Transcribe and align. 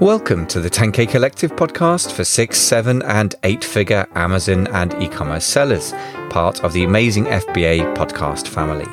Welcome 0.00 0.46
to 0.48 0.60
the 0.60 0.68
10K 0.68 1.08
Collective 1.08 1.52
podcast 1.52 2.12
for 2.12 2.22
six, 2.22 2.58
seven, 2.58 3.00
and 3.04 3.34
eight 3.44 3.64
figure 3.64 4.06
Amazon 4.14 4.66
and 4.66 4.92
e 5.02 5.08
commerce 5.08 5.46
sellers, 5.46 5.92
part 6.28 6.62
of 6.62 6.74
the 6.74 6.84
amazing 6.84 7.24
FBA 7.24 7.96
podcast 7.96 8.46
family. 8.46 8.84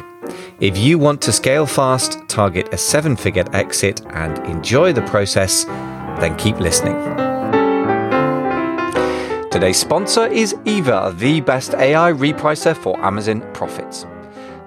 If 0.62 0.78
you 0.78 0.97
want 0.97 1.21
to 1.24 1.34
scale 1.34 1.66
fast, 1.66 2.20
target 2.29 2.74
a 2.74 2.78
seven 2.78 3.18
figure 3.18 3.44
exit, 3.52 4.02
and 4.12 4.38
enjoy 4.46 4.94
the 4.94 5.02
process, 5.02 5.66
then 5.66 6.38
keep 6.38 6.62
listening. 6.62 6.96
Today's 9.50 9.78
sponsor 9.78 10.28
is 10.28 10.56
Eva, 10.64 11.14
the 11.18 11.42
best 11.42 11.74
AI 11.74 12.14
repricer 12.14 12.78
for 12.78 12.98
Amazon 13.04 13.42
profits. 13.54 14.06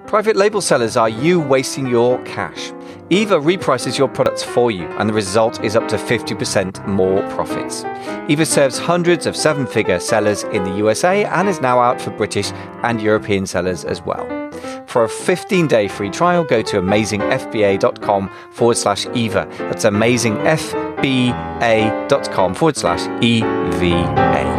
Private 0.07 0.35
label 0.37 0.61
sellers 0.61 0.95
are 0.95 1.09
you 1.09 1.41
wasting 1.41 1.85
your 1.85 2.23
cash. 2.23 2.71
Eva 3.09 3.37
reprices 3.37 3.97
your 3.97 4.07
products 4.07 4.41
for 4.41 4.71
you, 4.71 4.85
and 4.97 5.09
the 5.09 5.13
result 5.13 5.61
is 5.65 5.75
up 5.75 5.89
to 5.89 5.97
50% 5.97 6.87
more 6.87 7.21
profits. 7.29 7.83
Eva 8.29 8.45
serves 8.45 8.77
hundreds 8.77 9.25
of 9.25 9.35
seven 9.35 9.67
figure 9.67 9.99
sellers 9.99 10.43
in 10.43 10.63
the 10.63 10.71
USA 10.77 11.25
and 11.25 11.49
is 11.49 11.59
now 11.59 11.81
out 11.81 11.99
for 11.99 12.11
British 12.11 12.53
and 12.83 13.01
European 13.01 13.45
sellers 13.45 13.83
as 13.83 14.01
well. 14.01 14.25
For 14.87 15.03
a 15.03 15.09
15 15.09 15.67
day 15.67 15.89
free 15.89 16.09
trial, 16.09 16.45
go 16.45 16.61
to 16.61 16.77
amazingfba.com 16.77 18.29
forward 18.51 18.77
slash 18.77 19.07
Eva. 19.13 19.45
That's 19.57 19.83
amazingfba.com 19.83 22.55
forward 22.55 22.77
slash 22.77 23.21
EVA. 23.21 24.56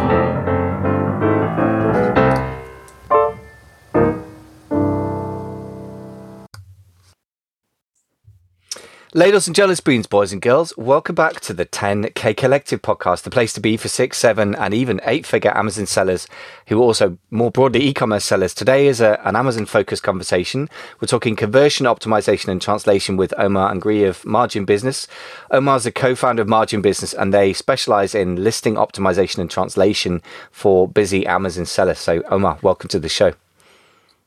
Ladles 9.15 9.47
and 9.47 9.55
jealous 9.55 9.79
spoons, 9.79 10.05
boys 10.05 10.31
and 10.31 10.39
girls, 10.39 10.71
welcome 10.77 11.15
back 11.15 11.39
to 11.39 11.51
the 11.51 11.65
10K 11.65 12.37
Collective 12.37 12.79
podcast, 12.83 13.23
the 13.23 13.31
place 13.31 13.51
to 13.53 13.59
be 13.59 13.75
for 13.75 13.87
six, 13.87 14.19
seven, 14.19 14.53
and 14.53 14.71
even 14.71 15.01
eight 15.03 15.25
figure 15.25 15.51
Amazon 15.57 15.87
sellers 15.87 16.27
who 16.67 16.79
also 16.79 17.17
more 17.31 17.49
broadly 17.49 17.81
e 17.81 17.91
commerce 17.91 18.23
sellers. 18.23 18.53
Today 18.53 18.85
is 18.85 19.01
a, 19.01 19.19
an 19.25 19.35
Amazon 19.35 19.65
focused 19.65 20.03
conversation. 20.03 20.69
We're 21.01 21.07
talking 21.07 21.35
conversion 21.35 21.87
optimization 21.87 22.49
and 22.49 22.61
translation 22.61 23.17
with 23.17 23.33
Omar 23.35 23.73
Angri 23.73 24.07
of 24.07 24.23
Margin 24.27 24.63
Business. 24.63 25.07
Omar's 25.49 25.87
a 25.87 25.91
co 25.91 26.13
founder 26.13 26.43
of 26.43 26.47
Margin 26.47 26.83
Business 26.83 27.11
and 27.11 27.33
they 27.33 27.51
specialize 27.51 28.13
in 28.13 28.43
listing 28.43 28.75
optimization 28.75 29.39
and 29.39 29.49
translation 29.49 30.21
for 30.51 30.87
busy 30.87 31.25
Amazon 31.25 31.65
sellers. 31.65 31.97
So, 31.97 32.21
Omar, 32.29 32.59
welcome 32.61 32.89
to 32.89 32.99
the 32.99 33.09
show. 33.09 33.33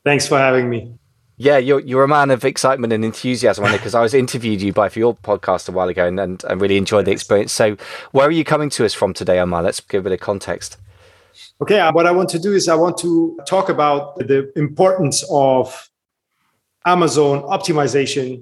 Thanks 0.03 0.27
for 0.27 0.37
having 0.37 0.69
me. 0.69 0.93
Yeah, 1.43 1.57
you're 1.57 1.81
you're 1.81 2.05
a 2.05 2.07
man 2.07 2.31
of 2.31 2.45
excitement 2.45 2.93
and 2.93 3.03
enthusiasm, 3.03 3.69
because 3.69 3.93
I 3.93 3.99
was 4.01 4.13
interviewed 4.13 4.61
you 4.61 4.71
by 4.71 4.87
for 4.87 4.99
your 4.99 5.13
podcast 5.13 5.67
a 5.67 5.73
while 5.73 5.89
ago, 5.89 6.07
and, 6.07 6.17
and 6.17 6.41
I 6.47 6.53
really 6.53 6.77
enjoyed 6.77 7.03
the 7.03 7.11
experience. 7.11 7.51
So, 7.51 7.75
where 8.11 8.25
are 8.25 8.31
you 8.31 8.45
coming 8.45 8.69
to 8.69 8.85
us 8.85 8.93
from 8.93 9.13
today, 9.13 9.39
Omar? 9.39 9.61
Let's 9.61 9.81
give 9.81 9.99
a 9.99 10.03
bit 10.03 10.13
of 10.13 10.21
context. 10.21 10.77
Okay, 11.61 11.81
uh, 11.81 11.91
what 11.91 12.07
I 12.07 12.11
want 12.11 12.29
to 12.29 12.39
do 12.39 12.53
is 12.53 12.69
I 12.69 12.75
want 12.75 12.97
to 12.99 13.37
talk 13.45 13.67
about 13.67 14.19
the 14.19 14.53
importance 14.55 15.25
of 15.29 15.89
Amazon 16.85 17.41
optimization 17.41 18.41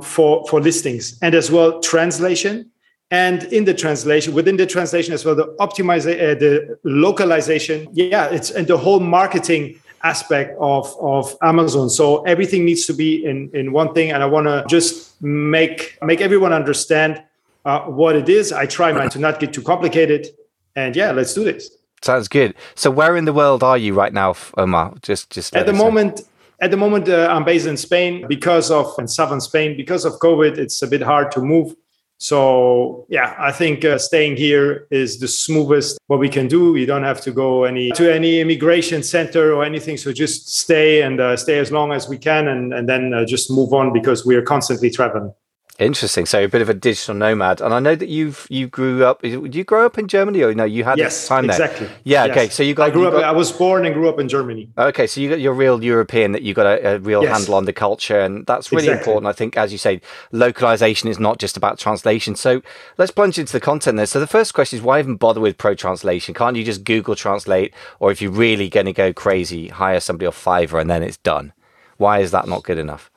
for 0.00 0.46
for 0.46 0.60
listings, 0.60 1.18
and 1.22 1.34
as 1.34 1.50
well 1.50 1.80
translation, 1.80 2.70
and 3.10 3.42
in 3.52 3.64
the 3.64 3.74
translation 3.74 4.34
within 4.34 4.56
the 4.56 4.66
translation 4.66 5.12
as 5.14 5.24
well 5.24 5.34
the 5.34 5.48
optimization, 5.58 6.30
uh, 6.30 6.38
the 6.38 6.78
localization. 6.84 7.88
Yeah, 7.92 8.26
it's 8.26 8.52
and 8.52 8.68
the 8.68 8.78
whole 8.78 9.00
marketing 9.00 9.80
aspect 10.02 10.56
of, 10.60 10.94
of 11.00 11.36
Amazon. 11.42 11.90
So 11.90 12.22
everything 12.24 12.64
needs 12.64 12.86
to 12.86 12.92
be 12.92 13.24
in, 13.24 13.50
in 13.54 13.72
one 13.72 13.92
thing. 13.94 14.12
And 14.12 14.22
I 14.22 14.26
want 14.26 14.46
to 14.46 14.64
just 14.68 15.20
make, 15.22 15.98
make 16.02 16.20
everyone 16.20 16.52
understand 16.52 17.22
uh, 17.64 17.80
what 17.82 18.16
it 18.16 18.28
is. 18.28 18.52
I 18.52 18.66
try 18.66 18.92
not 18.92 19.12
to 19.12 19.18
not 19.18 19.40
get 19.40 19.52
too 19.52 19.62
complicated. 19.62 20.28
And 20.76 20.96
yeah, 20.96 21.12
let's 21.12 21.34
do 21.34 21.44
this. 21.44 21.70
Sounds 22.02 22.28
good. 22.28 22.54
So 22.74 22.90
where 22.90 23.16
in 23.16 23.26
the 23.26 23.32
world 23.32 23.62
are 23.62 23.76
you 23.76 23.92
right 23.92 24.12
now, 24.12 24.34
Omar? 24.56 24.94
Just, 25.02 25.30
just 25.30 25.54
at 25.54 25.66
the 25.66 25.72
moment, 25.72 26.22
at 26.60 26.70
the 26.70 26.76
moment, 26.76 27.08
uh, 27.08 27.28
I'm 27.30 27.44
based 27.44 27.66
in 27.66 27.76
Spain 27.76 28.26
because 28.26 28.70
of 28.70 28.94
in 28.98 29.06
southern 29.08 29.40
Spain 29.40 29.76
because 29.76 30.04
of 30.04 30.14
COVID. 30.14 30.56
It's 30.56 30.80
a 30.82 30.86
bit 30.86 31.02
hard 31.02 31.30
to 31.32 31.40
move. 31.40 31.74
So 32.20 33.06
yeah, 33.08 33.34
I 33.38 33.50
think 33.50 33.82
uh, 33.82 33.96
staying 33.96 34.36
here 34.36 34.86
is 34.90 35.18
the 35.18 35.26
smoothest 35.26 35.98
what 36.08 36.20
we 36.20 36.28
can 36.28 36.48
do. 36.48 36.76
You 36.76 36.84
don't 36.84 37.02
have 37.02 37.22
to 37.22 37.32
go 37.32 37.64
any 37.64 37.90
to 37.92 38.14
any 38.14 38.40
immigration 38.40 39.02
center 39.02 39.54
or 39.54 39.64
anything. 39.64 39.96
So 39.96 40.12
just 40.12 40.54
stay 40.54 41.00
and 41.00 41.18
uh, 41.18 41.34
stay 41.38 41.58
as 41.58 41.72
long 41.72 41.92
as 41.92 42.10
we 42.10 42.18
can, 42.18 42.48
and 42.48 42.74
and 42.74 42.86
then 42.86 43.14
uh, 43.14 43.24
just 43.24 43.50
move 43.50 43.72
on 43.72 43.94
because 43.94 44.26
we 44.26 44.36
are 44.36 44.42
constantly 44.42 44.90
traveling. 44.90 45.32
Interesting. 45.80 46.26
So 46.26 46.44
a 46.44 46.48
bit 46.48 46.60
of 46.60 46.68
a 46.68 46.74
digital 46.74 47.14
nomad, 47.14 47.62
and 47.62 47.72
I 47.72 47.80
know 47.80 47.94
that 47.94 48.08
you've 48.08 48.46
you 48.50 48.68
grew 48.68 49.02
up. 49.04 49.22
Did 49.22 49.54
you 49.54 49.64
grow 49.64 49.86
up 49.86 49.96
in 49.96 50.08
Germany, 50.08 50.42
or 50.42 50.54
no? 50.54 50.64
You 50.64 50.84
had 50.84 50.98
yes, 50.98 51.26
time 51.26 51.46
there. 51.46 51.56
Exactly. 51.56 51.88
Yeah. 52.04 52.26
Yes. 52.26 52.36
Okay. 52.36 52.48
So 52.50 52.62
you 52.62 52.74
got. 52.74 52.88
I 52.88 52.90
grew 52.90 53.08
up. 53.08 53.14
Got, 53.14 53.24
I 53.24 53.32
was 53.32 53.50
born 53.50 53.86
and 53.86 53.94
grew 53.94 54.08
up 54.10 54.20
in 54.20 54.28
Germany. 54.28 54.70
Okay. 54.76 55.06
So 55.06 55.22
you 55.22 55.30
got 55.30 55.40
your 55.40 55.54
real 55.54 55.82
European 55.82 56.32
that 56.32 56.42
you 56.42 56.52
got 56.52 56.66
a, 56.66 56.96
a 56.96 56.98
real 56.98 57.22
yes. 57.22 57.38
handle 57.38 57.54
on 57.54 57.64
the 57.64 57.72
culture, 57.72 58.20
and 58.20 58.44
that's 58.44 58.70
really 58.70 58.88
exactly. 58.88 59.00
important. 59.00 59.26
I 59.26 59.32
think, 59.32 59.56
as 59.56 59.72
you 59.72 59.78
say, 59.78 60.02
localization 60.32 61.08
is 61.08 61.18
not 61.18 61.38
just 61.38 61.56
about 61.56 61.78
translation. 61.78 62.36
So 62.36 62.60
let's 62.98 63.10
plunge 63.10 63.38
into 63.38 63.54
the 63.54 63.60
content 63.60 63.96
there. 63.96 64.04
So 64.04 64.20
the 64.20 64.26
first 64.26 64.52
question 64.52 64.78
is, 64.78 64.82
why 64.82 64.98
even 64.98 65.16
bother 65.16 65.40
with 65.40 65.56
pro 65.56 65.74
translation? 65.74 66.34
Can't 66.34 66.56
you 66.56 66.64
just 66.64 66.84
Google 66.84 67.16
Translate, 67.16 67.72
or 67.98 68.10
if 68.10 68.20
you're 68.20 68.30
really 68.30 68.68
going 68.68 68.86
to 68.86 68.92
go 68.92 69.14
crazy, 69.14 69.68
hire 69.68 70.00
somebody 70.00 70.26
off 70.26 70.44
Fiverr 70.44 70.80
and 70.80 70.90
then 70.90 71.02
it's 71.02 71.16
done? 71.16 71.54
Why 71.96 72.18
is 72.18 72.32
that 72.32 72.46
not 72.46 72.64
good 72.64 72.78
enough? 72.78 73.10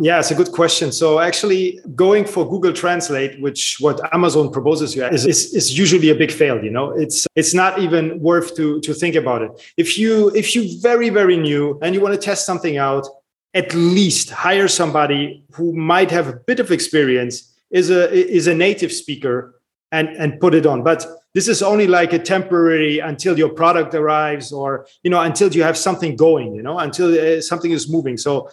Yeah, 0.00 0.18
it's 0.18 0.32
a 0.32 0.34
good 0.34 0.50
question. 0.50 0.90
So 0.90 1.20
actually 1.20 1.80
going 1.94 2.24
for 2.24 2.48
Google 2.48 2.72
Translate, 2.72 3.40
which 3.40 3.76
what 3.78 4.00
Amazon 4.12 4.50
proposes 4.50 4.96
you 4.96 5.04
is, 5.04 5.24
is, 5.24 5.54
is, 5.54 5.78
usually 5.78 6.10
a 6.10 6.16
big 6.16 6.32
fail, 6.32 6.62
you 6.62 6.70
know. 6.70 6.90
It's 6.90 7.28
it's 7.36 7.54
not 7.54 7.78
even 7.78 8.18
worth 8.20 8.56
to 8.56 8.80
to 8.80 8.92
think 8.92 9.14
about 9.14 9.42
it. 9.42 9.50
If 9.76 9.96
you 9.96 10.30
if 10.34 10.56
you 10.56 10.80
very 10.80 11.10
very 11.10 11.36
new 11.36 11.78
and 11.80 11.94
you 11.94 12.00
want 12.00 12.14
to 12.14 12.20
test 12.20 12.44
something 12.44 12.76
out, 12.76 13.06
at 13.54 13.72
least 13.72 14.30
hire 14.30 14.66
somebody 14.66 15.44
who 15.52 15.72
might 15.72 16.10
have 16.10 16.28
a 16.28 16.32
bit 16.32 16.58
of 16.58 16.72
experience, 16.72 17.54
is 17.70 17.88
a 17.90 18.12
is 18.12 18.48
a 18.48 18.54
native 18.54 18.92
speaker 18.92 19.60
and 19.92 20.08
and 20.08 20.40
put 20.40 20.54
it 20.54 20.66
on. 20.66 20.82
But 20.82 21.06
this 21.34 21.46
is 21.46 21.62
only 21.62 21.86
like 21.86 22.12
a 22.12 22.18
temporary 22.18 22.98
until 22.98 23.38
your 23.38 23.50
product 23.50 23.94
arrives 23.94 24.50
or 24.50 24.86
you 25.04 25.10
know 25.10 25.20
until 25.20 25.54
you 25.54 25.62
have 25.62 25.76
something 25.76 26.16
going, 26.16 26.54
you 26.54 26.62
know, 26.62 26.78
until 26.78 27.08
uh, 27.14 27.40
something 27.40 27.70
is 27.70 27.88
moving. 27.88 28.16
So 28.16 28.48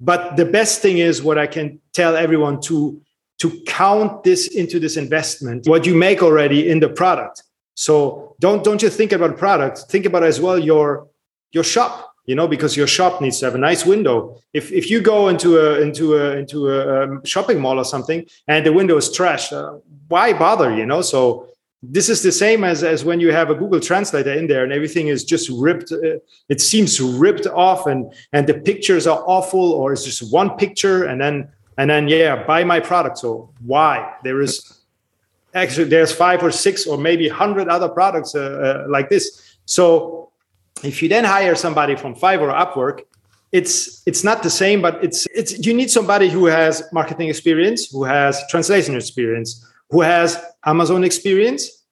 but 0.00 0.36
the 0.36 0.44
best 0.44 0.80
thing 0.80 0.98
is 0.98 1.22
what 1.22 1.38
I 1.38 1.46
can 1.46 1.80
tell 1.92 2.16
everyone 2.16 2.60
to 2.62 3.00
to 3.38 3.50
count 3.66 4.24
this 4.24 4.48
into 4.48 4.80
this 4.80 4.96
investment, 4.96 5.68
what 5.68 5.86
you 5.86 5.94
make 5.94 6.22
already 6.22 6.68
in 6.68 6.80
the 6.80 6.88
product. 6.88 7.44
So 7.74 8.34
don't 8.40 8.64
don't 8.64 8.82
you 8.82 8.90
think 8.90 9.12
about 9.12 9.38
product, 9.38 9.84
think 9.90 10.06
about 10.06 10.24
as 10.24 10.40
well 10.40 10.58
your 10.58 11.08
your 11.52 11.64
shop, 11.64 12.12
you 12.26 12.34
know, 12.34 12.48
because 12.48 12.76
your 12.76 12.86
shop 12.86 13.20
needs 13.20 13.38
to 13.38 13.46
have 13.46 13.54
a 13.54 13.58
nice 13.58 13.86
window. 13.86 14.40
If 14.52 14.72
if 14.72 14.90
you 14.90 15.00
go 15.00 15.28
into 15.28 15.58
a 15.58 15.80
into 15.80 16.16
a 16.16 16.36
into 16.36 16.68
a 16.68 17.04
um, 17.04 17.24
shopping 17.24 17.60
mall 17.60 17.78
or 17.78 17.84
something 17.84 18.26
and 18.48 18.66
the 18.66 18.72
window 18.72 18.96
is 18.96 19.12
trash, 19.12 19.52
uh, 19.52 19.78
why 20.08 20.32
bother, 20.32 20.74
you 20.74 20.86
know? 20.86 21.02
So 21.02 21.48
this 21.82 22.08
is 22.08 22.22
the 22.22 22.32
same 22.32 22.64
as, 22.64 22.82
as 22.82 23.04
when 23.04 23.20
you 23.20 23.30
have 23.30 23.50
a 23.50 23.54
google 23.54 23.78
translator 23.78 24.32
in 24.32 24.48
there 24.48 24.64
and 24.64 24.72
everything 24.72 25.08
is 25.08 25.24
just 25.24 25.48
ripped 25.50 25.92
uh, 25.92 26.18
it 26.48 26.60
seems 26.60 27.00
ripped 27.00 27.46
off 27.46 27.86
and 27.86 28.12
and 28.32 28.46
the 28.46 28.54
pictures 28.54 29.06
are 29.06 29.22
awful 29.26 29.72
or 29.72 29.92
it's 29.92 30.04
just 30.04 30.32
one 30.32 30.50
picture 30.56 31.04
and 31.04 31.20
then 31.20 31.48
and 31.78 31.88
then 31.88 32.08
yeah 32.08 32.44
buy 32.44 32.64
my 32.64 32.80
product. 32.80 33.18
So 33.18 33.50
why? 33.64 34.14
There 34.24 34.42
is 34.42 34.80
actually 35.54 35.88
there's 35.88 36.12
five 36.12 36.42
or 36.42 36.50
six 36.50 36.86
or 36.86 36.98
maybe 36.98 37.28
100 37.28 37.68
other 37.68 37.88
products 37.88 38.34
uh, 38.34 38.40
uh, 38.86 38.90
like 38.90 39.08
this. 39.08 39.56
So 39.64 40.30
if 40.82 41.02
you 41.02 41.08
then 41.08 41.24
hire 41.24 41.54
somebody 41.54 41.96
from 41.96 42.14
fiverr 42.14 42.52
or 42.52 42.66
upwork 42.66 43.00
it's 43.50 44.02
it's 44.06 44.22
not 44.22 44.42
the 44.42 44.50
same 44.50 44.82
but 44.82 45.02
it's 45.02 45.26
it's 45.34 45.58
you 45.66 45.72
need 45.72 45.90
somebody 45.90 46.28
who 46.28 46.44
has 46.44 46.82
marketing 46.92 47.30
experience 47.30 47.90
who 47.90 48.04
has 48.04 48.46
translation 48.50 48.94
experience 48.94 49.66
who 49.90 50.00
has 50.02 50.42
Amazon 50.64 51.04
experience 51.04 51.84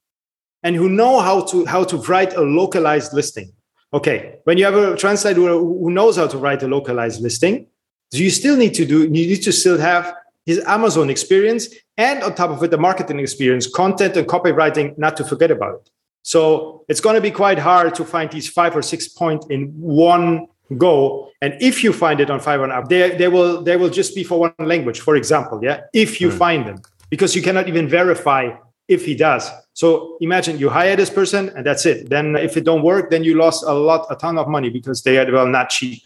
and 0.62 0.76
who 0.76 0.88
know 0.88 1.20
how 1.20 1.42
to 1.42 1.64
how 1.66 1.84
to 1.84 1.96
write 2.08 2.34
a 2.34 2.42
localized 2.42 3.12
listing. 3.12 3.52
Okay, 3.92 4.38
when 4.44 4.58
you 4.58 4.64
have 4.64 4.74
a 4.74 4.96
translator 4.96 5.40
who 5.40 5.90
knows 5.90 6.16
how 6.16 6.26
to 6.26 6.38
write 6.38 6.62
a 6.62 6.66
localized 6.66 7.22
listing, 7.22 7.66
do 8.10 8.22
you 8.22 8.30
still 8.30 8.56
need 8.56 8.74
to 8.74 8.84
do 8.84 9.02
you 9.02 9.08
need 9.08 9.42
to 9.42 9.52
still 9.52 9.78
have 9.78 10.14
his 10.44 10.58
Amazon 10.66 11.10
experience 11.10 11.68
and 11.96 12.22
on 12.22 12.34
top 12.34 12.50
of 12.50 12.62
it 12.62 12.70
the 12.70 12.78
marketing 12.78 13.18
experience, 13.20 13.66
content 13.66 14.16
and 14.16 14.26
copywriting, 14.26 14.96
not 14.98 15.16
to 15.16 15.24
forget 15.24 15.50
about 15.50 15.74
it. 15.80 15.90
So 16.22 16.84
it's 16.88 17.00
going 17.00 17.14
to 17.14 17.20
be 17.20 17.30
quite 17.30 17.58
hard 17.58 17.94
to 17.96 18.04
find 18.04 18.30
these 18.30 18.48
five 18.48 18.76
or 18.76 18.82
six 18.82 19.08
points 19.08 19.46
in 19.48 19.68
one 19.78 20.46
go. 20.76 21.30
And 21.40 21.54
if 21.60 21.84
you 21.84 21.92
find 21.92 22.20
it 22.20 22.30
on 22.30 22.40
Fiverr 22.40 22.70
app, 22.70 22.88
they, 22.88 23.16
they 23.16 23.28
will 23.28 23.62
they 23.62 23.76
will 23.76 23.90
just 23.90 24.14
be 24.14 24.24
for 24.24 24.40
one 24.40 24.54
language, 24.58 25.00
for 25.00 25.14
example. 25.14 25.60
Yeah, 25.62 25.82
if 25.92 26.20
you 26.20 26.30
mm. 26.30 26.38
find 26.38 26.66
them 26.66 26.82
because 27.10 27.34
you 27.36 27.42
cannot 27.42 27.68
even 27.68 27.88
verify 27.88 28.50
if 28.88 29.04
he 29.04 29.14
does. 29.14 29.50
So 29.74 30.16
imagine 30.20 30.58
you 30.58 30.68
hire 30.68 30.96
this 30.96 31.10
person 31.10 31.50
and 31.50 31.66
that's 31.66 31.86
it. 31.86 32.08
Then 32.08 32.36
if 32.36 32.56
it 32.56 32.64
don't 32.64 32.82
work, 32.82 33.10
then 33.10 33.24
you 33.24 33.34
lost 33.34 33.64
a 33.64 33.72
lot, 33.72 34.06
a 34.10 34.16
ton 34.16 34.38
of 34.38 34.48
money 34.48 34.70
because 34.70 35.02
they 35.02 35.18
are 35.18 35.30
well 35.30 35.46
not 35.46 35.70
cheap. 35.70 36.02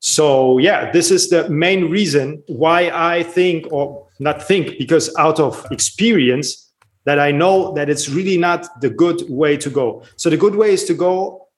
So 0.00 0.58
yeah, 0.58 0.90
this 0.90 1.10
is 1.10 1.28
the 1.28 1.48
main 1.48 1.90
reason 1.90 2.42
why 2.46 2.90
I 2.92 3.22
think, 3.22 3.66
or 3.70 4.06
not 4.18 4.42
think, 4.42 4.78
because 4.78 5.14
out 5.16 5.40
of 5.40 5.66
experience, 5.70 6.70
that 7.04 7.18
I 7.18 7.32
know 7.32 7.72
that 7.74 7.88
it's 7.88 8.08
really 8.08 8.36
not 8.36 8.80
the 8.80 8.90
good 8.90 9.22
way 9.28 9.56
to 9.56 9.70
go. 9.70 10.02
So 10.16 10.30
the 10.30 10.36
good 10.36 10.54
way 10.54 10.72
is 10.72 10.84
to 10.84 10.94
go 10.94 11.48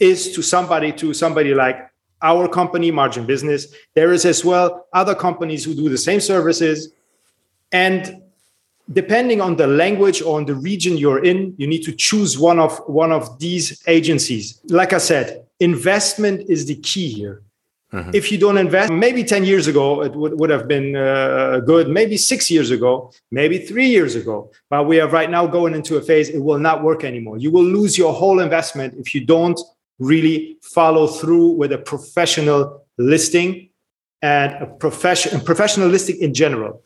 is 0.00 0.32
to 0.32 0.42
somebody 0.42 0.92
to 0.92 1.12
somebody 1.12 1.54
like 1.54 1.76
our 2.22 2.48
company 2.48 2.90
margin 2.90 3.26
business 3.26 3.66
there 3.94 4.12
is 4.12 4.24
as 4.24 4.44
well 4.44 4.86
other 4.92 5.14
companies 5.14 5.64
who 5.64 5.74
do 5.74 5.88
the 5.88 5.98
same 5.98 6.20
services 6.20 6.92
and 7.72 8.22
depending 8.92 9.40
on 9.40 9.56
the 9.56 9.66
language 9.66 10.22
or 10.22 10.38
on 10.38 10.46
the 10.46 10.54
region 10.54 10.96
you're 10.96 11.24
in 11.24 11.54
you 11.58 11.66
need 11.66 11.82
to 11.82 11.92
choose 11.92 12.38
one 12.38 12.58
of 12.58 12.78
one 12.86 13.12
of 13.12 13.38
these 13.38 13.82
agencies. 13.86 14.60
Like 14.68 14.92
i 14.92 14.98
said 14.98 15.46
investment 15.60 16.48
is 16.48 16.66
the 16.66 16.76
key 16.76 17.08
here. 17.08 17.42
Mm-hmm. 17.92 18.14
if 18.14 18.32
you 18.32 18.38
don't 18.38 18.56
invest 18.56 18.90
maybe 18.90 19.22
10 19.22 19.44
years 19.44 19.66
ago 19.66 20.02
it 20.02 20.16
would, 20.16 20.40
would 20.40 20.48
have 20.48 20.66
been 20.66 20.96
uh, 20.96 21.60
good. 21.60 21.88
Maybe 21.88 22.16
six 22.16 22.50
years 22.50 22.70
ago 22.70 23.12
maybe 23.30 23.58
three 23.58 23.88
years 23.88 24.14
ago. 24.14 24.50
But 24.70 24.86
we 24.86 24.98
are 24.98 25.08
right 25.08 25.30
now 25.30 25.46
going 25.46 25.74
into 25.74 25.96
a 25.96 26.02
phase 26.02 26.28
it 26.30 26.42
will 26.42 26.58
not 26.58 26.82
work 26.82 27.04
anymore. 27.04 27.36
You 27.38 27.50
will 27.50 27.64
lose 27.64 27.98
your 27.98 28.12
whole 28.12 28.40
investment 28.40 28.94
if 28.98 29.14
you 29.14 29.24
don't 29.24 29.60
really 29.98 30.58
follow 30.62 31.06
through 31.06 31.48
with 31.52 31.72
a 31.72 31.78
professional 31.78 32.84
listing 32.98 33.68
and 34.22 34.52
a 34.62 34.66
profession 34.66 35.40
professional 35.40 35.88
listing 35.88 36.16
in 36.20 36.32
general. 36.32 36.82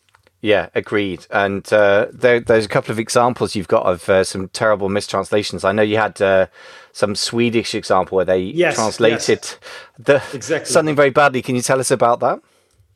Yeah, 0.46 0.69
agreed. 0.76 1.26
And 1.32 1.66
uh, 1.72 2.06
there, 2.12 2.38
there's 2.38 2.66
a 2.66 2.69
couple 2.69 2.93
of 2.93 3.00
examples 3.00 3.56
you've 3.56 3.66
got 3.66 3.84
of 3.84 4.08
uh, 4.08 4.22
some 4.22 4.48
terrible 4.50 4.88
mistranslations. 4.88 5.64
I 5.64 5.72
know 5.72 5.82
you 5.82 5.96
had 5.96 6.22
uh, 6.22 6.46
some 6.93 7.16
Swedish 7.16 7.75
example 7.75 8.14
where 8.14 8.25
they 8.25 8.38
yes, 8.38 8.76
translated 8.76 9.40
yes. 9.43 9.58
the 9.98 10.22
exactly. 10.32 10.72
something 10.72 10.94
very 10.94 11.10
badly. 11.10 11.43
Can 11.43 11.56
you 11.56 11.62
tell 11.62 11.81
us 11.81 11.90
about 11.90 12.20
that? 12.20 12.40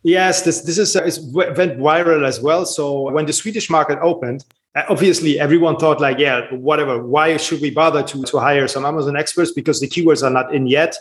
Yes, 0.05 0.43
this 0.43 0.61
this 0.61 0.79
is 0.79 0.95
uh, 0.95 1.11
went 1.33 1.77
viral 1.77 2.25
as 2.25 2.41
well. 2.41 2.65
So 2.65 3.11
when 3.11 3.27
the 3.27 3.33
Swedish 3.33 3.69
market 3.69 3.99
opened, 4.01 4.45
uh, 4.77 4.85
obviously 4.89 5.41
everyone 5.41 5.77
thought 5.77 6.01
like 6.01 6.21
yeah 6.21 6.43
whatever 6.55 7.03
why 7.03 7.37
should 7.37 7.61
we 7.61 7.71
bother 7.71 8.05
to, 8.05 8.23
to 8.23 8.39
hire 8.39 8.69
some 8.69 8.85
amazon 8.85 9.17
experts 9.17 9.51
because 9.51 9.81
the 9.81 9.89
keywords 9.89 10.23
are 10.23 10.31
not 10.31 10.55
in 10.55 10.69
yet 10.69 10.95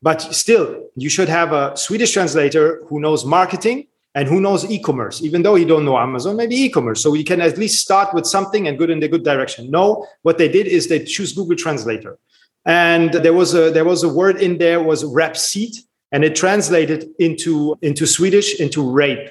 but 0.00 0.22
still 0.32 0.82
you 0.96 1.10
should 1.10 1.28
have 1.28 1.52
a 1.52 1.76
swedish 1.76 2.12
translator 2.12 2.80
who 2.86 2.98
knows 2.98 3.22
marketing 3.26 3.86
and 4.14 4.28
who 4.28 4.40
knows 4.40 4.64
e-commerce? 4.70 5.22
Even 5.22 5.42
though 5.42 5.54
he 5.54 5.64
don't 5.64 5.84
know 5.84 5.98
amazon 5.98 6.36
maybe 6.36 6.56
e-commerce. 6.56 7.02
So 7.02 7.14
you 7.14 7.24
can 7.24 7.40
at 7.40 7.58
least 7.58 7.80
start 7.80 8.14
with 8.14 8.26
something 8.26 8.68
and 8.68 8.78
go 8.78 8.84
in 8.84 9.00
the 9.00 9.08
good 9.08 9.24
direction. 9.24 9.70
No 9.70 10.06
what 10.22 10.38
they 10.38 10.48
did 10.48 10.66
is 10.66 10.88
they 10.88 11.04
choose 11.04 11.32
google 11.32 11.56
translator. 11.56 12.18
And 12.64 13.12
there 13.12 13.32
was 13.32 13.54
a 13.54 13.70
there 13.70 13.84
was 13.84 14.02
a 14.02 14.08
word 14.08 14.40
in 14.40 14.58
there 14.58 14.82
was 14.82 15.04
rapeseed 15.04 15.76
and 16.12 16.24
it 16.24 16.36
translated 16.36 17.08
into 17.18 17.76
into 17.82 18.06
swedish 18.06 18.60
into 18.60 18.88
rape 18.88 19.30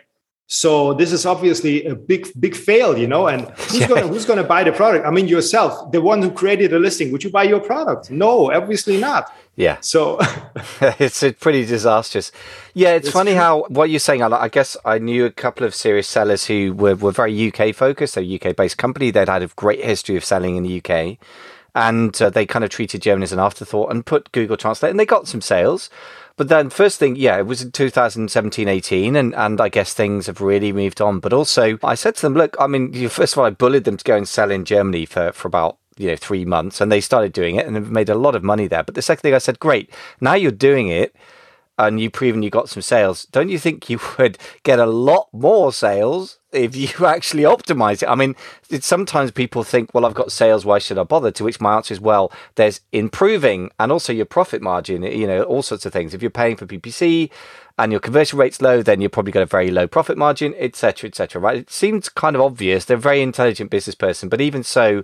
so 0.53 0.93
this 0.93 1.13
is 1.13 1.25
obviously 1.25 1.85
a 1.85 1.95
big, 1.95 2.27
big 2.37 2.57
fail, 2.57 2.97
you 2.97 3.07
know. 3.07 3.27
And 3.27 3.47
who's 3.51 3.87
gonna 3.87 4.05
who's 4.05 4.25
gonna 4.25 4.43
buy 4.43 4.65
the 4.65 4.73
product? 4.73 5.05
I 5.05 5.09
mean, 5.09 5.29
yourself, 5.29 5.93
the 5.93 6.01
one 6.01 6.21
who 6.21 6.29
created 6.29 6.71
the 6.71 6.79
listing. 6.79 7.09
Would 7.13 7.23
you 7.23 7.29
buy 7.29 7.43
your 7.43 7.61
product? 7.61 8.11
No, 8.11 8.51
obviously 8.51 8.97
not. 8.99 9.33
Yeah. 9.55 9.77
So 9.79 10.19
it's 10.99 11.23
a 11.23 11.31
pretty 11.31 11.65
disastrous. 11.65 12.33
Yeah, 12.73 12.95
it's, 12.95 13.07
it's 13.07 13.13
funny 13.13 13.31
true. 13.31 13.39
how 13.39 13.63
what 13.69 13.89
you're 13.89 14.01
saying. 14.01 14.23
I, 14.23 14.27
I, 14.27 14.49
guess 14.49 14.75
I 14.83 14.97
knew 14.97 15.23
a 15.23 15.31
couple 15.31 15.65
of 15.65 15.73
serious 15.73 16.09
sellers 16.09 16.47
who 16.47 16.73
were, 16.73 16.95
were 16.95 17.13
very 17.13 17.47
UK 17.49 17.73
focused. 17.73 18.17
A 18.17 18.35
UK 18.35 18.53
based 18.53 18.77
company. 18.77 19.09
They'd 19.09 19.29
had 19.29 19.43
a 19.43 19.47
great 19.55 19.81
history 19.81 20.17
of 20.17 20.25
selling 20.25 20.57
in 20.57 20.63
the 20.63 20.81
UK, 20.83 21.17
and 21.75 22.21
uh, 22.21 22.29
they 22.29 22.45
kind 22.45 22.65
of 22.65 22.71
treated 22.71 23.01
German 23.01 23.23
as 23.23 23.31
an 23.31 23.39
afterthought 23.39 23.89
and 23.89 24.05
put 24.05 24.29
Google 24.33 24.57
Translate, 24.57 24.89
and 24.89 24.99
they 24.99 25.05
got 25.05 25.29
some 25.29 25.39
sales. 25.39 25.89
But 26.37 26.47
then, 26.47 26.69
first 26.69 26.99
thing, 26.99 27.15
yeah, 27.15 27.37
it 27.37 27.45
was 27.45 27.61
in 27.61 27.71
2017 27.71 28.67
18, 28.67 29.15
and, 29.15 29.35
and 29.35 29.61
I 29.61 29.69
guess 29.69 29.93
things 29.93 30.27
have 30.27 30.41
really 30.41 30.71
moved 30.71 31.01
on. 31.01 31.19
But 31.19 31.33
also, 31.33 31.77
I 31.83 31.95
said 31.95 32.15
to 32.15 32.21
them, 32.21 32.33
look, 32.33 32.55
I 32.59 32.67
mean, 32.67 33.09
first 33.09 33.33
of 33.33 33.39
all, 33.39 33.45
I 33.45 33.51
bullied 33.51 33.83
them 33.83 33.97
to 33.97 34.03
go 34.03 34.15
and 34.15 34.27
sell 34.27 34.51
in 34.51 34.65
Germany 34.65 35.05
for, 35.05 35.31
for 35.31 35.47
about 35.47 35.77
you 35.97 36.07
know 36.07 36.15
three 36.15 36.45
months 36.45 36.79
and 36.79 36.91
they 36.91 37.01
started 37.01 37.33
doing 37.33 37.57
it 37.57 37.67
and 37.67 37.75
have 37.75 37.91
made 37.91 38.09
a 38.09 38.15
lot 38.15 38.33
of 38.33 38.43
money 38.43 38.65
there 38.65 38.81
but 38.81 38.95
the 38.95 39.01
second 39.01 39.21
thing 39.21 39.33
i 39.33 39.37
said 39.37 39.59
great 39.59 39.91
now 40.21 40.33
you're 40.33 40.49
doing 40.49 40.87
it 40.87 41.13
and 41.81 41.99
you've 41.99 42.13
proven 42.13 42.43
you 42.43 42.51
got 42.51 42.69
some 42.69 42.81
sales, 42.81 43.25
don't 43.25 43.49
you 43.49 43.57
think 43.57 43.89
you 43.89 43.99
would 44.19 44.37
get 44.63 44.79
a 44.79 44.85
lot 44.85 45.27
more 45.33 45.73
sales 45.73 46.37
if 46.51 46.75
you 46.75 47.05
actually 47.05 47.43
optimize 47.43 48.03
it? 48.03 48.09
I 48.09 48.15
mean, 48.15 48.35
sometimes 48.79 49.31
people 49.31 49.63
think, 49.63 49.93
well, 49.93 50.05
I've 50.05 50.13
got 50.13 50.31
sales, 50.31 50.63
why 50.63 50.77
should 50.77 50.99
I 50.99 51.03
bother? 51.03 51.31
To 51.31 51.43
which 51.43 51.59
my 51.59 51.75
answer 51.75 51.93
is, 51.93 51.99
well, 51.99 52.31
there's 52.55 52.81
improving 52.91 53.71
and 53.79 53.91
also 53.91 54.13
your 54.13 54.25
profit 54.25 54.61
margin, 54.61 55.01
you 55.03 55.25
know, 55.25 55.41
all 55.43 55.63
sorts 55.63 55.85
of 55.85 55.91
things. 55.91 56.13
If 56.13 56.21
you're 56.21 56.29
paying 56.29 56.55
for 56.55 56.67
PPC 56.67 57.31
and 57.79 57.91
your 57.91 57.99
conversion 57.99 58.37
rate's 58.37 58.61
low, 58.61 58.83
then 58.83 59.01
you've 59.01 59.11
probably 59.11 59.31
got 59.31 59.43
a 59.43 59.47
very 59.47 59.71
low 59.71 59.87
profit 59.87 60.17
margin, 60.17 60.53
etc., 60.59 61.07
etc. 61.07 61.41
right? 61.41 61.57
It 61.57 61.71
seems 61.71 62.09
kind 62.09 62.35
of 62.35 62.41
obvious. 62.43 62.85
They're 62.85 62.97
a 62.97 62.99
very 62.99 63.21
intelligent 63.21 63.71
business 63.71 63.95
person, 63.95 64.29
but 64.29 64.39
even 64.39 64.63
so, 64.63 65.03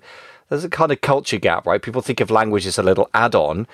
there's 0.49 0.63
a 0.63 0.69
kind 0.69 0.91
of 0.91 1.01
culture 1.01 1.39
gap, 1.39 1.65
right? 1.65 1.81
People 1.81 2.01
think 2.01 2.21
of 2.21 2.31
language 2.31 2.65
as 2.65 2.77
a 2.77 2.83
little 2.83 3.09
add 3.13 3.35
on 3.35 3.67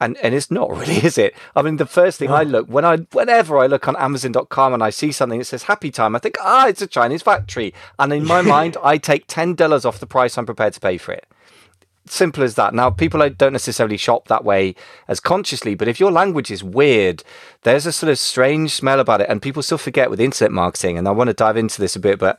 and 0.00 0.16
and 0.18 0.34
it's 0.34 0.50
not 0.50 0.70
really, 0.76 1.04
is 1.04 1.18
it? 1.18 1.34
I 1.54 1.62
mean, 1.62 1.76
the 1.76 1.86
first 1.86 2.18
thing 2.18 2.30
I 2.30 2.42
look 2.42 2.68
when 2.68 2.84
I 2.84 2.98
whenever 3.12 3.58
I 3.58 3.66
look 3.66 3.88
on 3.88 3.96
Amazon.com 3.96 4.74
and 4.74 4.82
I 4.82 4.90
see 4.90 5.12
something 5.12 5.38
that 5.38 5.46
says 5.46 5.64
Happy 5.64 5.90
Time, 5.90 6.14
I 6.14 6.18
think, 6.18 6.36
ah, 6.40 6.68
it's 6.68 6.82
a 6.82 6.86
Chinese 6.86 7.22
factory, 7.22 7.72
and 7.98 8.12
in 8.12 8.24
my 8.24 8.42
mind, 8.56 8.76
I 8.82 8.98
take 8.98 9.24
ten 9.26 9.54
dollars 9.54 9.84
off 9.84 10.00
the 10.00 10.06
price 10.06 10.36
I'm 10.36 10.46
prepared 10.46 10.74
to 10.74 10.80
pay 10.80 10.98
for 10.98 11.12
it. 11.12 11.26
Simple 12.08 12.44
as 12.44 12.54
that. 12.54 12.72
Now, 12.72 12.90
people 12.90 13.28
don't 13.30 13.52
necessarily 13.52 13.96
shop 13.96 14.28
that 14.28 14.44
way 14.44 14.76
as 15.08 15.18
consciously, 15.18 15.74
but 15.74 15.88
if 15.88 15.98
your 15.98 16.12
language 16.12 16.52
is 16.52 16.62
weird, 16.62 17.24
there's 17.62 17.84
a 17.84 17.90
sort 17.90 18.12
of 18.12 18.18
strange 18.18 18.70
smell 18.70 19.00
about 19.00 19.22
it, 19.22 19.28
and 19.28 19.42
people 19.42 19.60
still 19.60 19.78
forget 19.78 20.08
with 20.08 20.20
internet 20.20 20.52
marketing. 20.52 20.98
And 20.98 21.08
I 21.08 21.10
want 21.10 21.28
to 21.28 21.34
dive 21.34 21.56
into 21.56 21.80
this 21.80 21.96
a 21.96 22.00
bit, 22.00 22.20
but 22.20 22.38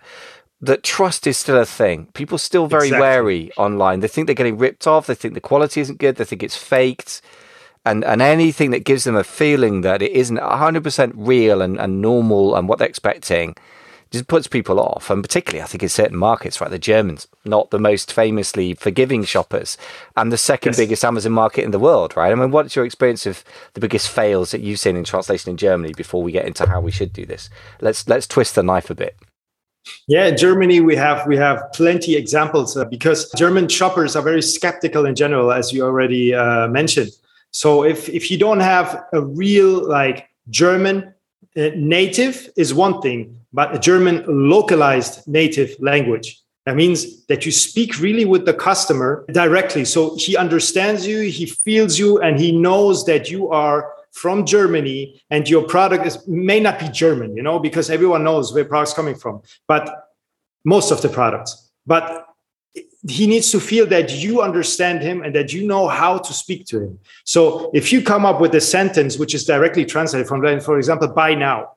that 0.62 0.84
trust 0.84 1.28
is 1.28 1.38
still 1.38 1.58
a 1.58 1.66
thing. 1.66 2.08
People 2.14 2.38
still 2.38 2.68
very 2.68 2.88
exactly. 2.88 3.02
wary 3.02 3.52
online. 3.58 4.00
They 4.00 4.08
think 4.08 4.28
they're 4.28 4.36
getting 4.36 4.58
ripped 4.58 4.88
off. 4.88 5.06
They 5.06 5.16
think 5.16 5.34
the 5.34 5.42
quality 5.42 5.82
isn't 5.82 6.00
good. 6.00 6.16
They 6.16 6.24
think 6.24 6.44
it's 6.44 6.56
faked 6.56 7.22
and 7.88 8.04
and 8.04 8.22
anything 8.22 8.72
that 8.72 8.84
gives 8.84 9.04
them 9.06 9.16
a 9.16 9.24
feeling 9.24 9.82
that 9.82 10.02
it 10.02 10.12
isn't 10.12 10.38
100% 10.38 11.12
real 11.16 11.62
and, 11.62 11.80
and 11.80 12.02
normal 12.02 12.56
and 12.56 12.68
what 12.68 12.80
they're 12.80 12.88
expecting 12.88 13.56
just 14.12 14.28
puts 14.28 14.48
people 14.48 14.80
off 14.80 15.10
and 15.10 15.24
particularly 15.24 15.62
i 15.62 15.66
think 15.66 15.84
in 15.84 15.90
certain 15.90 16.18
markets 16.18 16.62
right 16.62 16.72
the 16.72 16.80
germans 16.80 17.28
not 17.46 17.72
the 17.72 17.80
most 17.80 18.14
famously 18.14 18.74
forgiving 18.74 19.24
shoppers 19.24 19.78
and 20.16 20.32
the 20.32 20.38
second 20.38 20.72
yes. 20.72 20.78
biggest 20.78 21.04
amazon 21.04 21.32
market 21.32 21.64
in 21.64 21.72
the 21.72 21.80
world 21.80 22.16
right 22.16 22.32
i 22.32 22.36
mean 22.36 22.52
what's 22.52 22.76
your 22.76 22.86
experience 22.86 23.26
of 23.26 23.44
the 23.74 23.82
biggest 23.82 24.10
fails 24.10 24.52
that 24.52 24.62
you've 24.62 24.80
seen 24.80 24.96
in 24.96 25.04
translation 25.04 25.52
in 25.52 25.58
germany 25.58 25.94
before 25.94 26.24
we 26.24 26.32
get 26.32 26.46
into 26.46 26.66
how 26.68 26.80
we 26.80 26.92
should 26.92 27.12
do 27.12 27.26
this 27.26 27.50
let's 27.82 28.08
let's 28.08 28.28
twist 28.28 28.56
the 28.56 28.64
knife 28.64 28.90
a 28.90 28.96
bit 28.96 29.16
yeah, 30.08 30.26
in 30.26 30.36
Germany 30.36 30.82
we 30.82 30.98
have 30.98 31.26
we 31.28 31.38
have 31.38 31.64
plenty 31.74 32.18
examples 32.18 32.76
uh, 32.76 32.84
because 32.84 33.32
German 33.38 33.70
shoppers 33.70 34.18
are 34.18 34.22
very 34.22 34.42
skeptical 34.42 35.06
in 35.06 35.16
general, 35.16 35.50
as 35.50 35.72
you 35.72 35.86
already 35.86 36.34
uh, 36.34 36.68
mentioned. 36.68 37.12
So 37.58 37.84
if 37.84 38.08
if 38.08 38.30
you 38.30 38.38
don't 38.38 38.60
have 38.60 38.88
a 39.14 39.22
real 39.44 39.74
like 39.98 40.30
German 40.62 40.96
uh, 41.58 41.70
native 41.76 42.36
is 42.56 42.72
one 42.72 43.02
thing, 43.02 43.20
but 43.52 43.76
a 43.76 43.80
German 43.80 44.24
localized 44.28 45.28
native 45.28 45.76
language. 45.80 46.40
That 46.68 46.76
means 46.76 47.26
that 47.26 47.48
you 47.48 47.52
speak 47.52 48.00
really 48.00 48.26
with 48.26 48.46
the 48.46 48.54
customer 48.54 49.26
directly. 49.32 49.86
So 49.86 50.16
he 50.18 50.38
understands 50.38 51.08
you, 51.08 51.22
he 51.22 51.48
feels 51.48 51.98
you, 51.98 52.20
and 52.20 52.40
he 52.40 52.52
knows 52.52 53.06
that 53.06 53.32
you 53.32 53.50
are 53.50 53.92
from 54.12 54.46
Germany 54.46 55.20
and 55.32 55.50
your 55.50 55.64
product 55.64 56.06
is 56.06 56.16
may 56.28 56.60
not 56.60 56.78
be 56.78 56.90
German, 56.90 57.36
you 57.36 57.42
know, 57.42 57.58
because 57.58 57.90
everyone 57.90 58.24
knows 58.24 58.54
where 58.54 58.66
products 58.66 58.94
coming 58.94 59.16
from, 59.16 59.42
but 59.68 59.84
most 60.64 60.92
of 60.92 61.02
the 61.02 61.10
products. 61.10 61.72
But 61.88 62.28
he 63.08 63.28
needs 63.28 63.52
to 63.52 63.60
feel 63.60 63.86
that 63.88 64.14
you 64.14 64.42
understand 64.42 65.02
him 65.02 65.24
and 65.24 65.34
that 65.36 65.54
you 65.54 65.66
know 65.66 65.88
how 65.88 66.18
to 66.18 66.34
speak 66.34 66.66
to 66.68 66.82
him. 66.82 67.00
So 67.24 67.72
if 67.74 67.94
you 67.94 68.02
come 68.02 68.26
up 68.26 68.42
with 68.42 68.54
a 68.56 68.62
sentence 68.62 69.18
which 69.18 69.34
is 69.34 69.46
directly 69.46 69.86
translated 69.86 70.28
from, 70.28 70.42
for 70.60 70.78
example, 70.78 71.08
buy 71.08 71.34
now, 71.36 71.72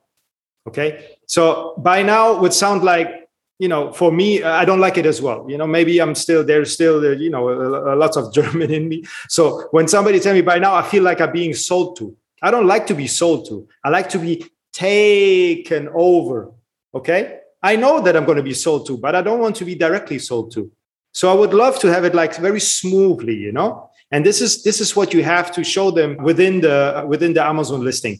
okay? 0.67 1.15
So 1.27 1.75
buy 1.77 2.03
now 2.03 2.39
would 2.39 2.53
sound 2.53 2.83
like, 2.83 3.29
you 3.59 3.67
know, 3.67 3.93
for 3.93 4.11
me, 4.11 4.43
I 4.43 4.65
don't 4.65 4.79
like 4.79 4.97
it 4.97 5.05
as 5.05 5.21
well. 5.21 5.45
You 5.47 5.57
know, 5.57 5.67
maybe 5.67 5.99
I'm 5.99 6.15
still 6.15 6.43
there's 6.43 6.73
still 6.73 6.99
uh, 7.05 7.11
you 7.11 7.29
know 7.29 7.49
a, 7.49 7.95
lots 7.95 8.17
of 8.17 8.33
German 8.37 8.71
in 8.71 8.89
me. 8.89 9.03
So 9.29 9.67
when 9.69 9.87
somebody 9.87 10.19
tell 10.19 10.33
me 10.33 10.41
buy 10.41 10.57
now, 10.57 10.73
I 10.73 10.81
feel 10.81 11.03
like 11.03 11.21
I'm 11.21 11.31
being 11.31 11.53
sold 11.53 11.95
to. 11.97 12.15
I 12.41 12.49
don't 12.49 12.65
like 12.65 12.87
to 12.87 12.95
be 12.95 13.05
sold 13.05 13.47
to. 13.49 13.67
I 13.83 13.89
like 13.89 14.09
to 14.09 14.19
be 14.19 14.45
taken 14.73 15.89
over. 15.93 16.51
Okay. 16.95 17.37
I 17.61 17.75
know 17.75 18.01
that 18.01 18.15
I'm 18.15 18.25
going 18.25 18.37
to 18.37 18.43
be 18.43 18.55
sold 18.55 18.87
to, 18.87 18.97
but 18.97 19.15
I 19.15 19.21
don't 19.21 19.39
want 19.39 19.55
to 19.57 19.65
be 19.65 19.75
directly 19.75 20.17
sold 20.17 20.51
to. 20.53 20.71
So 21.13 21.29
I 21.31 21.33
would 21.33 21.53
love 21.53 21.79
to 21.79 21.91
have 21.91 22.05
it 22.05 22.15
like 22.15 22.35
very 22.37 22.59
smoothly, 22.59 23.35
you 23.35 23.51
know. 23.51 23.89
And 24.11 24.25
this 24.25 24.41
is 24.41 24.63
this 24.63 24.81
is 24.81 24.95
what 24.95 25.13
you 25.13 25.23
have 25.23 25.51
to 25.53 25.63
show 25.63 25.91
them 25.91 26.17
within 26.17 26.61
the 26.61 27.05
within 27.07 27.33
the 27.33 27.43
Amazon 27.43 27.83
listing. 27.83 28.19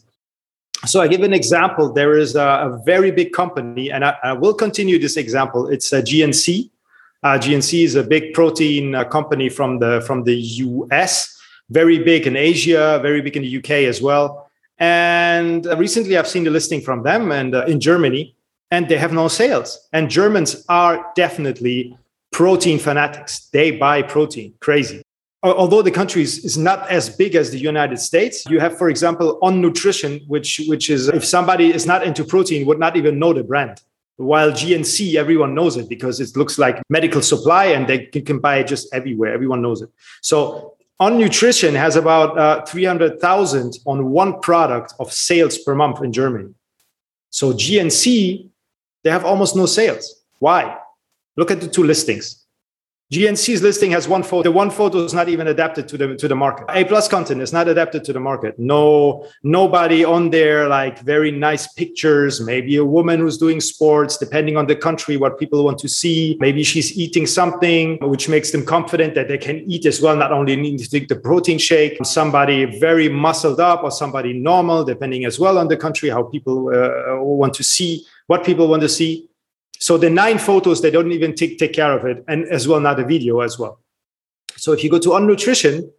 So 0.84 1.00
I 1.00 1.06
give 1.06 1.22
an 1.22 1.32
example. 1.32 1.92
There 1.92 2.16
is 2.18 2.34
a, 2.34 2.40
a 2.40 2.82
very 2.84 3.12
big 3.12 3.32
company, 3.32 3.92
and 3.92 4.04
I, 4.04 4.16
I, 4.24 4.32
will 4.32 4.54
continue 4.54 4.98
this 4.98 5.16
example. 5.16 5.68
It's 5.68 5.92
a 5.92 6.02
GNC. 6.02 6.70
Uh, 7.22 7.38
GNC 7.38 7.84
is 7.84 7.94
a 7.94 8.02
big 8.02 8.32
protein 8.32 8.96
uh, 8.96 9.04
company 9.04 9.48
from 9.48 9.78
the 9.78 10.02
from 10.06 10.24
the 10.24 10.34
US, 10.34 11.38
very 11.70 11.98
big 11.98 12.26
in 12.26 12.36
Asia, 12.36 12.98
very 13.00 13.20
big 13.20 13.36
in 13.36 13.42
the 13.42 13.58
UK 13.58 13.86
as 13.88 14.02
well. 14.02 14.50
And 14.78 15.66
uh, 15.66 15.76
recently, 15.76 16.16
I've 16.16 16.26
seen 16.26 16.44
the 16.44 16.50
listing 16.50 16.80
from 16.80 17.04
them 17.04 17.30
and 17.30 17.54
uh, 17.54 17.64
in 17.66 17.78
Germany, 17.78 18.34
and 18.72 18.88
they 18.88 18.98
have 18.98 19.12
no 19.12 19.28
sales. 19.28 19.88
And 19.92 20.10
Germans 20.10 20.64
are 20.68 21.12
definitely 21.14 21.96
protein 22.32 22.78
fanatics. 22.78 23.48
They 23.52 23.72
buy 23.72 24.02
protein, 24.02 24.54
crazy. 24.60 25.02
Although 25.44 25.82
the 25.82 25.90
country 25.90 26.22
is 26.22 26.56
not 26.56 26.88
as 26.88 27.10
big 27.10 27.34
as 27.34 27.50
the 27.50 27.58
United 27.58 27.98
States, 27.98 28.44
you 28.48 28.60
have, 28.60 28.78
for 28.78 28.88
example, 28.88 29.38
On 29.42 29.60
Nutrition, 29.60 30.20
which 30.28 30.60
which 30.68 30.88
is 30.88 31.08
if 31.08 31.24
somebody 31.24 31.74
is 31.74 31.84
not 31.84 32.04
into 32.04 32.24
protein, 32.24 32.64
would 32.66 32.78
not 32.78 32.96
even 32.96 33.18
know 33.18 33.32
the 33.32 33.42
brand. 33.42 33.82
While 34.16 34.52
GNC, 34.52 35.16
everyone 35.16 35.54
knows 35.54 35.76
it 35.76 35.88
because 35.88 36.20
it 36.20 36.36
looks 36.36 36.58
like 36.58 36.80
medical 36.88 37.22
supply 37.22 37.66
and 37.66 37.88
they 37.88 38.06
can 38.06 38.38
buy 38.38 38.58
it 38.58 38.68
just 38.68 38.94
everywhere. 38.94 39.32
Everyone 39.32 39.62
knows 39.62 39.82
it. 39.82 39.90
So 40.20 40.76
On 41.00 41.18
Nutrition 41.18 41.74
has 41.74 41.96
about 41.96 42.38
uh, 42.38 42.64
300,000 42.64 43.78
on 43.84 44.10
one 44.10 44.38
product 44.40 44.94
of 45.00 45.12
sales 45.12 45.58
per 45.58 45.74
month 45.74 46.02
in 46.04 46.12
Germany. 46.12 46.54
So 47.30 47.52
GNC, 47.52 48.48
they 49.02 49.10
have 49.10 49.24
almost 49.24 49.56
no 49.56 49.66
sales. 49.66 50.22
Why? 50.38 50.78
Look 51.36 51.50
at 51.50 51.60
the 51.60 51.68
two 51.68 51.84
listings. 51.84 52.42
GNC's 53.12 53.60
listing 53.60 53.90
has 53.90 54.08
one 54.08 54.22
photo. 54.22 54.44
The 54.44 54.52
one 54.52 54.70
photo 54.70 55.04
is 55.04 55.12
not 55.12 55.28
even 55.28 55.48
adapted 55.48 55.86
to 55.88 55.98
the 55.98 56.16
to 56.16 56.28
the 56.28 56.34
market. 56.34 56.64
A 56.70 56.82
plus 56.84 57.08
content 57.08 57.42
is 57.42 57.52
not 57.52 57.68
adapted 57.68 58.04
to 58.04 58.12
the 58.14 58.20
market. 58.20 58.58
No, 58.58 59.26
nobody 59.42 60.02
on 60.02 60.30
there 60.30 60.66
like 60.66 61.00
very 61.00 61.30
nice 61.30 61.70
pictures. 61.74 62.40
Maybe 62.40 62.76
a 62.76 62.84
woman 62.84 63.20
who's 63.20 63.36
doing 63.36 63.60
sports, 63.60 64.16
depending 64.16 64.56
on 64.56 64.66
the 64.66 64.76
country, 64.76 65.18
what 65.18 65.38
people 65.38 65.62
want 65.62 65.78
to 65.80 65.90
see. 65.90 66.38
Maybe 66.40 66.62
she's 66.62 66.96
eating 66.96 67.26
something 67.26 67.98
which 68.00 68.30
makes 68.30 68.50
them 68.50 68.64
confident 68.64 69.14
that 69.14 69.28
they 69.28 69.36
can 69.36 69.70
eat 69.70 69.84
as 69.84 70.00
well. 70.00 70.16
Not 70.16 70.32
only 70.32 70.56
need 70.56 70.78
to 70.78 70.88
take 70.88 71.08
the 71.08 71.16
protein 71.16 71.58
shake. 71.58 71.98
Somebody 72.06 72.64
very 72.80 73.10
muscled 73.10 73.60
up 73.60 73.84
or 73.84 73.90
somebody 73.90 74.32
normal, 74.32 74.84
depending 74.84 75.26
as 75.26 75.38
well 75.38 75.58
on 75.58 75.68
the 75.68 75.76
country, 75.76 76.08
how 76.08 76.22
people 76.22 76.70
uh, 76.74 77.20
want 77.20 77.52
to 77.54 77.62
see 77.62 78.06
what 78.26 78.42
people 78.42 78.68
want 78.68 78.80
to 78.80 78.88
see. 78.88 79.28
So 79.82 79.98
the 79.98 80.08
nine 80.08 80.38
photos, 80.38 80.80
they 80.80 80.92
don't 80.92 81.10
even 81.10 81.34
take, 81.34 81.58
take 81.58 81.72
care 81.72 81.92
of 81.98 82.04
it, 82.04 82.24
and 82.28 82.44
as 82.44 82.68
well, 82.68 82.78
not 82.78 83.00
a 83.00 83.04
video 83.04 83.40
as 83.40 83.58
well. 83.58 83.80
So 84.56 84.72
if 84.72 84.84
you 84.84 84.88
go 84.88 85.00
to 85.00 85.14
On 85.14 85.26
Nutrition, 85.26 85.90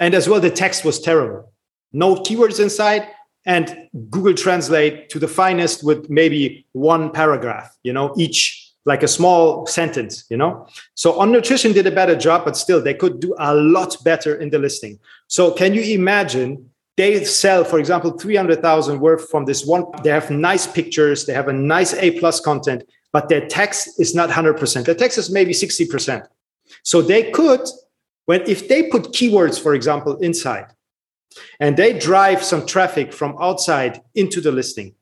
and 0.00 0.12
as 0.12 0.28
well, 0.28 0.40
the 0.40 0.50
text 0.50 0.84
was 0.84 1.00
terrible. 1.00 1.52
No 1.92 2.16
keywords 2.16 2.58
inside, 2.58 3.06
and 3.46 3.88
Google 4.10 4.34
Translate 4.34 5.08
to 5.10 5.20
the 5.20 5.28
finest 5.28 5.84
with 5.84 6.10
maybe 6.10 6.66
one 6.72 7.12
paragraph, 7.12 7.72
you 7.84 7.92
know, 7.92 8.12
each 8.18 8.72
like 8.84 9.04
a 9.04 9.08
small 9.08 9.66
sentence, 9.66 10.24
you 10.30 10.36
know. 10.36 10.66
So 10.94 11.20
On 11.20 11.30
Nutrition 11.30 11.72
did 11.72 11.86
a 11.86 11.92
better 11.92 12.16
job, 12.16 12.44
but 12.44 12.56
still 12.56 12.82
they 12.82 12.94
could 12.94 13.20
do 13.20 13.36
a 13.38 13.54
lot 13.54 14.02
better 14.02 14.34
in 14.34 14.50
the 14.50 14.58
listing. 14.58 14.98
So 15.28 15.52
can 15.52 15.74
you 15.74 15.82
imagine 15.82 16.70
they 16.96 17.22
sell, 17.22 17.62
for 17.62 17.78
example, 17.78 18.10
300,000 18.18 18.98
worth 18.98 19.30
from 19.30 19.44
this 19.44 19.64
one. 19.64 19.84
They 20.02 20.10
have 20.10 20.28
nice 20.32 20.66
pictures. 20.66 21.26
They 21.26 21.34
have 21.34 21.46
a 21.46 21.52
nice 21.52 21.94
A 21.94 22.18
plus 22.18 22.40
content 22.40 22.82
but 23.12 23.28
their 23.28 23.46
text 23.46 24.00
is 24.00 24.14
not 24.14 24.30
100%. 24.30 24.84
Their 24.84 24.94
text 24.94 25.18
is 25.18 25.30
maybe 25.30 25.52
60%. 25.52 26.26
So 26.82 27.02
they 27.02 27.30
could, 27.30 27.60
when 28.26 28.42
if 28.42 28.68
they 28.68 28.84
put 28.84 29.12
keywords, 29.14 29.60
for 29.60 29.74
example, 29.74 30.16
inside, 30.18 30.66
and 31.60 31.76
they 31.76 31.98
drive 31.98 32.42
some 32.42 32.66
traffic 32.66 33.12
from 33.12 33.36
outside 33.40 34.02
into 34.14 34.40
the 34.40 34.52
listing, 34.52 34.94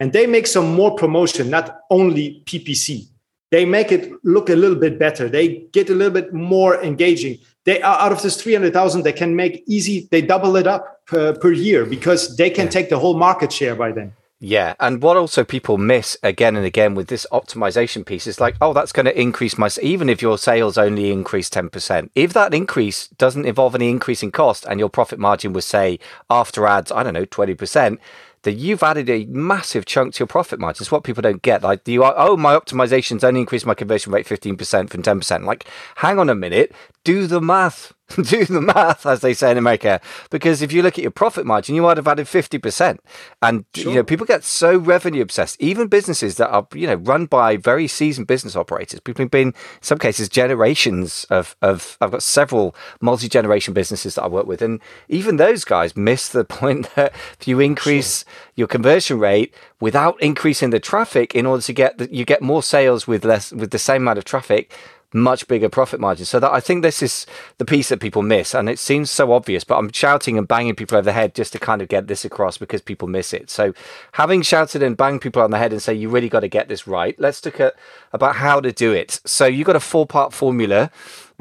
and 0.00 0.12
they 0.12 0.26
make 0.26 0.46
some 0.46 0.74
more 0.74 0.94
promotion, 0.94 1.50
not 1.50 1.80
only 1.90 2.42
PPC, 2.46 3.08
they 3.50 3.64
make 3.64 3.92
it 3.92 4.12
look 4.24 4.50
a 4.50 4.56
little 4.56 4.76
bit 4.76 4.98
better. 4.98 5.28
They 5.28 5.66
get 5.72 5.90
a 5.90 5.94
little 5.94 6.12
bit 6.12 6.32
more 6.32 6.82
engaging. 6.82 7.38
They 7.64 7.80
are 7.82 8.00
out 8.00 8.12
of 8.12 8.20
this 8.22 8.40
300,000, 8.40 9.02
they 9.02 9.12
can 9.12 9.36
make 9.36 9.62
easy, 9.66 10.08
they 10.10 10.22
double 10.22 10.56
it 10.56 10.66
up 10.66 11.06
per, 11.06 11.34
per 11.34 11.52
year 11.52 11.86
because 11.86 12.36
they 12.36 12.50
can 12.50 12.68
take 12.68 12.88
the 12.88 12.98
whole 12.98 13.16
market 13.16 13.52
share 13.52 13.74
by 13.74 13.92
then. 13.92 14.12
Yeah, 14.40 14.74
and 14.80 15.00
what 15.00 15.16
also 15.16 15.44
people 15.44 15.78
miss 15.78 16.18
again 16.22 16.56
and 16.56 16.66
again 16.66 16.94
with 16.94 17.08
this 17.08 17.26
optimization 17.32 18.04
piece 18.04 18.26
is 18.26 18.40
like, 18.40 18.56
oh, 18.60 18.72
that's 18.72 18.92
going 18.92 19.06
to 19.06 19.18
increase 19.18 19.56
my 19.56 19.70
even 19.80 20.08
if 20.08 20.20
your 20.20 20.36
sales 20.36 20.76
only 20.76 21.10
increase 21.10 21.48
ten 21.48 21.70
percent. 21.70 22.10
If 22.14 22.32
that 22.34 22.52
increase 22.52 23.08
doesn't 23.08 23.46
involve 23.46 23.74
any 23.74 23.88
increase 23.88 24.22
in 24.22 24.32
cost, 24.32 24.66
and 24.66 24.78
your 24.80 24.90
profit 24.90 25.18
margin 25.18 25.52
was 25.52 25.64
say 25.64 25.98
after 26.28 26.66
ads, 26.66 26.92
I 26.92 27.02
don't 27.02 27.14
know, 27.14 27.24
twenty 27.24 27.54
percent, 27.54 28.00
that 28.44 28.52
you've 28.52 28.82
added 28.82 29.10
a 29.10 29.24
massive 29.26 29.84
chunk 29.86 30.14
to 30.14 30.20
your 30.20 30.26
profit 30.26 30.60
margin. 30.60 30.82
It's 30.82 30.92
what 30.92 31.04
people 31.04 31.22
don't 31.22 31.42
get. 31.42 31.62
Like 31.62 31.86
you 31.88 32.04
are, 32.04 32.14
oh, 32.16 32.36
my 32.36 32.54
optimization's 32.54 33.24
only 33.24 33.40
increased 33.40 33.66
my 33.66 33.74
conversion 33.74 34.12
rate 34.12 34.26
15% 34.26 34.90
from 34.90 35.02
10%. 35.02 35.44
Like, 35.44 35.66
hang 35.96 36.18
on 36.18 36.30
a 36.30 36.34
minute, 36.34 36.72
do 37.02 37.26
the 37.26 37.40
math. 37.40 37.92
do 38.22 38.44
the 38.44 38.60
math, 38.60 39.06
as 39.06 39.20
they 39.20 39.32
say 39.32 39.50
in 39.50 39.58
America. 39.58 40.00
Because 40.30 40.60
if 40.60 40.72
you 40.72 40.82
look 40.82 40.98
at 40.98 41.02
your 41.02 41.10
profit 41.10 41.46
margin, 41.46 41.74
you 41.74 41.82
might 41.82 41.96
have 41.96 42.06
added 42.06 42.26
50%. 42.26 42.98
And, 43.42 43.64
sure. 43.74 43.90
you 43.90 43.96
know, 43.96 44.04
people 44.04 44.26
get 44.26 44.44
so 44.44 44.76
revenue 44.76 45.22
obsessed. 45.22 45.60
Even 45.60 45.88
businesses 45.88 46.36
that 46.36 46.50
are, 46.50 46.66
you 46.74 46.86
know, 46.86 46.96
run 46.96 47.26
by 47.26 47.56
very 47.56 47.88
seasoned 47.88 48.26
business 48.26 48.56
operators. 48.56 49.00
People 49.00 49.24
have 49.24 49.30
been, 49.30 49.48
in 49.48 49.54
some 49.80 49.98
cases, 49.98 50.28
generations 50.28 51.24
of, 51.30 51.56
of 51.62 51.96
I've 52.00 52.10
got 52.10 52.22
several 52.22 52.76
multi 53.00 53.28
generation 53.28 53.72
businesses 53.72 54.16
that 54.16 54.24
I 54.24 54.28
work 54.28 54.46
with. 54.46 54.60
And 54.60 54.80
even 55.08 55.36
those 55.36 55.64
guys 55.64 55.96
miss 55.96 56.28
the 56.28 56.44
point 56.44 56.94
that 56.96 57.12
if 57.40 57.48
you 57.48 57.58
increase 57.60 58.24
sure. 58.24 58.32
your 58.56 58.66
conversion 58.68 59.18
rate 59.18 59.54
without 59.80 60.20
increasing 60.22 60.70
the 60.70 60.80
traffic 60.80 61.34
in 61.34 61.46
order 61.46 61.62
to 61.62 61.72
get, 61.72 61.96
the, 61.98 62.14
you 62.14 62.24
get 62.24 62.42
more 62.42 62.62
sales 62.62 63.06
with 63.06 63.24
less, 63.24 63.50
with 63.50 63.70
the 63.70 63.78
same 63.78 64.02
amount 64.02 64.18
of 64.18 64.24
traffic 64.24 64.72
much 65.14 65.46
bigger 65.46 65.68
profit 65.68 66.00
margins. 66.00 66.28
So 66.28 66.40
that 66.40 66.52
I 66.52 66.60
think 66.60 66.82
this 66.82 67.02
is 67.02 67.26
the 67.58 67.64
piece 67.64 67.88
that 67.88 68.00
people 68.00 68.22
miss, 68.22 68.54
and 68.54 68.68
it 68.68 68.78
seems 68.78 69.10
so 69.10 69.32
obvious. 69.32 69.64
But 69.64 69.78
I'm 69.78 69.90
shouting 69.92 70.36
and 70.36 70.46
banging 70.46 70.74
people 70.74 70.98
over 70.98 71.04
the 71.04 71.12
head 71.12 71.34
just 71.34 71.52
to 71.52 71.58
kind 71.58 71.80
of 71.80 71.88
get 71.88 72.08
this 72.08 72.24
across 72.24 72.58
because 72.58 72.82
people 72.82 73.08
miss 73.08 73.32
it. 73.32 73.48
So 73.48 73.72
having 74.12 74.42
shouted 74.42 74.82
and 74.82 74.96
banged 74.96 75.22
people 75.22 75.40
on 75.40 75.50
the 75.50 75.58
head 75.58 75.72
and 75.72 75.80
say 75.80 75.94
you 75.94 76.10
really 76.10 76.28
got 76.28 76.40
to 76.40 76.48
get 76.48 76.68
this 76.68 76.86
right, 76.86 77.18
let's 77.18 77.44
look 77.44 77.60
at 77.60 77.74
about 78.12 78.36
how 78.36 78.60
to 78.60 78.72
do 78.72 78.92
it. 78.92 79.20
So 79.24 79.46
you've 79.46 79.66
got 79.66 79.76
a 79.76 79.80
four 79.80 80.06
part 80.06 80.32
formula, 80.32 80.90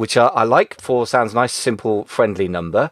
which 0.04 0.18
I, 0.18 0.28
I 0.28 0.44
like. 0.44 0.82
for 0.82 1.08
sounds 1.08 1.34
nice, 1.34 1.54
simple, 1.54 2.04
friendly 2.04 2.50
number 2.50 2.92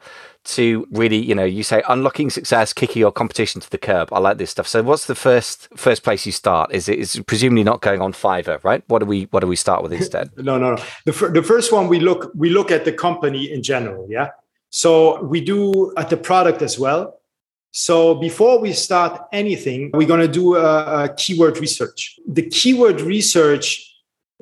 to 0.56 0.88
really, 0.92 1.18
you 1.18 1.36
know, 1.36 1.44
you 1.44 1.62
say 1.62 1.84
unlocking 1.90 2.30
success, 2.30 2.72
kicking 2.72 3.02
your 3.02 3.12
competition 3.12 3.60
to 3.60 3.70
the 3.70 3.78
curb. 3.78 4.14
I 4.14 4.20
like 4.20 4.38
this 4.38 4.50
stuff. 4.50 4.66
So, 4.66 4.82
what's 4.82 5.08
the 5.08 5.14
first 5.14 5.68
first 5.76 6.04
place 6.04 6.26
you 6.26 6.32
start? 6.32 6.72
Is 6.74 6.88
it 6.88 6.98
is 6.98 7.22
presumably 7.28 7.66
not 7.66 7.82
going 7.82 8.00
on 8.00 8.14
Fiverr, 8.14 8.64
right? 8.64 8.82
What 8.88 9.00
do 9.00 9.06
we 9.08 9.24
what 9.32 9.42
do 9.42 9.48
we 9.48 9.58
start 9.58 9.84
with 9.84 9.92
instead? 9.92 10.30
no, 10.38 10.58
no, 10.58 10.76
no. 10.76 10.84
The, 11.04 11.12
the 11.34 11.44
first 11.44 11.74
one 11.74 11.90
we 11.90 12.00
look 12.00 12.32
we 12.34 12.50
look 12.50 12.72
at 12.72 12.86
the 12.86 12.94
company 12.94 13.52
in 13.52 13.62
general. 13.62 14.08
Yeah. 14.10 14.30
So 14.70 15.22
we 15.22 15.42
do 15.42 15.94
at 15.98 16.10
the 16.10 16.16
product 16.16 16.62
as 16.62 16.80
well. 16.80 17.20
So 17.72 18.16
before 18.16 18.58
we 18.62 18.72
start 18.72 19.22
anything, 19.34 19.92
we're 19.94 20.08
going 20.08 20.22
to 20.32 20.34
do 20.42 20.56
a, 20.56 21.04
a 21.04 21.10
keyword 21.16 21.58
research. 21.58 22.18
The 22.26 22.44
keyword 22.44 23.02
research 23.02 23.91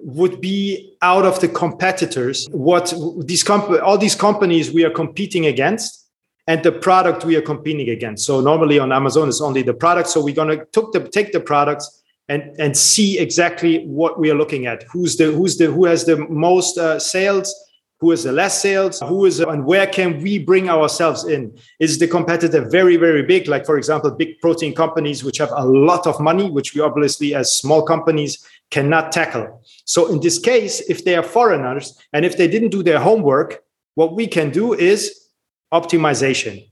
would 0.04 0.42
be 0.42 0.96
out 1.02 1.26
of 1.26 1.40
the 1.42 1.48
competitors 1.48 2.48
what 2.52 2.94
these 3.26 3.44
comp- 3.44 3.82
all 3.84 3.98
these 3.98 4.16
companies 4.16 4.72
we 4.72 4.84
are 4.84 4.90
competing 4.90 5.46
against 5.46 6.08
and 6.48 6.64
the 6.64 6.72
product 6.72 7.26
we 7.26 7.36
are 7.36 7.42
competing 7.42 7.90
against. 7.90 8.26
So 8.26 8.42
normally 8.42 8.80
on 8.80 8.92
amazon 8.92 9.30
it's 9.30 9.42
only 9.42 9.62
the 9.62 9.74
product. 9.74 10.10
So 10.10 10.24
we're 10.24 10.36
going 10.36 10.60
to 10.60 10.90
the, 10.94 11.08
take 11.08 11.32
the 11.32 11.40
products 11.40 12.00
and 12.30 12.44
and 12.60 12.78
see 12.78 13.20
exactly 13.20 13.86
what 13.86 14.20
we 14.20 14.32
are 14.32 14.36
looking 14.36 14.68
at. 14.68 14.84
Who's 14.92 15.18
the 15.18 15.32
who's 15.32 15.58
the 15.58 15.66
who 15.66 15.86
has 15.86 16.06
the 16.06 16.18
most 16.18 16.78
uh, 16.78 17.00
sales? 17.00 17.54
Who 18.00 18.12
has 18.12 18.24
the 18.24 18.32
less 18.32 18.62
sales? 18.62 19.02
Who 19.02 19.26
is 19.26 19.42
and 19.42 19.66
where 19.66 19.86
can 19.86 20.22
we 20.22 20.40
bring 20.40 20.70
ourselves 20.70 21.26
in? 21.26 21.54
Is 21.80 22.00
the 22.00 22.08
competitor 22.08 22.62
very 22.70 22.96
very 22.96 23.24
big? 23.24 23.48
Like 23.48 23.66
for 23.66 23.78
example 23.78 24.12
big 24.12 24.40
protein 24.40 24.74
companies 24.74 25.24
which 25.24 25.40
have 25.40 25.52
a 25.52 25.66
lot 25.66 26.08
of 26.08 26.20
money 26.20 26.50
which 26.50 26.74
we 26.74 26.82
obviously 26.82 27.36
as 27.36 27.54
small 27.54 27.84
companies 27.84 28.46
cannot 28.72 29.12
tackle 29.12 29.60
so 29.90 30.06
in 30.14 30.20
this 30.20 30.38
case, 30.38 30.82
if 30.82 31.04
they 31.04 31.16
are 31.16 31.24
foreigners 31.24 31.98
and 32.14 32.24
if 32.24 32.38
they 32.38 32.48
didn't 32.48 32.70
do 32.70 32.84
their 32.84 33.00
homework, 33.00 33.64
what 33.96 34.16
we 34.16 34.28
can 34.28 34.52
do 34.52 34.76
is 34.76 35.30
optimization. 35.74 36.64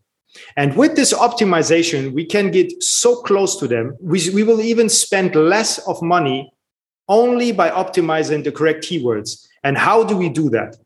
And 0.55 0.77
with 0.77 0.95
this 0.95 1.13
optimization, 1.13 2.13
we 2.13 2.25
can 2.25 2.51
get 2.51 2.83
so 2.83 3.23
close 3.23 3.55
to 3.57 3.67
them. 3.67 3.97
We, 3.99 4.29
we 4.29 4.43
will 4.43 4.61
even 4.61 4.87
spend 4.87 5.33
less 5.33 5.79
of 5.87 5.99
money 6.03 6.53
only 7.07 7.51
by 7.51 7.71
optimizing 7.71 8.43
the 8.43 8.51
correct 8.51 8.85
keywords. 8.85 9.47
And 9.63 9.75
how 9.75 10.03
do 10.03 10.15
we 10.15 10.29
do 10.29 10.51
that? 10.51 10.77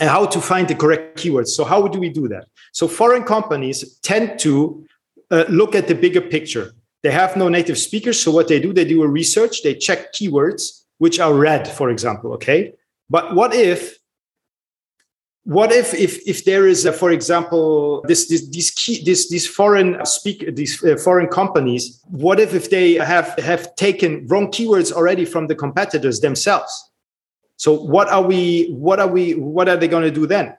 And 0.00 0.10
how 0.10 0.26
to 0.26 0.40
find 0.40 0.66
the 0.66 0.74
correct 0.74 1.18
keywords. 1.18 1.50
So, 1.50 1.62
how 1.62 1.86
do 1.86 2.00
we 2.00 2.08
do 2.08 2.26
that? 2.26 2.48
So, 2.72 2.88
foreign 2.88 3.22
companies 3.22 3.96
tend 3.98 4.40
to 4.40 4.84
uh, 5.30 5.44
look 5.48 5.76
at 5.76 5.86
the 5.86 5.94
bigger 5.94 6.22
picture. 6.22 6.72
They 7.02 7.10
have 7.10 7.36
no 7.36 7.48
native 7.48 7.78
speakers. 7.78 8.20
So, 8.20 8.30
what 8.30 8.48
they 8.48 8.60
do, 8.60 8.72
they 8.72 8.84
do 8.84 9.02
a 9.02 9.08
research, 9.08 9.62
they 9.62 9.74
check 9.74 10.12
keywords, 10.12 10.82
which 10.98 11.18
are 11.18 11.34
red, 11.34 11.66
for 11.66 11.90
example. 11.90 12.32
Okay, 12.34 12.74
but 13.10 13.34
what 13.34 13.54
if 13.54 13.98
what 15.44 15.72
if 15.72 15.92
if 15.94 16.20
if 16.26 16.44
there 16.44 16.68
is 16.68 16.86
a, 16.86 16.92
for 16.92 17.10
example 17.10 18.04
this 18.06 18.28
this 18.28 18.48
these 18.50 18.70
key 18.70 19.02
this 19.04 19.28
these 19.28 19.46
foreign 19.46 20.04
speak 20.06 20.54
these 20.54 20.82
uh, 20.84 20.96
foreign 20.96 21.26
companies 21.26 22.00
what 22.10 22.38
if 22.38 22.54
if 22.54 22.70
they 22.70 22.94
have 22.94 23.36
have 23.38 23.74
taken 23.74 24.24
wrong 24.28 24.46
keywords 24.52 24.92
already 24.92 25.24
from 25.24 25.48
the 25.48 25.54
competitors 25.54 26.20
themselves 26.20 26.72
so 27.56 27.72
what 27.72 28.08
are 28.08 28.22
we 28.22 28.68
what 28.70 29.00
are 29.00 29.08
we 29.08 29.34
what 29.34 29.68
are 29.68 29.76
they 29.76 29.88
going 29.88 30.04
to 30.04 30.12
do 30.12 30.26
then 30.26 30.54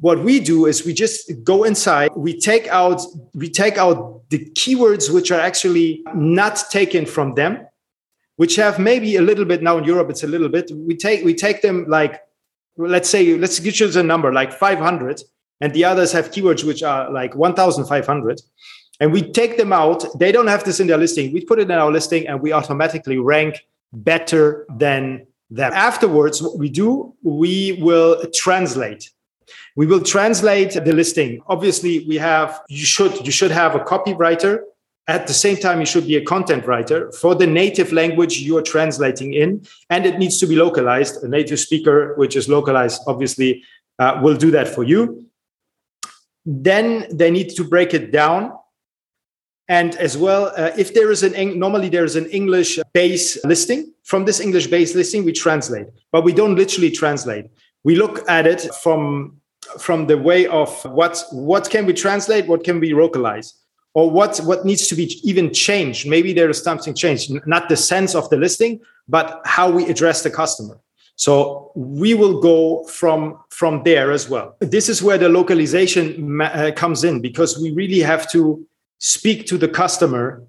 what 0.00 0.22
we 0.22 0.38
do 0.40 0.66
is 0.66 0.84
we 0.84 0.92
just 0.94 1.32
go 1.42 1.64
inside 1.64 2.10
we 2.14 2.38
take 2.38 2.68
out 2.68 3.00
we 3.34 3.48
take 3.48 3.76
out 3.78 4.22
the 4.30 4.38
keywords 4.50 5.12
which 5.12 5.30
are 5.30 5.40
actually 5.40 6.02
not 6.14 6.62
taken 6.70 7.04
from 7.04 7.34
them 7.34 7.66
which 8.38 8.54
have 8.54 8.78
maybe 8.78 9.16
a 9.16 9.20
little 9.20 9.44
bit 9.44 9.64
now 9.64 9.78
in 9.78 9.84
Europe, 9.84 10.10
it's 10.10 10.22
a 10.22 10.28
little 10.28 10.48
bit. 10.48 10.70
We 10.70 10.96
take 10.96 11.24
we 11.24 11.34
take 11.34 11.60
them 11.60 11.84
like 11.88 12.22
let's 12.76 13.10
say 13.10 13.36
let's 13.36 13.58
give 13.58 13.78
you 13.78 13.90
a 13.98 14.02
number 14.02 14.32
like 14.32 14.52
500, 14.52 15.20
and 15.60 15.74
the 15.74 15.84
others 15.84 16.12
have 16.12 16.30
keywords 16.30 16.62
which 16.64 16.84
are 16.84 17.10
like 17.10 17.34
1,500, 17.34 18.40
and 19.00 19.12
we 19.12 19.22
take 19.22 19.56
them 19.56 19.72
out. 19.72 20.04
They 20.20 20.30
don't 20.30 20.46
have 20.46 20.62
this 20.62 20.78
in 20.78 20.86
their 20.86 20.98
listing. 20.98 21.32
We 21.32 21.44
put 21.44 21.58
it 21.58 21.68
in 21.68 21.72
our 21.72 21.90
listing, 21.90 22.28
and 22.28 22.40
we 22.40 22.52
automatically 22.52 23.18
rank 23.18 23.66
better 23.92 24.66
than 24.76 25.26
them. 25.50 25.72
Afterwards, 25.72 26.40
what 26.40 26.58
we 26.58 26.68
do, 26.68 27.14
we 27.24 27.72
will 27.82 28.22
translate 28.32 29.10
we 29.76 29.86
will 29.86 30.02
translate 30.02 30.72
the 30.72 30.92
listing 30.92 31.40
obviously 31.46 32.04
we 32.06 32.16
have 32.16 32.60
you 32.68 32.84
should 32.84 33.24
you 33.26 33.32
should 33.32 33.50
have 33.50 33.74
a 33.74 33.80
copywriter 33.80 34.60
at 35.08 35.26
the 35.26 35.32
same 35.32 35.56
time, 35.56 35.80
you 35.80 35.86
should 35.86 36.06
be 36.06 36.16
a 36.16 36.24
content 36.24 36.66
writer 36.66 37.10
for 37.12 37.34
the 37.34 37.46
native 37.46 37.92
language 37.92 38.40
you 38.40 38.58
are 38.58 38.62
translating 38.62 39.32
in, 39.32 39.66
and 39.88 40.04
it 40.04 40.18
needs 40.18 40.38
to 40.38 40.46
be 40.46 40.54
localized. 40.54 41.24
A 41.24 41.28
native 41.28 41.58
speaker, 41.58 42.14
which 42.16 42.36
is 42.36 42.46
localized, 42.46 43.00
obviously, 43.06 43.64
uh, 43.98 44.20
will 44.22 44.36
do 44.36 44.50
that 44.50 44.68
for 44.68 44.84
you. 44.84 45.26
Then 46.44 47.06
they 47.10 47.30
need 47.30 47.48
to 47.56 47.64
break 47.64 47.94
it 47.94 48.12
down. 48.12 48.52
And 49.66 49.96
as 49.96 50.16
well, 50.16 50.52
uh, 50.56 50.72
if 50.76 50.92
there 50.92 51.10
is 51.10 51.22
an 51.22 51.58
normally 51.58 51.88
there 51.88 52.04
is 52.04 52.16
an 52.16 52.26
English 52.26 52.78
base 52.92 53.42
listing. 53.44 53.92
From 54.04 54.24
this 54.24 54.40
English 54.40 54.66
base 54.66 54.94
listing, 54.94 55.24
we 55.24 55.32
translate, 55.32 55.86
but 56.12 56.22
we 56.22 56.32
don't 56.32 56.54
literally 56.54 56.90
translate. 56.90 57.46
We 57.84 57.96
look 57.96 58.28
at 58.28 58.46
it 58.46 58.74
from 58.82 59.40
from 59.78 60.06
the 60.06 60.16
way 60.16 60.46
of 60.46 60.70
what 60.84 61.24
what 61.32 61.68
can 61.70 61.86
we 61.86 61.92
translate, 61.92 62.46
what 62.46 62.64
can 62.64 62.80
we 62.80 62.94
localize? 62.94 63.54
Or 63.94 64.10
what 64.10 64.38
what 64.38 64.64
needs 64.64 64.86
to 64.88 64.94
be 64.94 65.20
even 65.22 65.52
changed? 65.52 66.08
Maybe 66.08 66.32
there 66.32 66.50
is 66.50 66.62
something 66.62 66.94
changed 66.94 67.30
not 67.46 67.68
the 67.68 67.76
sense 67.76 68.14
of 68.14 68.28
the 68.30 68.36
listing 68.36 68.80
but 69.08 69.40
how 69.44 69.70
we 69.70 69.88
address 69.88 70.22
the 70.22 70.30
customer. 70.30 70.78
So 71.16 71.72
we 71.74 72.14
will 72.14 72.40
go 72.40 72.84
from 72.84 73.38
from 73.50 73.82
there 73.82 74.12
as 74.12 74.28
well. 74.28 74.56
This 74.60 74.88
is 74.88 75.02
where 75.02 75.18
the 75.18 75.28
localization 75.28 76.40
uh, 76.40 76.70
comes 76.76 77.02
in 77.02 77.20
because 77.20 77.58
we 77.58 77.72
really 77.72 78.00
have 78.00 78.30
to 78.30 78.64
speak 78.98 79.46
to 79.46 79.58
the 79.58 79.68
customer 79.68 80.42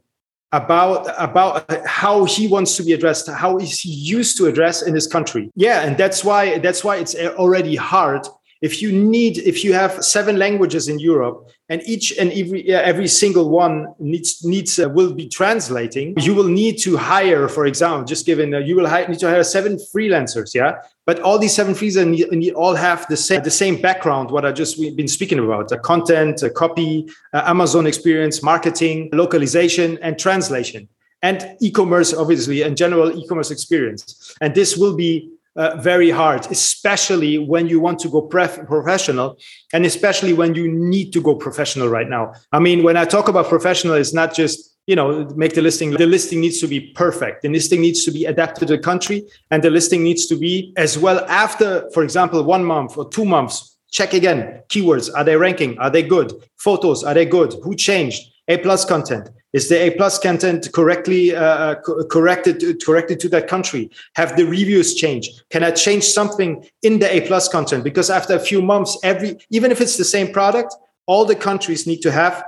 about 0.51 1.07
about 1.17 1.69
how 1.85 2.25
he 2.25 2.47
wants 2.47 2.75
to 2.75 2.83
be 2.83 2.93
addressed 2.93 3.29
how 3.29 3.57
is 3.57 3.79
he 3.79 3.89
used 3.89 4.35
to 4.37 4.47
address 4.47 4.81
in 4.81 4.95
his 4.95 5.05
country. 5.05 5.51
Yeah 5.55 5.81
and 5.81 5.97
that's 5.97 6.23
why 6.23 6.57
that's 6.59 6.83
why 6.83 6.97
it's 6.97 7.15
already 7.15 7.75
hard 7.75 8.25
if 8.61 8.81
you 8.81 8.91
need 8.91 9.37
if 9.39 9.63
you 9.63 9.73
have 9.73 10.03
seven 10.03 10.37
languages 10.37 10.87
in 10.87 10.99
europe 10.99 11.49
and 11.69 11.81
each 11.85 12.17
and 12.17 12.31
every 12.33 12.67
every 12.67 13.07
single 13.07 13.49
one 13.49 13.87
needs 13.99 14.43
needs 14.43 14.79
uh, 14.79 14.89
will 14.89 15.13
be 15.13 15.27
translating 15.27 16.13
you 16.17 16.33
will 16.35 16.47
need 16.47 16.77
to 16.77 16.97
hire 16.97 17.47
for 17.47 17.65
example 17.65 18.05
just 18.05 18.25
given 18.25 18.53
uh, 18.53 18.59
you 18.59 18.75
will 18.75 18.87
hire, 18.87 19.07
need 19.07 19.19
to 19.19 19.29
hire 19.29 19.43
seven 19.43 19.77
freelancers 19.93 20.53
yeah? 20.53 20.73
But 21.05 21.21
all 21.21 21.39
these 21.39 21.55
seven 21.55 21.73
freelancers 21.73 22.07
need, 22.07 22.31
need, 22.31 22.53
all 22.53 22.75
have 22.75 23.07
the 23.07 23.17
same 23.17 23.43
the 23.43 23.51
same 23.51 23.81
background 23.81 24.29
what 24.31 24.45
i 24.45 24.51
just 24.51 24.79
been 24.95 25.07
speaking 25.07 25.39
about 25.39 25.69
the 25.69 25.77
content 25.77 26.43
a 26.43 26.49
copy 26.49 27.07
uh, 27.33 27.43
amazon 27.45 27.87
experience 27.87 28.43
marketing 28.43 29.09
localization 29.13 29.97
and 30.01 30.19
translation 30.19 30.87
and 31.21 31.55
e-commerce 31.59 32.13
obviously 32.13 32.61
and 32.61 32.77
general 32.77 33.11
e-commerce 33.17 33.51
experience. 33.51 34.35
And 34.41 34.55
this 34.55 34.77
will 34.77 34.95
be 34.95 35.29
uh, 35.55 35.75
very 35.77 36.09
hard, 36.09 36.45
especially 36.51 37.37
when 37.37 37.67
you 37.67 37.79
want 37.79 37.99
to 37.99 38.09
go 38.09 38.21
pref- 38.21 38.65
professional 38.67 39.37
and 39.73 39.85
especially 39.85 40.33
when 40.33 40.55
you 40.55 40.71
need 40.71 41.11
to 41.13 41.21
go 41.21 41.35
professional 41.35 41.89
right 41.89 42.09
now. 42.09 42.33
I 42.51 42.59
mean, 42.59 42.83
when 42.83 42.97
I 42.97 43.05
talk 43.05 43.27
about 43.27 43.47
professional, 43.47 43.95
it's 43.95 44.13
not 44.13 44.33
just 44.33 44.75
you 44.87 44.95
know 44.95 45.29
make 45.35 45.53
the 45.53 45.61
listing 45.61 45.91
the 45.91 46.07
listing 46.07 46.41
needs 46.41 46.59
to 46.61 46.67
be 46.67 46.79
perfect. 46.95 47.43
The 47.43 47.49
listing 47.49 47.81
needs 47.81 48.03
to 48.05 48.11
be 48.11 48.25
adapted 48.25 48.67
to 48.67 48.77
the 48.77 48.81
country 48.81 49.23
and 49.51 49.63
the 49.63 49.69
listing 49.69 50.03
needs 50.03 50.25
to 50.27 50.35
be 50.35 50.73
as 50.77 50.97
well 50.97 51.19
after 51.25 51.89
for 51.93 52.03
example 52.03 52.41
one 52.43 52.63
month 52.63 52.97
or 52.97 53.07
two 53.07 53.25
months 53.25 53.77
check 53.91 54.13
again 54.13 54.63
keywords 54.69 55.11
are 55.15 55.23
they 55.23 55.35
ranking? 55.35 55.77
Are 55.77 55.91
they 55.91 56.03
good? 56.03 56.33
Photos 56.57 57.03
are 57.03 57.13
they 57.13 57.25
good? 57.25 57.53
Who 57.63 57.75
changed? 57.75 58.21
A 58.47 58.57
plus 58.57 58.83
content 58.83 59.29
is 59.53 59.69
the 59.69 59.75
A 59.75 59.89
plus 59.91 60.19
content 60.19 60.71
correctly 60.73 61.35
uh, 61.35 61.43
uh 61.43 61.75
co- 61.81 62.03
corrected 62.05 62.83
corrected 62.85 63.19
to 63.21 63.29
that 63.29 63.47
country? 63.47 63.89
Have 64.15 64.37
the 64.37 64.45
reviews 64.45 64.95
changed? 64.95 65.43
Can 65.49 65.63
I 65.63 65.71
change 65.71 66.03
something 66.03 66.65
in 66.83 66.99
the 66.99 67.13
A 67.13 67.21
plus 67.27 67.47
content? 67.47 67.83
Because 67.83 68.09
after 68.09 68.35
a 68.35 68.39
few 68.39 68.61
months, 68.61 68.97
every 69.03 69.37
even 69.49 69.71
if 69.71 69.81
it's 69.81 69.97
the 69.97 70.05
same 70.05 70.31
product, 70.31 70.75
all 71.07 71.25
the 71.25 71.35
countries 71.35 71.87
need 71.87 72.01
to 72.01 72.11
have 72.11 72.43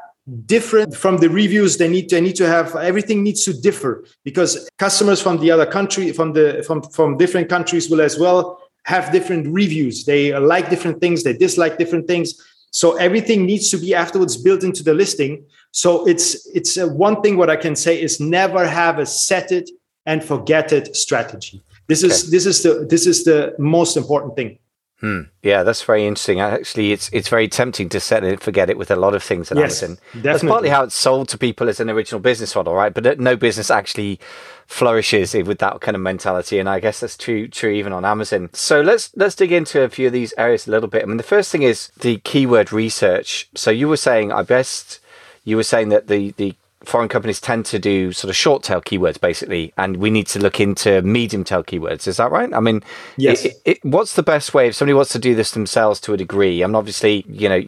different 0.45 0.95
from 0.95 1.17
the 1.17 1.27
reviews 1.27 1.77
they 1.77 1.89
need 1.89 2.07
to 2.07 2.15
they 2.15 2.21
need 2.21 2.35
to 2.35 2.47
have 2.47 2.75
everything 2.75 3.23
needs 3.23 3.43
to 3.43 3.53
differ 3.59 4.05
because 4.23 4.69
customers 4.77 5.19
from 5.19 5.39
the 5.39 5.49
other 5.49 5.65
country 5.65 6.11
from 6.11 6.31
the 6.31 6.63
from 6.67 6.83
from 6.83 7.17
different 7.17 7.49
countries 7.49 7.89
will 7.89 7.99
as 7.99 8.19
well 8.19 8.61
have 8.83 9.11
different 9.11 9.47
reviews 9.47 10.05
they 10.05 10.31
like 10.37 10.69
different 10.69 11.01
things 11.01 11.23
they 11.23 11.33
dislike 11.33 11.79
different 11.79 12.07
things 12.07 12.39
so 12.71 12.95
everything 12.95 13.45
needs 13.45 13.69
to 13.71 13.77
be 13.77 13.93
afterwards 13.93 14.37
built 14.37 14.63
into 14.63 14.81
the 14.81 14.93
listing. 14.93 15.45
So 15.71 16.05
it's 16.07 16.45
it's 16.47 16.77
uh, 16.77 16.87
one 16.87 17.21
thing. 17.21 17.37
What 17.37 17.49
I 17.49 17.55
can 17.55 17.75
say 17.75 18.01
is 18.01 18.19
never 18.19 18.67
have 18.67 18.99
a 18.99 19.05
set 19.05 19.51
it 19.51 19.69
and 20.05 20.23
forget 20.23 20.71
it 20.73 20.95
strategy. 20.95 21.61
This 21.87 22.03
okay. 22.03 22.13
is 22.13 22.31
this 22.31 22.45
is 22.45 22.63
the 22.63 22.85
this 22.89 23.07
is 23.07 23.23
the 23.23 23.55
most 23.57 23.97
important 23.97 24.35
thing. 24.35 24.57
Hmm. 25.01 25.21
Yeah, 25.41 25.63
that's 25.63 25.81
very 25.81 26.05
interesting. 26.05 26.41
Actually, 26.41 26.91
it's 26.91 27.09
it's 27.11 27.27
very 27.27 27.47
tempting 27.47 27.89
to 27.89 27.99
set 27.99 28.23
it 28.23 28.33
and 28.33 28.41
forget 28.41 28.69
it 28.69 28.77
with 28.77 28.91
a 28.91 28.95
lot 28.95 29.15
of 29.15 29.23
things 29.23 29.51
at 29.51 29.57
yes, 29.57 29.81
Amazon. 29.81 29.97
Definitely. 30.13 30.31
That's 30.31 30.43
partly 30.43 30.69
how 30.69 30.83
it's 30.83 30.95
sold 30.95 31.27
to 31.29 31.39
people 31.39 31.69
as 31.69 31.79
an 31.79 31.89
original 31.89 32.21
business 32.21 32.55
model, 32.55 32.75
right? 32.75 32.93
But 32.93 33.19
no 33.19 33.35
business 33.35 33.71
actually 33.71 34.19
flourishes 34.67 35.33
with 35.33 35.57
that 35.57 35.81
kind 35.81 35.95
of 35.95 36.01
mentality, 36.01 36.59
and 36.59 36.69
I 36.69 36.79
guess 36.79 36.99
that's 36.99 37.17
true 37.17 37.47
true 37.47 37.71
even 37.71 37.93
on 37.93 38.05
Amazon. 38.05 38.51
So 38.53 38.81
let's 38.81 39.09
let's 39.15 39.35
dig 39.35 39.51
into 39.51 39.81
a 39.81 39.89
few 39.89 40.05
of 40.05 40.13
these 40.13 40.35
areas 40.37 40.67
a 40.67 40.71
little 40.71 40.89
bit. 40.89 41.01
I 41.01 41.05
mean, 41.07 41.17
the 41.17 41.23
first 41.23 41.51
thing 41.51 41.63
is 41.63 41.91
the 41.99 42.17
keyword 42.17 42.71
research. 42.71 43.49
So 43.55 43.71
you 43.71 43.87
were 43.87 43.97
saying, 43.97 44.31
I 44.31 44.43
best 44.43 44.99
you 45.43 45.55
were 45.55 45.63
saying 45.63 45.89
that 45.89 46.07
the 46.07 46.31
the 46.37 46.55
foreign 46.83 47.07
companies 47.07 47.39
tend 47.39 47.63
to 47.63 47.77
do 47.77 48.11
sort 48.11 48.29
of 48.29 48.35
short 48.35 48.63
tail 48.63 48.81
keywords 48.81 49.21
basically 49.21 49.71
and 49.77 49.97
we 49.97 50.09
need 50.09 50.25
to 50.25 50.39
look 50.39 50.59
into 50.59 51.01
medium 51.03 51.43
tail 51.43 51.63
keywords. 51.63 52.07
Is 52.07 52.17
that 52.17 52.31
right? 52.31 52.51
I 52.53 52.59
mean 52.59 52.81
yes. 53.17 53.45
it, 53.45 53.61
it, 53.65 53.85
what's 53.85 54.15
the 54.15 54.23
best 54.23 54.53
way 54.53 54.67
if 54.67 54.75
somebody 54.75 54.95
wants 54.95 55.11
to 55.11 55.19
do 55.19 55.35
this 55.35 55.51
themselves 55.51 55.99
to 56.01 56.13
a 56.13 56.17
degree 56.17 56.63
i 56.63 56.67
mean 56.67 56.75
obviously 56.75 57.23
you 57.29 57.47
know 57.47 57.61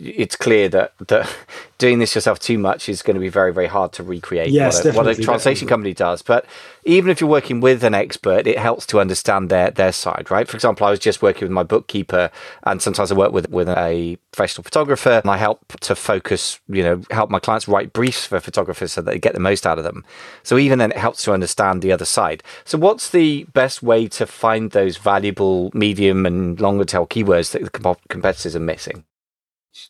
it's 0.00 0.36
clear 0.36 0.68
that 0.68 0.92
that 1.08 1.34
doing 1.78 1.98
this 2.00 2.14
yourself 2.14 2.38
too 2.40 2.58
much 2.58 2.88
is 2.88 3.02
going 3.02 3.14
to 3.14 3.20
be 3.20 3.28
very 3.28 3.52
very 3.52 3.66
hard 3.66 3.92
to 3.92 4.02
recreate 4.02 4.50
yes, 4.50 4.84
what, 4.84 4.94
a, 4.94 4.96
what 4.96 5.06
a 5.06 5.14
translation 5.14 5.66
definitely. 5.66 5.68
company 5.68 5.94
does. 5.94 6.22
But 6.22 6.46
even 6.84 7.10
if 7.10 7.20
you're 7.20 7.30
working 7.30 7.60
with 7.60 7.84
an 7.84 7.94
expert 7.94 8.46
it 8.46 8.58
helps 8.58 8.86
to 8.86 9.00
understand 9.00 9.50
their 9.50 9.70
their 9.70 9.92
side 9.92 10.30
right? 10.30 10.48
For 10.48 10.56
example 10.56 10.86
i 10.86 10.90
was 10.90 10.98
just 10.98 11.22
working 11.22 11.42
with 11.42 11.52
my 11.52 11.62
bookkeeper 11.62 12.30
and 12.64 12.80
sometimes 12.82 13.12
i 13.12 13.14
work 13.14 13.32
with 13.32 13.48
with 13.50 13.68
a 13.68 14.16
professional 14.32 14.64
photographer 14.64 15.20
and 15.22 15.30
i 15.30 15.36
help 15.36 15.60
to 15.80 15.94
focus 15.94 16.60
you 16.68 16.82
know 16.82 17.02
help 17.10 17.30
my 17.30 17.38
clients 17.38 17.68
write 17.68 17.92
briefs 17.92 18.26
for 18.26 18.40
photographers 18.40 18.92
so 18.92 19.02
that 19.02 19.10
they 19.10 19.18
get 19.18 19.34
the 19.34 19.40
most 19.40 19.66
out 19.66 19.78
of 19.78 19.84
them. 19.84 20.04
So 20.42 20.58
even 20.58 20.78
then 20.78 20.90
it 20.90 20.98
helps 20.98 21.22
to 21.24 21.32
understand 21.32 21.82
the 21.82 21.92
other 21.92 22.04
side. 22.04 22.42
So 22.64 22.78
what's 22.78 23.10
the 23.10 23.44
best 23.52 23.82
way 23.82 24.08
to 24.08 24.26
find 24.26 24.70
those 24.70 24.96
valuable 24.96 25.70
medium 25.74 26.26
and 26.26 26.60
longer 26.60 26.84
tail 26.84 27.06
keywords 27.06 27.52
that 27.52 27.62
the 27.62 27.96
competitors 28.08 28.56
are 28.56 28.60
missing 28.60 29.04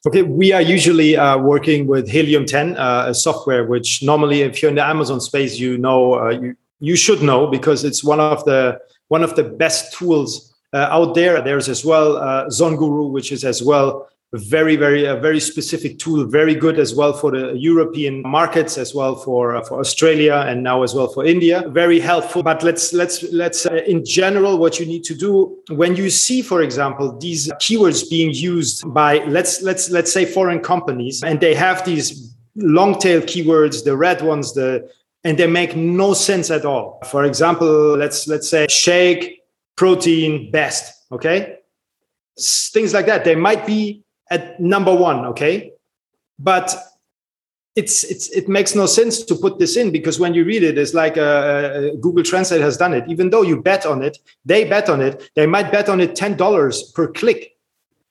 Okay, 0.07 0.23
we 0.23 0.53
are 0.53 0.63
usually 0.63 1.17
uh, 1.17 1.39
working 1.39 1.87
with 1.87 2.09
Helium 2.09 2.47
10, 2.47 2.77
uh, 2.77 3.07
a 3.09 3.15
software 3.15 3.67
which 3.67 4.03
normally, 4.03 4.43
if 4.43 4.63
you're 4.63 4.69
in 4.69 4.77
the 4.77 4.87
Amazon 4.87 5.21
space, 5.21 5.59
you 5.59 5.77
know 5.79 6.15
uh, 6.15 6.31
you 6.31 6.57
you 6.81 6.97
should 6.97 7.23
know 7.23 7.49
because 7.49 7.85
it's 7.85 8.05
one 8.05 8.21
of 8.21 8.45
the 8.45 8.79
one 9.09 9.25
of 9.25 9.35
the 9.35 9.43
best 9.43 9.93
tools 9.95 10.55
uh, 10.73 10.89
out 10.91 11.15
there. 11.15 11.43
There's 11.43 11.69
as 11.69 11.85
well 11.85 12.17
uh, 12.17 12.47
ZonGuru, 12.47 13.11
which 13.11 13.33
is 13.33 13.45
as 13.45 13.63
well 13.63 14.09
very 14.35 14.77
very 14.77 15.07
a 15.07 15.17
very 15.17 15.41
specific 15.41 15.99
tool 15.99 16.27
very 16.27 16.55
good 16.55 16.79
as 16.79 16.95
well 16.95 17.15
for 17.15 17.31
the 17.31 17.57
european 17.57 18.21
markets 18.27 18.77
as 18.77 18.95
well 18.95 19.17
for 19.17 19.57
uh, 19.57 19.65
for 19.65 19.81
australia 19.81 20.45
and 20.47 20.63
now 20.63 20.83
as 20.83 20.95
well 20.95 21.09
for 21.09 21.25
india. 21.25 21.65
Very 21.69 21.99
helpful. 21.99 22.43
But 22.43 22.63
let's 22.63 22.93
let's 22.93 23.23
let's 23.33 23.65
uh, 23.65 23.83
in 23.87 24.05
general 24.05 24.59
what 24.59 24.79
you 24.79 24.85
need 24.85 25.05
to 25.05 25.15
do 25.15 25.57
when 25.71 25.97
you 25.97 26.11
see 26.11 26.43
for 26.43 26.63
example 26.63 27.17
these 27.19 27.49
keywords 27.53 28.09
being 28.11 28.31
used 28.33 28.93
by 28.93 29.25
let's 29.25 29.63
let's 29.63 29.91
let's 29.91 30.13
say 30.13 30.25
foreign 30.27 30.61
companies 30.61 31.23
and 31.23 31.41
they 31.41 31.55
have 31.55 31.85
these 31.87 32.35
long 32.57 32.99
tail 32.99 33.23
keywords 33.23 33.85
the 33.85 33.97
red 33.97 34.21
ones 34.21 34.53
the 34.53 34.91
and 35.25 35.39
they 35.39 35.47
make 35.47 35.75
no 35.75 36.13
sense 36.13 36.51
at 36.51 36.67
all. 36.67 37.01
For 37.11 37.25
example 37.25 37.97
let's 37.97 38.29
let's 38.29 38.49
say 38.49 38.67
shake 38.69 39.43
protein 39.77 40.51
best 40.51 41.07
okay? 41.13 41.57
Things 42.39 42.93
like 42.93 43.07
that. 43.07 43.25
They 43.25 43.35
might 43.35 43.67
be 43.67 44.05
at 44.31 44.61
number 44.61 44.95
one, 44.95 45.25
okay? 45.27 45.73
But 46.39 46.75
it's, 47.75 48.05
it's, 48.05 48.29
it 48.31 48.49
makes 48.49 48.75
no 48.75 48.87
sense 48.87 49.23
to 49.25 49.35
put 49.35 49.59
this 49.59 49.77
in 49.77 49.93
because 49.93 50.19
when 50.19 50.35
you 50.35 50.45
read 50.45 50.63
it, 50.63 50.77
it's 50.79 50.95
like 50.95 51.17
uh, 51.17 51.21
uh, 51.21 51.91
Google 52.01 52.25
Translate 52.25 52.61
has 52.61 52.77
done 52.77 52.93
it. 52.93 53.05
Even 53.09 53.31
though 53.31 53.43
you 53.43 53.63
bet 53.63 53.87
on 53.87 54.03
it, 54.03 54.19
they 54.45 54.65
bet 54.65 54.89
on 54.89 55.01
it. 55.01 55.31
They 55.35 55.47
might 55.47 55.71
bet 55.71 55.89
on 55.89 56.01
it 56.01 56.17
ten 56.17 56.37
dollars 56.37 56.83
per 56.95 57.07
click. 57.07 57.57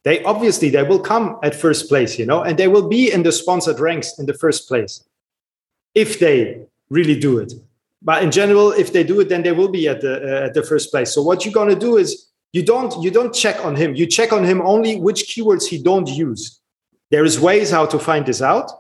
They 0.04 0.24
obviously 0.24 0.70
they 0.70 0.84
will 0.84 1.00
come 1.00 1.38
at 1.44 1.54
first 1.54 1.90
place, 1.90 2.18
you 2.18 2.26
know, 2.26 2.42
and 2.42 2.58
they 2.58 2.70
will 2.70 2.88
be 2.88 3.12
in 3.12 3.24
the 3.24 3.32
sponsored 3.32 3.80
ranks 3.80 4.18
in 4.20 4.26
the 4.26 4.34
first 4.34 4.68
place 4.70 5.04
if 5.96 6.20
they 6.20 6.62
really 6.90 7.20
do 7.20 7.40
it. 7.40 7.54
but 8.02 8.24
in 8.24 8.32
general, 8.32 8.72
if 8.72 8.94
they 8.94 9.04
do 9.04 9.20
it, 9.20 9.30
then 9.30 9.44
they 9.44 9.52
will 9.52 9.68
be 9.70 9.88
at 9.88 10.02
the 10.02 10.14
uh, 10.22 10.46
at 10.46 10.54
the 10.54 10.64
first 10.64 10.92
place. 10.92 11.14
So 11.14 11.22
what 11.22 11.44
you're 11.44 11.54
going 11.54 11.70
to 11.70 11.80
do 11.80 11.98
is 11.98 12.28
you 12.54 12.64
don't 12.64 13.04
you 13.04 13.12
don't 13.12 13.34
check 13.34 13.64
on 13.64 13.76
him. 13.76 13.96
You 13.96 14.06
check 14.06 14.32
on 14.34 14.44
him 14.44 14.62
only 14.62 15.00
which 15.00 15.28
keywords 15.28 15.68
he 15.68 15.82
don't 15.82 16.08
use. 16.08 16.60
There 17.12 17.24
is 17.24 17.40
ways 17.40 17.72
how 17.72 17.86
to 17.88 18.00
find 18.00 18.26
this 18.26 18.42
out. 18.42 18.72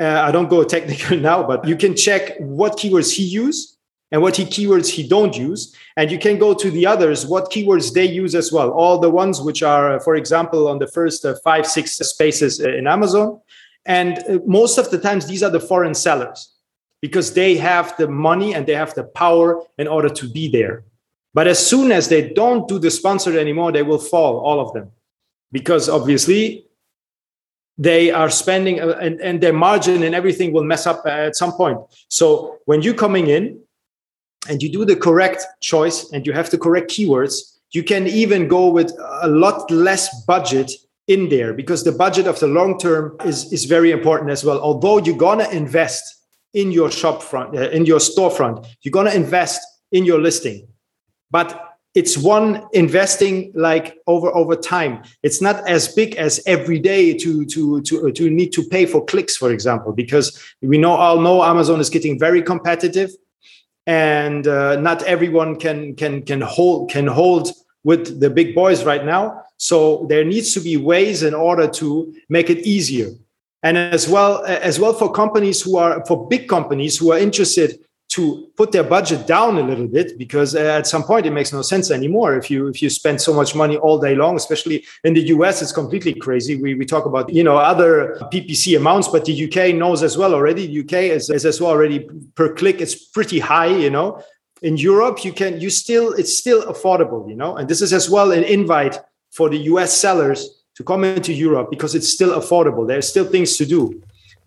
Uh, 0.00 0.22
I 0.26 0.30
don't 0.30 0.48
go 0.48 0.62
technical 0.64 1.18
now, 1.30 1.42
but 1.42 1.66
you 1.66 1.76
can 1.76 1.96
check 1.96 2.38
what 2.38 2.76
keywords 2.76 3.12
he 3.12 3.24
use 3.24 3.78
and 4.10 4.22
what 4.22 4.36
he 4.36 4.44
keywords 4.44 4.88
he 4.88 5.06
don't 5.06 5.36
use 5.36 5.74
and 5.96 6.10
you 6.10 6.18
can 6.18 6.38
go 6.38 6.54
to 6.54 6.70
the 6.70 6.86
others 6.86 7.26
what 7.26 7.50
keywords 7.50 7.92
they 7.92 8.04
use 8.04 8.34
as 8.34 8.50
well 8.52 8.70
all 8.70 8.98
the 8.98 9.10
ones 9.10 9.40
which 9.40 9.62
are 9.62 10.00
for 10.00 10.16
example 10.16 10.68
on 10.68 10.78
the 10.78 10.86
first 10.86 11.24
uh, 11.24 11.34
five 11.44 11.66
six 11.66 11.96
spaces 11.96 12.60
uh, 12.60 12.68
in 12.70 12.86
amazon 12.86 13.40
and 13.86 14.18
uh, 14.18 14.38
most 14.46 14.78
of 14.78 14.90
the 14.90 14.98
times 14.98 15.26
these 15.26 15.42
are 15.42 15.50
the 15.50 15.60
foreign 15.60 15.94
sellers 15.94 16.54
because 17.00 17.34
they 17.34 17.56
have 17.56 17.96
the 17.96 18.08
money 18.08 18.54
and 18.54 18.66
they 18.66 18.74
have 18.74 18.94
the 18.94 19.04
power 19.04 19.62
in 19.78 19.86
order 19.86 20.08
to 20.08 20.28
be 20.28 20.48
there 20.48 20.84
but 21.38 21.46
as 21.46 21.64
soon 21.64 21.92
as 21.92 22.08
they 22.08 22.22
don't 22.40 22.66
do 22.66 22.80
the 22.80 22.90
sponsored 22.90 23.36
anymore 23.36 23.70
they 23.70 23.84
will 23.84 24.02
fall 24.12 24.40
all 24.40 24.58
of 24.58 24.72
them. 24.72 24.90
Because 25.52 25.88
obviously 25.88 26.66
they 27.88 28.10
are 28.10 28.28
spending 28.28 28.80
uh, 28.80 28.98
and, 29.00 29.20
and 29.20 29.40
their 29.40 29.52
margin 29.52 30.02
and 30.02 30.16
everything 30.16 30.52
will 30.52 30.64
mess 30.64 30.84
up 30.84 31.06
at 31.06 31.36
some 31.36 31.52
point. 31.52 31.78
So 32.08 32.58
when 32.64 32.82
you're 32.82 33.00
coming 33.06 33.28
in 33.28 33.60
and 34.48 34.60
you 34.60 34.68
do 34.68 34.84
the 34.84 34.96
correct 34.96 35.46
choice 35.60 36.10
and 36.10 36.26
you 36.26 36.32
have 36.32 36.50
the 36.50 36.58
correct 36.58 36.90
keywords, 36.90 37.34
you 37.70 37.84
can 37.84 38.08
even 38.08 38.48
go 38.48 38.68
with 38.68 38.90
a 39.22 39.28
lot 39.28 39.70
less 39.70 40.24
budget 40.24 40.72
in 41.06 41.28
there 41.28 41.54
because 41.54 41.84
the 41.84 41.92
budget 41.92 42.26
of 42.26 42.40
the 42.40 42.48
long 42.48 42.80
term 42.80 43.16
is, 43.24 43.52
is 43.52 43.64
very 43.64 43.92
important 43.92 44.32
as 44.32 44.44
well. 44.44 44.58
Although 44.58 44.98
you're 44.98 45.24
gonna 45.28 45.48
invest 45.50 46.02
in 46.54 46.72
your 46.72 46.90
shop 46.90 47.22
front, 47.22 47.56
uh, 47.56 47.70
in 47.70 47.86
your 47.86 48.00
storefront, 48.00 48.66
you're 48.82 48.98
gonna 48.98 49.14
invest 49.14 49.60
in 49.92 50.04
your 50.04 50.20
listing, 50.20 50.66
but 51.30 51.64
it's 51.94 52.16
one 52.16 52.64
investing 52.72 53.50
like 53.54 53.96
over 54.06 54.28
over 54.34 54.54
time. 54.54 55.02
It's 55.22 55.40
not 55.40 55.66
as 55.68 55.88
big 55.88 56.14
as 56.16 56.40
every 56.46 56.78
day 56.78 57.16
to 57.18 57.44
to 57.46 57.80
to 57.82 58.12
to 58.12 58.30
need 58.30 58.52
to 58.52 58.62
pay 58.62 58.86
for 58.86 59.04
clicks, 59.04 59.36
for 59.36 59.50
example, 59.50 59.92
because 59.92 60.38
we 60.62 60.78
know 60.78 60.92
all 60.92 61.20
know 61.20 61.42
Amazon 61.42 61.80
is 61.80 61.90
getting 61.90 62.18
very 62.18 62.42
competitive 62.42 63.10
and 63.88 64.46
uh, 64.46 64.76
not 64.76 65.02
everyone 65.04 65.56
can 65.56 65.96
can 65.96 66.22
can 66.22 66.42
hold 66.42 66.90
can 66.90 67.06
hold 67.06 67.50
with 67.84 68.20
the 68.20 68.28
big 68.28 68.54
boys 68.54 68.84
right 68.84 69.04
now 69.04 69.42
so 69.56 70.06
there 70.10 70.24
needs 70.24 70.52
to 70.52 70.60
be 70.60 70.76
ways 70.76 71.22
in 71.22 71.32
order 71.32 71.66
to 71.66 72.14
make 72.28 72.50
it 72.50 72.58
easier 72.66 73.08
and 73.62 73.78
as 73.78 74.06
well 74.06 74.44
as 74.44 74.78
well 74.78 74.92
for 74.92 75.10
companies 75.10 75.62
who 75.62 75.78
are 75.78 76.04
for 76.04 76.28
big 76.28 76.48
companies 76.48 76.98
who 76.98 77.10
are 77.12 77.18
interested 77.18 77.78
to 78.08 78.50
put 78.56 78.72
their 78.72 78.84
budget 78.84 79.26
down 79.26 79.58
a 79.58 79.62
little 79.62 79.86
bit 79.86 80.16
because 80.16 80.54
uh, 80.54 80.60
at 80.60 80.86
some 80.86 81.02
point 81.02 81.26
it 81.26 81.30
makes 81.30 81.52
no 81.52 81.60
sense 81.60 81.90
anymore. 81.90 82.36
If 82.36 82.50
you 82.50 82.68
if 82.68 82.80
you 82.80 82.88
spend 82.88 83.20
so 83.20 83.34
much 83.34 83.54
money 83.54 83.76
all 83.76 83.98
day 83.98 84.14
long 84.14 84.36
especially 84.36 84.84
in 85.04 85.12
the 85.12 85.20
US 85.34 85.60
it's 85.60 85.72
completely 85.72 86.14
crazy. 86.14 86.56
We, 86.56 86.74
we 86.74 86.86
talk 86.86 87.04
about 87.04 87.28
you 87.32 87.44
know 87.44 87.58
other 87.58 88.16
PPC 88.32 88.76
amounts 88.76 89.08
but 89.08 89.26
the 89.26 89.44
UK 89.44 89.74
knows 89.74 90.02
as 90.02 90.16
well 90.16 90.34
already. 90.34 90.66
The 90.66 90.80
UK 90.80 90.94
is, 91.16 91.28
is 91.28 91.44
as 91.44 91.60
well 91.60 91.70
already 91.70 92.08
per 92.34 92.54
click 92.54 92.80
it's 92.80 92.94
pretty 92.94 93.40
high 93.40 93.66
you 93.84 93.90
know. 93.90 94.22
In 94.62 94.76
Europe 94.78 95.22
you 95.24 95.32
can 95.32 95.60
you 95.60 95.68
still 95.68 96.12
it's 96.14 96.36
still 96.36 96.62
affordable 96.62 97.28
you 97.28 97.36
know 97.36 97.56
and 97.56 97.68
this 97.68 97.82
is 97.82 97.92
as 97.92 98.08
well 98.08 98.32
an 98.32 98.44
invite 98.44 98.98
for 99.32 99.50
the 99.50 99.58
US 99.72 99.94
sellers 99.94 100.64
to 100.76 100.82
come 100.82 101.04
into 101.04 101.34
Europe 101.34 101.68
because 101.70 101.94
it's 101.94 102.08
still 102.08 102.40
affordable. 102.40 102.86
There's 102.88 103.06
still 103.06 103.26
things 103.26 103.58
to 103.58 103.66
do 103.66 104.02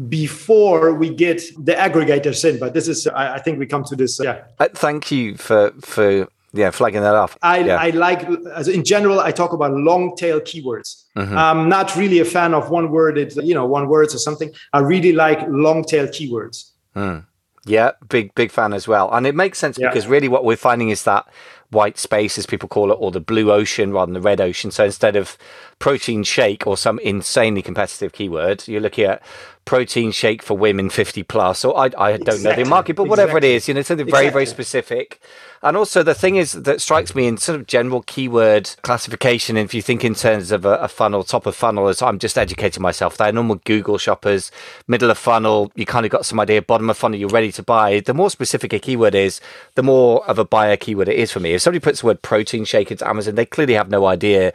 before 0.10 0.94
we 0.94 1.10
get 1.10 1.42
the 1.60 1.74
aggregators 1.74 2.48
in. 2.50 2.60
But 2.60 2.74
this 2.74 2.88
is, 2.88 3.08
I, 3.08 3.36
I 3.36 3.40
think 3.40 3.60
we 3.60 3.66
come 3.66 3.84
to 3.86 3.96
this. 3.96 4.20
Uh, 4.20 4.24
yeah. 4.24 4.44
Uh, 4.60 4.68
thank 4.74 5.12
you 5.12 5.38
for 5.38 5.72
for 5.82 6.28
yeah 6.54 6.72
flagging 6.72 7.02
that 7.02 7.16
up. 7.16 7.32
I 7.42 7.60
yeah. 7.60 7.78
I 7.78 7.90
like 7.92 8.24
as 8.56 8.68
in 8.68 8.84
general. 8.84 9.20
I 9.20 9.32
talk 9.32 9.54
about 9.54 9.74
long 9.74 10.16
tail 10.16 10.40
keywords. 10.40 11.04
Mm-hmm. 11.16 11.38
I'm 11.38 11.70
not 11.70 11.96
really 11.96 12.20
a 12.20 12.26
fan 12.26 12.54
of 12.54 12.70
one 12.70 12.92
word. 12.92 13.18
It 13.18 13.36
you 13.44 13.54
know 13.54 13.66
one 13.66 13.88
words 13.88 14.16
or 14.16 14.20
something. 14.20 14.52
I 14.74 14.80
really 14.80 15.14
like 15.14 15.40
long 15.48 15.84
tail 15.84 16.08
keywords. 16.08 16.72
Mm. 16.96 17.26
Yeah, 17.66 17.92
big 18.10 18.34
big 18.34 18.52
fan 18.52 18.74
as 18.74 18.88
well, 18.88 19.10
and 19.14 19.28
it 19.28 19.36
makes 19.36 19.60
sense 19.60 19.78
yeah. 19.78 19.90
because 19.90 20.08
really 20.08 20.28
what 20.28 20.44
we're 20.46 20.58
finding 20.58 20.90
is 20.90 21.04
that 21.04 21.28
white 21.72 21.98
space, 21.98 22.38
as 22.38 22.46
people 22.46 22.70
call 22.70 22.92
it, 22.92 22.96
or 22.96 23.12
the 23.12 23.20
blue 23.20 23.52
ocean 23.52 23.92
rather 23.92 24.12
than 24.12 24.22
the 24.22 24.22
red 24.22 24.40
ocean. 24.40 24.72
So 24.72 24.86
instead 24.86 25.16
of 25.16 25.38
protein 25.80 26.24
shake 26.24 26.68
or 26.68 26.78
some 26.78 27.00
insanely 27.00 27.62
competitive 27.62 28.14
keyword, 28.14 28.68
you're 28.68 28.82
looking 28.82 29.06
at 29.06 29.22
protein 29.66 30.12
shake 30.12 30.42
for 30.42 30.58
women 30.58 30.90
50 30.90 31.24
plus, 31.24 31.64
or 31.64 31.78
I, 31.78 31.86
I 31.98 32.18
don't 32.18 32.22
exactly. 32.22 32.44
know 32.44 32.64
the 32.64 32.70
market, 32.70 32.96
but 32.96 33.08
whatever 33.08 33.38
exactly. 33.38 33.54
it 33.54 33.56
is, 33.56 33.68
you 33.68 33.74
know, 33.74 33.82
something 33.82 34.06
very, 34.06 34.26
exactly. 34.26 34.34
very 34.34 34.46
specific. 34.46 35.22
And 35.64 35.78
also 35.78 36.02
the 36.02 36.16
thing 36.16 36.38
is 36.38 36.54
that 36.54 36.82
strikes 36.82 37.14
me 37.14 37.28
in 37.28 37.38
sort 37.38 37.60
of 37.60 37.68
general 37.68 38.02
keyword 38.02 38.72
classification, 38.82 39.58
if 39.58 39.76
you 39.76 39.82
think 39.84 40.04
in 40.04 40.16
terms 40.16 40.52
of 40.52 40.66
a, 40.66 40.76
a 40.78 40.88
funnel, 40.88 41.24
top 41.24 41.46
of 41.46 41.56
funnel, 41.56 41.88
as 41.88 42.02
I'm 42.02 42.18
just 42.18 42.38
educating 42.38 42.82
myself, 42.82 43.18
they're 43.18 43.32
normal 43.32 43.58
Google 43.64 44.00
shoppers, 44.00 44.52
middle 44.88 45.12
of 45.12 45.20
funnel, 45.20 45.72
you 45.76 45.86
kind 45.86 46.06
of 46.06 46.12
got 46.12 46.26
some 46.26 46.40
idea, 46.40 46.64
bottom 46.64 46.90
of 46.90 46.98
funnel, 46.98 47.20
you're 47.20 47.30
ready 47.30 47.52
to 47.52 47.64
buy. 47.64 48.00
The 48.00 48.16
more 48.16 48.32
specific 48.32 48.74
a 48.74 48.80
keyword 48.80 49.14
is, 49.14 49.40
the 49.76 49.84
more 49.84 50.26
of 50.28 50.40
a 50.40 50.46
buyer 50.46 50.78
keyword 50.78 51.10
it 51.10 51.18
is 51.18 51.32
for 51.32 51.40
me. 51.40 51.54
If 51.62 51.64
somebody 51.64 51.80
puts 51.80 52.02
the 52.02 52.08
word 52.08 52.24
protein 52.24 52.66
shake 52.66 52.90
into 52.90 53.08
Amazon, 53.08 53.36
they 53.36 53.46
clearly 53.46 53.76
have 53.76 53.88
no 53.88 54.08
idea 54.08 54.52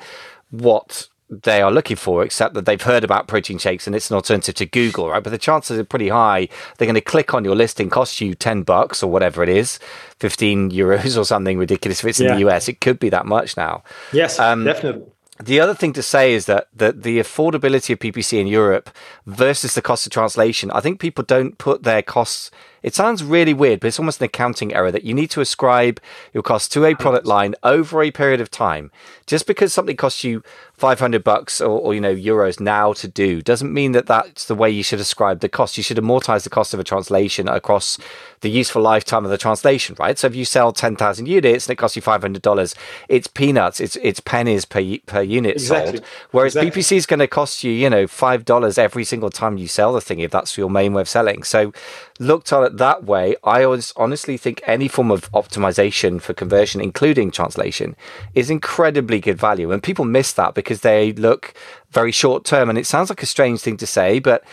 what 0.51 1.07
they 1.31 1.63
are 1.63 1.71
looking 1.71 1.97
for, 1.97 2.25
except 2.25 2.55
that 2.55 2.67
they've 2.67 2.83
heard 2.83 3.05
about 3.05 3.29
protein 3.29 3.59
shakes 3.59 3.87
and 3.87 3.95
it's 3.95 4.11
an 4.11 4.17
alternative 4.17 4.57
to 4.57 4.67
Google, 4.67 5.11
right? 5.11 5.23
But 5.23 5.31
the 5.31 5.39
chances 5.39 5.79
are 5.79 5.85
pretty 5.85 6.09
high 6.09 6.49
they're 6.77 6.87
going 6.87 6.95
to 6.95 7.01
click 7.01 7.33
on 7.33 7.45
your 7.45 7.55
listing, 7.55 7.91
cost 7.91 8.21
you 8.21 8.35
10 8.35 8.63
bucks 8.65 9.05
or 9.05 9.11
whatever 9.11 9.45
it 9.45 9.49
is, 9.49 9.79
15 10.19 10.71
euros 10.73 11.17
or 11.17 11.25
something 11.25 11.59
ridiculous. 11.59 12.01
If 12.01 12.07
it's 12.07 12.21
yeah. 12.21 12.33
in 12.33 12.41
the 12.41 12.49
US, 12.49 12.69
it 12.69 12.81
could 12.81 12.99
be 12.99 13.09
that 13.11 13.25
much 13.25 13.57
now. 13.57 13.85
Yes, 14.13 14.41
um, 14.41 14.65
definitely. 14.65 15.07
The 15.43 15.61
other 15.61 15.75
thing 15.75 15.93
to 15.93 16.03
say 16.03 16.33
is 16.33 16.47
that, 16.47 16.69
that 16.75 17.03
the 17.03 17.19
affordability 17.19 17.93
of 17.93 17.99
PPC 17.99 18.41
in 18.41 18.47
Europe 18.47 18.91
versus 19.27 19.75
the 19.75 19.83
cost 19.83 20.07
of 20.07 20.13
translation, 20.13 20.71
I 20.71 20.81
think 20.81 20.99
people 20.99 21.25
don't 21.25 21.59
put 21.59 21.83
their 21.83 22.03
costs 22.03 22.51
it 22.87 22.95
sounds 22.95 23.25
really 23.25 23.53
weird, 23.53 23.81
but 23.81 23.89
it's 23.89 23.99
almost 23.99 24.21
an 24.21 24.27
accounting 24.27 24.73
error 24.73 24.93
that 24.93 25.03
you 25.03 25.13
need 25.13 25.29
to 25.31 25.41
ascribe 25.41 26.01
your 26.33 26.45
cost 26.45 26.71
to 26.73 26.85
a 26.85 26.95
product 26.95 27.27
line 27.27 27.57
over 27.65 28.01
a 28.01 28.13
period 28.13 28.41
of 28.41 28.49
time. 28.49 28.93
Just 29.27 29.45
because 29.45 29.73
something 29.73 29.97
costs 29.97 30.23
you 30.23 30.45
500 30.79 31.25
bucks 31.25 31.61
or, 31.61 31.81
or, 31.81 31.95
you 31.95 32.01
know 32.01 32.15
euros 32.15 32.61
now 32.61 32.93
to 32.93 33.09
do 33.09 33.41
doesn't 33.41 33.73
mean 33.73 33.93
that 33.93 34.07
that's 34.07 34.45
the 34.45 34.55
way 34.55 34.71
you 34.71 34.83
should 34.83 35.01
ascribe 35.01 35.41
the 35.41 35.49
cost. 35.49 35.79
You 35.79 35.83
should 35.83 35.97
amortize 35.97 36.45
the 36.45 36.51
cost 36.51 36.75
of 36.75 36.81
a 36.81 36.85
translation 36.85 37.49
across 37.49 37.99
the 38.43 38.51
useful 38.51 38.83
lifetime 38.83 39.25
of 39.25 39.31
the 39.31 39.39
translation, 39.39 39.97
right? 39.99 40.19
So 40.19 40.27
if 40.27 40.37
you 40.37 40.45
sell 40.45 40.73
10,000 40.73 41.27
units 41.27 41.67
and 41.67 41.73
it 41.73 41.77
costs 41.77 41.97
you 41.97 42.03
$500, 42.03 42.75
it's 43.09 43.27
peanuts. 43.27 43.81
It's 43.81 43.97
it's 43.97 44.21
pennies 44.21 44.67
per 44.67 44.83
per 45.07 45.23
unit 45.23 45.57
exactly. 45.57 45.99
sold. 45.99 46.09
Whereas 46.33 46.57
exactly. 46.57 46.83
PPC 46.83 46.97
is 46.97 47.07
going 47.07 47.21
to 47.21 47.29
cost 47.29 47.65
you, 47.65 47.73
you 47.73 47.89
know, 47.89 48.05
$5 48.05 48.79
every 48.79 49.05
single 49.05 49.31
time 49.31 49.57
you 49.57 49.69
sell 49.69 49.95
the 49.95 50.03
thing 50.03 50.21
if 50.21 50.31
that's 50.31 50.59
your 50.59 50.69
main 50.69 50.93
way 50.93 51.01
of 51.01 51.09
selling. 51.09 51.43
So 51.43 51.73
looked 52.19 52.53
at 52.53 52.63
it 52.63 52.77
that 52.79 53.05
way, 53.05 53.37
I 53.45 53.65
always 53.65 53.93
honestly 53.97 54.37
think 54.37 54.63
any 54.67 54.89
form 54.89 55.11
of 55.11 55.31
optimization 55.33 56.21
for 56.21 56.35
conversion, 56.35 56.81
including 56.81 57.31
translation, 57.31 57.97
is 58.35 58.51
incredibly 58.51 59.21
good 59.21 59.39
value. 59.39 59.73
And 59.73 59.83
people 59.83 60.05
miss 60.05 60.33
that 60.35 60.55
because 60.55 60.81
they 60.81 61.13
look 61.13 61.55
very 61.91 62.13
short 62.13 62.45
term. 62.45 62.69
And 62.69 62.79
it 62.79 62.87
sounds 62.87 63.11
like 63.11 63.23
a 63.23 63.27
strange 63.27 63.61
thing 63.61 63.77
to 63.79 63.87
say, 63.87 64.19
but 64.19 64.45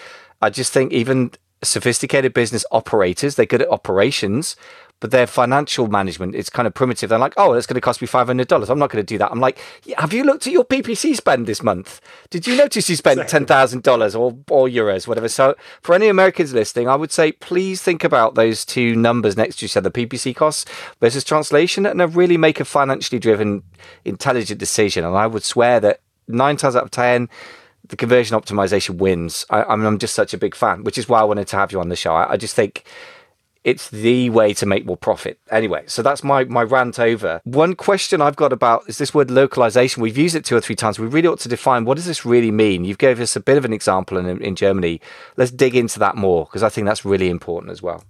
I 0.41 0.49
just 0.49 0.73
think 0.73 0.91
even 0.91 1.31
sophisticated 1.63 2.33
business 2.33 2.65
operators, 2.71 3.35
they're 3.35 3.45
good 3.45 3.61
at 3.61 3.71
operations, 3.71 4.55
but 5.03 5.11
their 5.11 5.27
financial 5.27 5.87
management 5.87 6.33
is 6.33 6.49
kind 6.49 6.65
of 6.65 6.73
primitive. 6.73 7.09
They're 7.09 7.19
like, 7.19 7.33
oh, 7.35 7.51
it's 7.51 7.67
going 7.67 7.75
to 7.75 7.81
cost 7.81 8.01
me 8.01 8.07
$500. 8.07 8.69
I'm 8.69 8.79
not 8.79 8.89
going 8.89 9.05
to 9.05 9.13
do 9.13 9.17
that. 9.17 9.33
I'm 9.33 9.41
like, 9.41 9.59
have 9.97 10.13
you 10.13 10.23
looked 10.23 10.47
at 10.47 10.53
your 10.53 10.63
PPC 10.63 11.13
spend 11.13 11.45
this 11.45 11.61
month? 11.61 11.99
Did 12.29 12.47
you 12.47 12.55
notice 12.55 12.89
you 12.89 12.95
spent 12.95 13.19
$10,000 13.19 14.17
or, 14.17 14.37
or 14.49 14.69
euros, 14.69 15.05
whatever? 15.05 15.27
So 15.27 15.55
for 15.81 15.93
any 15.93 16.07
Americans 16.07 16.53
listening, 16.53 16.87
I 16.87 16.95
would 16.95 17.11
say, 17.11 17.33
please 17.33 17.81
think 17.81 18.05
about 18.05 18.35
those 18.35 18.63
two 18.63 18.95
numbers 18.95 19.35
next 19.35 19.57
to 19.57 19.65
each 19.65 19.75
other, 19.75 19.89
PPC 19.89 20.33
costs 20.33 20.63
versus 21.01 21.25
translation, 21.25 21.85
and 21.85 22.15
really 22.15 22.37
make 22.37 22.61
a 22.61 22.65
financially 22.65 23.19
driven, 23.19 23.63
intelligent 24.05 24.57
decision. 24.57 25.03
And 25.03 25.17
I 25.17 25.27
would 25.27 25.43
swear 25.43 25.81
that 25.81 25.99
nine 26.29 26.55
times 26.55 26.77
out 26.77 26.83
of 26.83 26.91
10, 26.91 27.27
the 27.89 27.97
conversion 27.97 28.39
optimization 28.39 28.95
wins. 28.99 29.45
I, 29.49 29.63
I 29.63 29.75
mean, 29.75 29.85
I'm 29.85 29.99
just 29.99 30.15
such 30.15 30.33
a 30.33 30.37
big 30.37 30.55
fan, 30.55 30.85
which 30.85 30.97
is 30.97 31.09
why 31.09 31.19
I 31.19 31.25
wanted 31.25 31.49
to 31.49 31.57
have 31.57 31.73
you 31.73 31.81
on 31.81 31.89
the 31.89 31.97
show. 31.97 32.13
I, 32.13 32.31
I 32.31 32.37
just 32.37 32.55
think 32.55 32.85
it's 33.63 33.89
the 33.89 34.29
way 34.29 34.53
to 34.53 34.65
make 34.65 34.85
more 34.85 34.97
profit. 34.97 35.39
Anyway, 35.49 35.83
so 35.87 36.01
that's 36.01 36.23
my, 36.23 36.43
my 36.45 36.63
rant 36.63 36.99
over. 36.99 37.41
One 37.43 37.75
question 37.75 38.21
I've 38.21 38.35
got 38.35 38.51
about 38.51 38.83
is 38.87 38.97
this 38.97 39.13
word 39.13 39.31
localization. 39.31 40.03
We've 40.03 40.17
used 40.17 40.35
it 40.35 40.45
two 40.45 40.55
or 40.55 40.61
three 40.61 40.75
times. 40.75 40.99
We 40.99 41.07
really 41.07 41.27
ought 41.27 41.39
to 41.41 41.49
define 41.49 41.85
what 41.85 41.95
does 41.95 42.05
this 42.05 42.25
really 42.25 42.51
mean? 42.51 42.83
You've 42.83 42.97
gave 42.97 43.19
us 43.19 43.35
a 43.35 43.39
bit 43.39 43.57
of 43.57 43.65
an 43.65 43.73
example 43.73 44.17
in, 44.17 44.41
in 44.41 44.55
Germany. 44.55 44.99
Let's 45.37 45.51
dig 45.51 45.75
into 45.75 45.99
that 45.99 46.15
more 46.15 46.45
because 46.45 46.63
I 46.63 46.69
think 46.69 46.85
that's 46.85 47.05
really 47.05 47.29
important 47.29 47.71
as 47.71 47.81
well. 47.81 48.03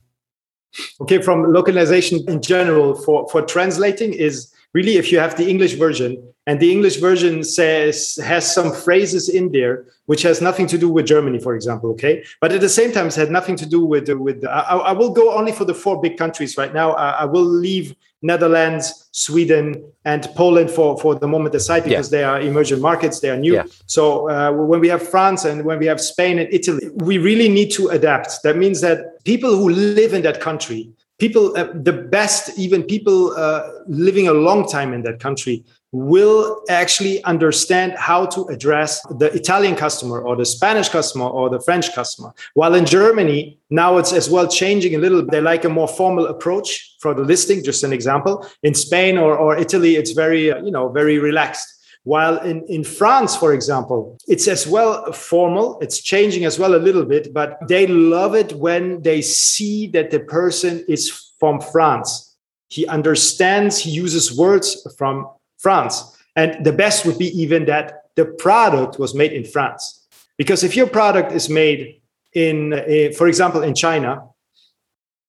Okay, 1.01 1.21
from 1.21 1.53
localization 1.53 2.23
in 2.27 2.41
general 2.41 2.95
for, 2.95 3.27
for 3.29 3.43
translating 3.43 4.13
is 4.13 4.52
really 4.73 4.97
if 4.97 5.11
you 5.11 5.19
have 5.19 5.35
the 5.37 5.49
english 5.49 5.73
version 5.73 6.11
and 6.47 6.59
the 6.59 6.71
english 6.71 6.97
version 6.97 7.43
says 7.43 8.19
has 8.23 8.53
some 8.53 8.73
phrases 8.73 9.29
in 9.29 9.51
there 9.51 9.85
which 10.05 10.21
has 10.21 10.41
nothing 10.41 10.67
to 10.67 10.77
do 10.77 10.89
with 10.89 11.05
germany 11.05 11.39
for 11.39 11.55
example 11.55 11.89
okay 11.91 12.23
but 12.41 12.51
at 12.51 12.61
the 12.61 12.69
same 12.69 12.91
time 12.91 13.07
it 13.07 13.15
had 13.15 13.31
nothing 13.31 13.55
to 13.55 13.65
do 13.65 13.85
with 13.85 14.09
with 14.09 14.43
i, 14.45 14.61
I 14.89 14.91
will 14.91 15.11
go 15.11 15.33
only 15.33 15.51
for 15.51 15.65
the 15.65 15.73
four 15.73 16.01
big 16.01 16.17
countries 16.17 16.57
right 16.57 16.73
now 16.73 16.91
i, 16.93 17.09
I 17.11 17.25
will 17.25 17.45
leave 17.45 17.95
netherlands 18.21 19.09
sweden 19.11 19.83
and 20.05 20.27
poland 20.35 20.71
for 20.71 20.97
for 20.97 21.15
the 21.15 21.27
moment 21.27 21.53
aside 21.53 21.83
because 21.83 22.11
yeah. 22.11 22.17
they 22.17 22.23
are 22.23 22.41
emerging 22.41 22.81
markets 22.81 23.19
they 23.19 23.29
are 23.29 23.37
new 23.37 23.53
yeah. 23.53 23.65
so 23.85 24.29
uh, 24.29 24.51
when 24.51 24.79
we 24.79 24.87
have 24.87 25.07
france 25.07 25.45
and 25.45 25.63
when 25.65 25.77
we 25.77 25.85
have 25.85 25.99
spain 26.01 26.39
and 26.39 26.51
italy 26.51 26.89
we 26.95 27.17
really 27.17 27.49
need 27.49 27.69
to 27.71 27.89
adapt 27.89 28.41
that 28.43 28.57
means 28.57 28.81
that 28.81 29.23
people 29.25 29.55
who 29.55 29.69
live 29.69 30.13
in 30.13 30.21
that 30.21 30.39
country 30.39 30.89
people, 31.23 31.45
uh, 31.55 31.69
the 31.89 31.93
best, 31.93 32.41
even 32.65 32.83
people 32.83 33.31
uh, 33.37 33.61
living 33.87 34.27
a 34.27 34.33
long 34.33 34.67
time 34.67 34.91
in 34.93 35.01
that 35.03 35.17
country, 35.21 35.63
will 35.93 36.61
actually 36.69 37.23
understand 37.23 37.93
how 38.09 38.25
to 38.25 38.39
address 38.55 39.01
the 39.21 39.27
Italian 39.41 39.75
customer 39.75 40.19
or 40.27 40.35
the 40.35 40.43
Spanish 40.43 40.89
customer 40.89 41.27
or 41.39 41.49
the 41.49 41.61
French 41.61 41.93
customer. 41.93 42.33
While 42.55 42.73
in 42.73 42.85
Germany, 42.85 43.57
now 43.69 43.97
it's 43.99 44.11
as 44.11 44.29
well 44.29 44.47
changing 44.61 44.95
a 44.95 44.97
little. 44.97 45.25
They 45.25 45.39
like 45.39 45.63
a 45.63 45.69
more 45.69 45.87
formal 45.87 46.25
approach 46.25 46.67
for 46.99 47.13
the 47.13 47.21
listing, 47.21 47.63
just 47.63 47.83
an 47.83 47.93
example. 47.93 48.45
In 48.63 48.73
Spain 48.73 49.17
or, 49.17 49.37
or 49.37 49.51
Italy, 49.65 49.95
it's 49.95 50.11
very, 50.11 50.51
uh, 50.51 50.61
you 50.65 50.71
know, 50.71 50.89
very 50.89 51.19
relaxed. 51.19 51.69
While 52.03 52.39
in, 52.39 52.65
in 52.67 52.83
France, 52.83 53.35
for 53.35 53.53
example, 53.53 54.17
it's 54.27 54.49
as 54.49 54.67
well 54.67 55.11
formal, 55.13 55.79
it's 55.79 56.01
changing 56.01 56.43
as 56.43 56.59
well 56.59 56.75
a 56.75 56.77
little 56.77 57.05
bit, 57.05 57.33
but 57.33 57.57
they 57.67 57.87
love 57.87 58.35
it 58.35 58.51
when 58.53 59.01
they 59.01 59.21
see 59.21 59.87
that 59.87 60.11
the 60.11 60.19
person 60.19 60.83
is 60.89 61.31
from 61.39 61.61
France. 61.61 62.35
He 62.67 62.85
understands, 62.87 63.77
he 63.79 63.91
uses 63.91 64.37
words 64.37 64.85
from 64.97 65.27
France. 65.59 66.17
And 66.35 66.65
the 66.65 66.73
best 66.73 67.05
would 67.05 67.17
be 67.17 67.27
even 67.41 67.65
that 67.65 68.01
the 68.15 68.25
product 68.25 68.99
was 68.99 69.15
made 69.15 69.31
in 69.31 69.45
France. 69.45 70.05
Because 70.37 70.63
if 70.63 70.75
your 70.75 70.87
product 70.87 71.31
is 71.31 71.49
made 71.49 72.01
in, 72.33 72.73
uh, 72.73 73.13
for 73.15 73.27
example, 73.27 73.61
in 73.63 73.75
China, 73.75 74.27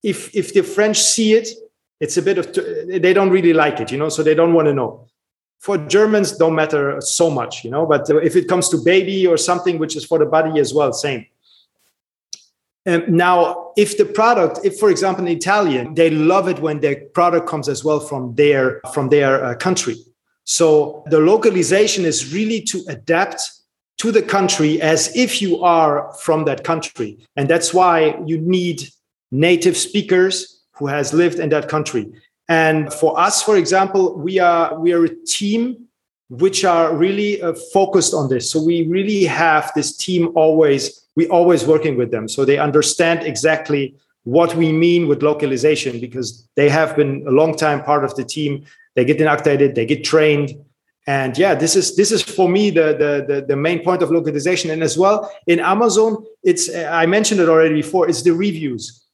if, 0.03 0.35
if 0.35 0.53
the 0.53 0.63
French 0.63 1.01
see 1.01 1.35
it, 1.35 1.49
it's 2.01 2.17
a 2.17 2.23
bit 2.23 2.39
of, 2.39 2.53
they 2.89 3.13
don't 3.13 3.31
really 3.31 3.53
like 3.53 3.79
it, 3.79 3.93
you 3.93 3.99
know, 3.99 4.09
so 4.09 4.25
they 4.25 4.35
don't 4.35 4.55
want 4.55 4.67
to 4.67 4.75
know 4.75 5.07
for 5.65 5.79
Germans 5.79 6.33
don't 6.33 6.55
matter 6.55 7.01
so 7.01 7.31
much, 7.31 7.65
you 7.65 7.71
know. 7.71 7.87
But 7.87 8.11
if 8.23 8.37
it 8.37 8.49
comes 8.49 8.69
to 8.69 8.77
baby 8.77 9.27
or 9.27 9.39
something 9.39 9.79
which 9.79 9.97
is 9.97 10.05
for 10.05 10.19
the 10.19 10.27
body 10.27 10.61
as 10.61 10.75
well, 10.75 10.93
same. 10.93 11.25
And 12.85 13.09
now, 13.09 13.73
if 13.75 13.97
the 13.97 14.05
product, 14.05 14.61
if 14.63 14.79
for 14.79 14.91
example 14.91 15.27
in 15.27 15.33
Italian, 15.33 15.95
they 15.95 16.11
love 16.11 16.49
it 16.49 16.59
when 16.59 16.81
the 16.81 16.97
product 17.15 17.49
comes 17.49 17.71
as 17.71 17.83
well 17.83 17.99
from 17.99 18.35
their 18.35 18.83
from 18.93 19.09
their 19.09 19.43
uh, 19.43 19.55
country. 19.55 19.97
So 20.45 21.03
the 21.07 21.21
localization 21.21 22.05
is 22.05 22.35
really 22.35 22.61
to 22.73 22.85
adapt 22.89 23.41
to 24.03 24.13
the 24.13 24.21
country 24.21 24.83
as 24.83 25.17
if 25.17 25.41
you 25.41 25.63
are 25.63 26.13
from 26.25 26.45
that 26.45 26.63
country, 26.63 27.17
and 27.37 27.49
that's 27.49 27.73
why 27.73 28.19
you 28.27 28.37
need 28.37 28.91
native 29.31 29.79
speakers 29.79 30.61
who 30.73 30.89
has 30.89 31.15
lived 31.15 31.39
in 31.39 31.49
that 31.49 31.71
country. 31.71 32.13
And 32.49 32.93
for 32.93 33.19
us, 33.19 33.43
for 33.43 33.57
example, 33.57 34.19
we 34.19 34.39
are 34.39 34.79
we 34.79 34.93
are 34.93 35.05
a 35.05 35.17
team 35.25 35.89
which 36.29 36.65
are 36.65 36.95
really 36.95 37.41
uh, 37.41 37.55
focused 37.73 38.15
on 38.15 38.29
this. 38.29 38.51
So 38.51 38.63
we 38.63 38.87
really 38.87 39.25
have 39.25 39.71
this 39.75 39.97
team 39.97 40.31
always 40.35 41.01
we 41.17 41.29
always 41.29 41.65
working 41.65 41.97
with 41.97 42.11
them, 42.11 42.29
so 42.29 42.45
they 42.45 42.59
understand 42.59 43.23
exactly 43.23 43.95
what 44.25 44.55
we 44.57 44.73
mean 44.73 45.07
with 45.07 45.23
localization 45.23 46.01
because 46.01 46.49
they 46.57 46.69
have 46.69 46.97
been 46.97 47.25
a 47.27 47.31
long 47.31 47.57
time 47.57 47.83
part 47.83 48.05
of 48.05 48.15
the 48.17 48.25
team. 48.25 48.65
They 48.97 49.05
get 49.05 49.19
inactivated, 49.19 49.75
they 49.75 49.87
get 49.87 50.03
trained, 50.05 50.55
and 51.07 51.37
yeah, 51.37 51.55
this 51.55 51.77
is 51.77 51.97
this 51.97 52.11
is 52.11 52.23
for 52.23 52.49
me 52.49 52.71
the, 52.71 52.95
the 52.95 53.35
the 53.35 53.47
the 53.49 53.57
main 53.57 53.83
point 53.85 54.03
of 54.03 54.11
localization. 54.11 54.71
And 54.71 54.83
as 54.83 54.97
well 54.99 55.31
in 55.47 55.61
Amazon, 55.61 56.25
it's 56.43 56.75
I 56.75 57.07
mentioned 57.07 57.41
it 57.41 57.49
already 57.49 57.75
before. 57.75 58.09
It's 58.09 58.23
the 58.23 58.33
reviews. 58.33 59.07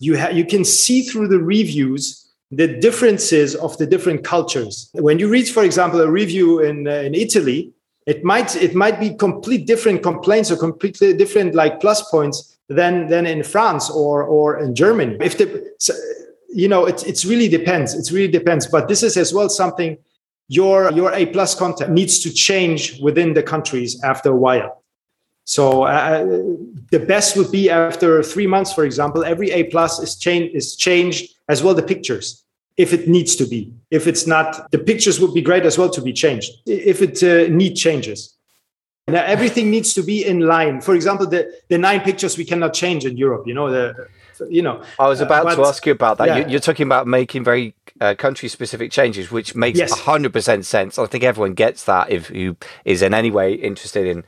You 0.00 0.18
ha- 0.18 0.28
you 0.30 0.44
can 0.44 0.64
see 0.64 1.02
through 1.02 1.28
the 1.28 1.38
reviews 1.38 2.23
the 2.56 2.68
differences 2.68 3.54
of 3.54 3.76
the 3.78 3.86
different 3.86 4.24
cultures. 4.24 4.90
When 4.92 5.18
you 5.18 5.28
read, 5.28 5.48
for 5.48 5.64
example, 5.64 6.00
a 6.00 6.10
review 6.10 6.60
in, 6.60 6.86
uh, 6.86 6.92
in 6.92 7.14
Italy, 7.14 7.72
it 8.06 8.22
might 8.22 8.54
it 8.56 8.74
might 8.74 9.00
be 9.00 9.14
complete 9.14 9.66
different 9.66 10.02
complaints 10.02 10.50
or 10.50 10.56
completely 10.56 11.14
different 11.14 11.54
like 11.54 11.80
plus 11.80 12.02
points 12.10 12.58
than 12.68 13.06
than 13.08 13.26
in 13.26 13.42
France 13.42 13.88
or 13.90 14.24
or 14.24 14.58
in 14.58 14.74
Germany. 14.74 15.16
If 15.20 15.38
the 15.38 15.48
you 16.50 16.68
know 16.68 16.84
it 16.84 17.06
it's 17.06 17.24
really 17.24 17.48
depends. 17.48 17.94
It 17.94 18.14
really 18.14 18.30
depends. 18.30 18.66
But 18.66 18.88
this 18.88 19.02
is 19.02 19.16
as 19.16 19.32
well 19.32 19.48
something 19.48 19.96
your 20.48 20.92
your 20.92 21.14
A 21.14 21.26
plus 21.26 21.54
content 21.54 21.92
needs 21.92 22.18
to 22.20 22.30
change 22.30 23.00
within 23.00 23.32
the 23.32 23.42
countries 23.42 24.02
after 24.02 24.30
a 24.30 24.36
while. 24.36 24.82
So 25.46 25.84
uh, 25.84 26.24
the 26.90 27.00
best 27.00 27.36
would 27.36 27.50
be 27.50 27.70
after 27.70 28.22
three 28.22 28.46
months, 28.46 28.72
for 28.72 28.84
example, 28.84 29.24
every 29.24 29.50
A 29.50 29.64
plus 29.64 29.98
is 29.98 30.16
changed 30.16 30.54
is 30.54 30.76
changed 30.76 31.34
as 31.48 31.62
well 31.62 31.74
the 31.74 31.82
pictures 31.82 32.43
if 32.76 32.92
it 32.92 33.08
needs 33.08 33.36
to 33.36 33.46
be. 33.46 33.72
If 33.90 34.06
it's 34.06 34.26
not, 34.26 34.70
the 34.70 34.78
pictures 34.78 35.20
would 35.20 35.32
be 35.32 35.42
great 35.42 35.64
as 35.64 35.78
well 35.78 35.90
to 35.90 36.00
be 36.00 36.12
changed 36.12 36.50
if 36.66 37.02
it 37.02 37.22
uh, 37.22 37.52
need 37.54 37.74
changes. 37.74 38.36
Now 39.06 39.22
everything 39.24 39.70
needs 39.70 39.92
to 39.94 40.02
be 40.02 40.24
in 40.24 40.40
line. 40.40 40.80
For 40.80 40.94
example, 40.94 41.26
the, 41.26 41.52
the 41.68 41.76
nine 41.76 42.00
pictures 42.00 42.38
we 42.38 42.44
cannot 42.44 42.72
change 42.72 43.04
in 43.04 43.16
Europe. 43.18 43.46
You 43.46 43.54
know 43.54 43.70
the 43.70 44.08
you 44.48 44.62
know. 44.62 44.82
I 44.98 45.08
was 45.08 45.20
about 45.20 45.42
uh, 45.42 45.50
but, 45.50 45.54
to 45.56 45.68
ask 45.68 45.84
you 45.84 45.92
about 45.92 46.18
that. 46.18 46.26
Yeah. 46.26 46.48
You, 46.48 46.56
are 46.56 46.60
talking 46.60 46.86
about 46.86 47.06
making 47.06 47.44
very 47.44 47.74
uh, 48.00 48.14
country 48.14 48.48
specific 48.48 48.90
changes, 48.90 49.30
which 49.30 49.54
makes 49.54 49.78
hundred 49.92 50.32
percent 50.32 50.64
sense. 50.64 50.98
I 50.98 51.06
think 51.06 51.22
everyone 51.22 51.54
gets 51.54 51.84
that 51.84 52.10
if 52.10 52.28
who 52.28 52.56
is 52.84 53.02
in 53.02 53.12
any 53.12 53.30
way 53.30 53.54
interested 53.54 54.06
in 54.06 54.24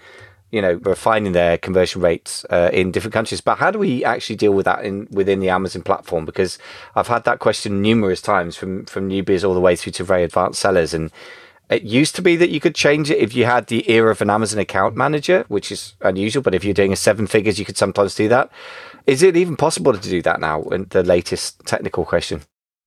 you 0.57 0.63
know 0.63 0.75
refining 0.83 1.33
their 1.33 1.59
conversion 1.59 2.01
rates 2.01 2.47
uh, 2.49 2.71
in 2.73 2.91
different 2.91 3.13
countries. 3.13 3.43
But 3.43 3.59
how 3.59 3.71
do 3.71 3.79
we 3.79 4.03
actually 4.05 4.37
deal 4.37 4.55
with 4.55 4.65
that 4.65 4.85
in 4.85 5.07
within 5.11 5.41
the 5.41 5.51
amazon 5.51 5.83
platform? 5.83 6.25
Because 6.25 6.59
i've 6.95 7.09
had 7.09 7.25
that 7.25 7.41
question 7.41 7.83
numerous 7.83 8.23
times 8.23 8.57
from 8.57 8.87
from 8.87 9.11
newbies 9.11 9.47
all 9.47 9.53
the 9.53 9.67
way 9.69 9.77
through 9.77 9.93
to 9.93 10.05
very 10.05 10.25
advanced 10.25 10.61
sellers. 10.61 10.95
And 10.95 11.13
it 11.69 11.83
used 11.83 12.17
to 12.17 12.23
be 12.23 12.37
that 12.37 12.49
you 12.49 12.61
could 12.61 12.75
change 12.75 13.11
it 13.11 13.19
if 13.19 13.35
you 13.35 13.45
had 13.45 13.67
the 13.67 13.91
ear 13.91 14.09
of 14.11 14.23
an 14.23 14.31
amazon 14.31 14.61
account 14.61 14.97
manager 14.97 15.45
which 15.49 15.73
is 15.73 15.95
unusual 16.01 16.41
but 16.41 16.55
if 16.55 16.63
you're 16.65 16.81
doing 16.81 16.93
a 16.93 16.97
seven 17.09 17.27
figures 17.27 17.59
you 17.59 17.65
could 17.65 17.77
sometimes 17.77 18.15
do 18.15 18.29
that. 18.29 18.51
Is 19.07 19.23
it 19.23 19.37
even 19.37 19.57
possible 19.57 19.93
to 19.93 20.11
do 20.17 20.23
that 20.23 20.41
now? 20.41 20.63
The 20.97 21.05
latest 21.05 21.61
technical 21.67 22.05
question 22.05 22.43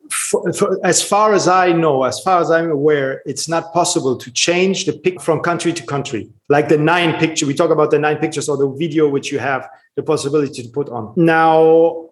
for, 0.09 0.51
for, 0.53 0.85
as 0.85 1.01
far 1.01 1.33
as 1.33 1.47
I 1.47 1.71
know, 1.71 2.03
as 2.03 2.19
far 2.19 2.41
as 2.41 2.51
I'm 2.51 2.71
aware, 2.71 3.21
it's 3.25 3.47
not 3.47 3.73
possible 3.73 4.17
to 4.17 4.31
change 4.31 4.85
the 4.85 4.93
pic 4.93 5.21
from 5.21 5.41
country 5.41 5.73
to 5.73 5.85
country. 5.85 6.29
Like 6.49 6.69
the 6.69 6.77
nine 6.77 7.19
picture, 7.19 7.45
we 7.45 7.53
talk 7.53 7.69
about 7.69 7.91
the 7.91 7.99
nine 7.99 8.17
pictures 8.17 8.49
or 8.49 8.57
the 8.57 8.69
video 8.69 9.07
which 9.07 9.31
you 9.31 9.39
have 9.39 9.69
the 9.95 10.03
possibility 10.03 10.63
to 10.63 10.69
put 10.69 10.89
on. 10.89 11.13
Now, 11.15 12.09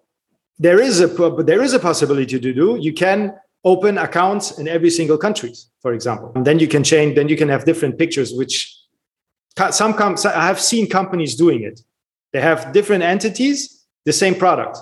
there 0.58 0.80
is 0.80 1.00
a 1.00 1.06
there 1.06 1.62
is 1.62 1.72
a 1.72 1.78
possibility 1.78 2.38
to 2.38 2.52
do. 2.52 2.76
You 2.80 2.92
can 2.92 3.34
open 3.64 3.98
accounts 3.98 4.58
in 4.58 4.68
every 4.68 4.90
single 4.90 5.18
country, 5.18 5.54
for 5.80 5.92
example, 5.92 6.32
and 6.34 6.46
then 6.46 6.58
you 6.58 6.68
can 6.68 6.84
change. 6.84 7.16
Then 7.16 7.28
you 7.28 7.36
can 7.36 7.48
have 7.48 7.64
different 7.64 7.98
pictures. 7.98 8.32
Which 8.32 8.76
some 9.70 9.94
com- 9.94 10.16
I 10.24 10.46
have 10.46 10.60
seen 10.60 10.88
companies 10.88 11.34
doing 11.34 11.62
it. 11.62 11.80
They 12.32 12.40
have 12.40 12.72
different 12.72 13.02
entities, 13.02 13.84
the 14.04 14.12
same 14.12 14.34
product 14.34 14.78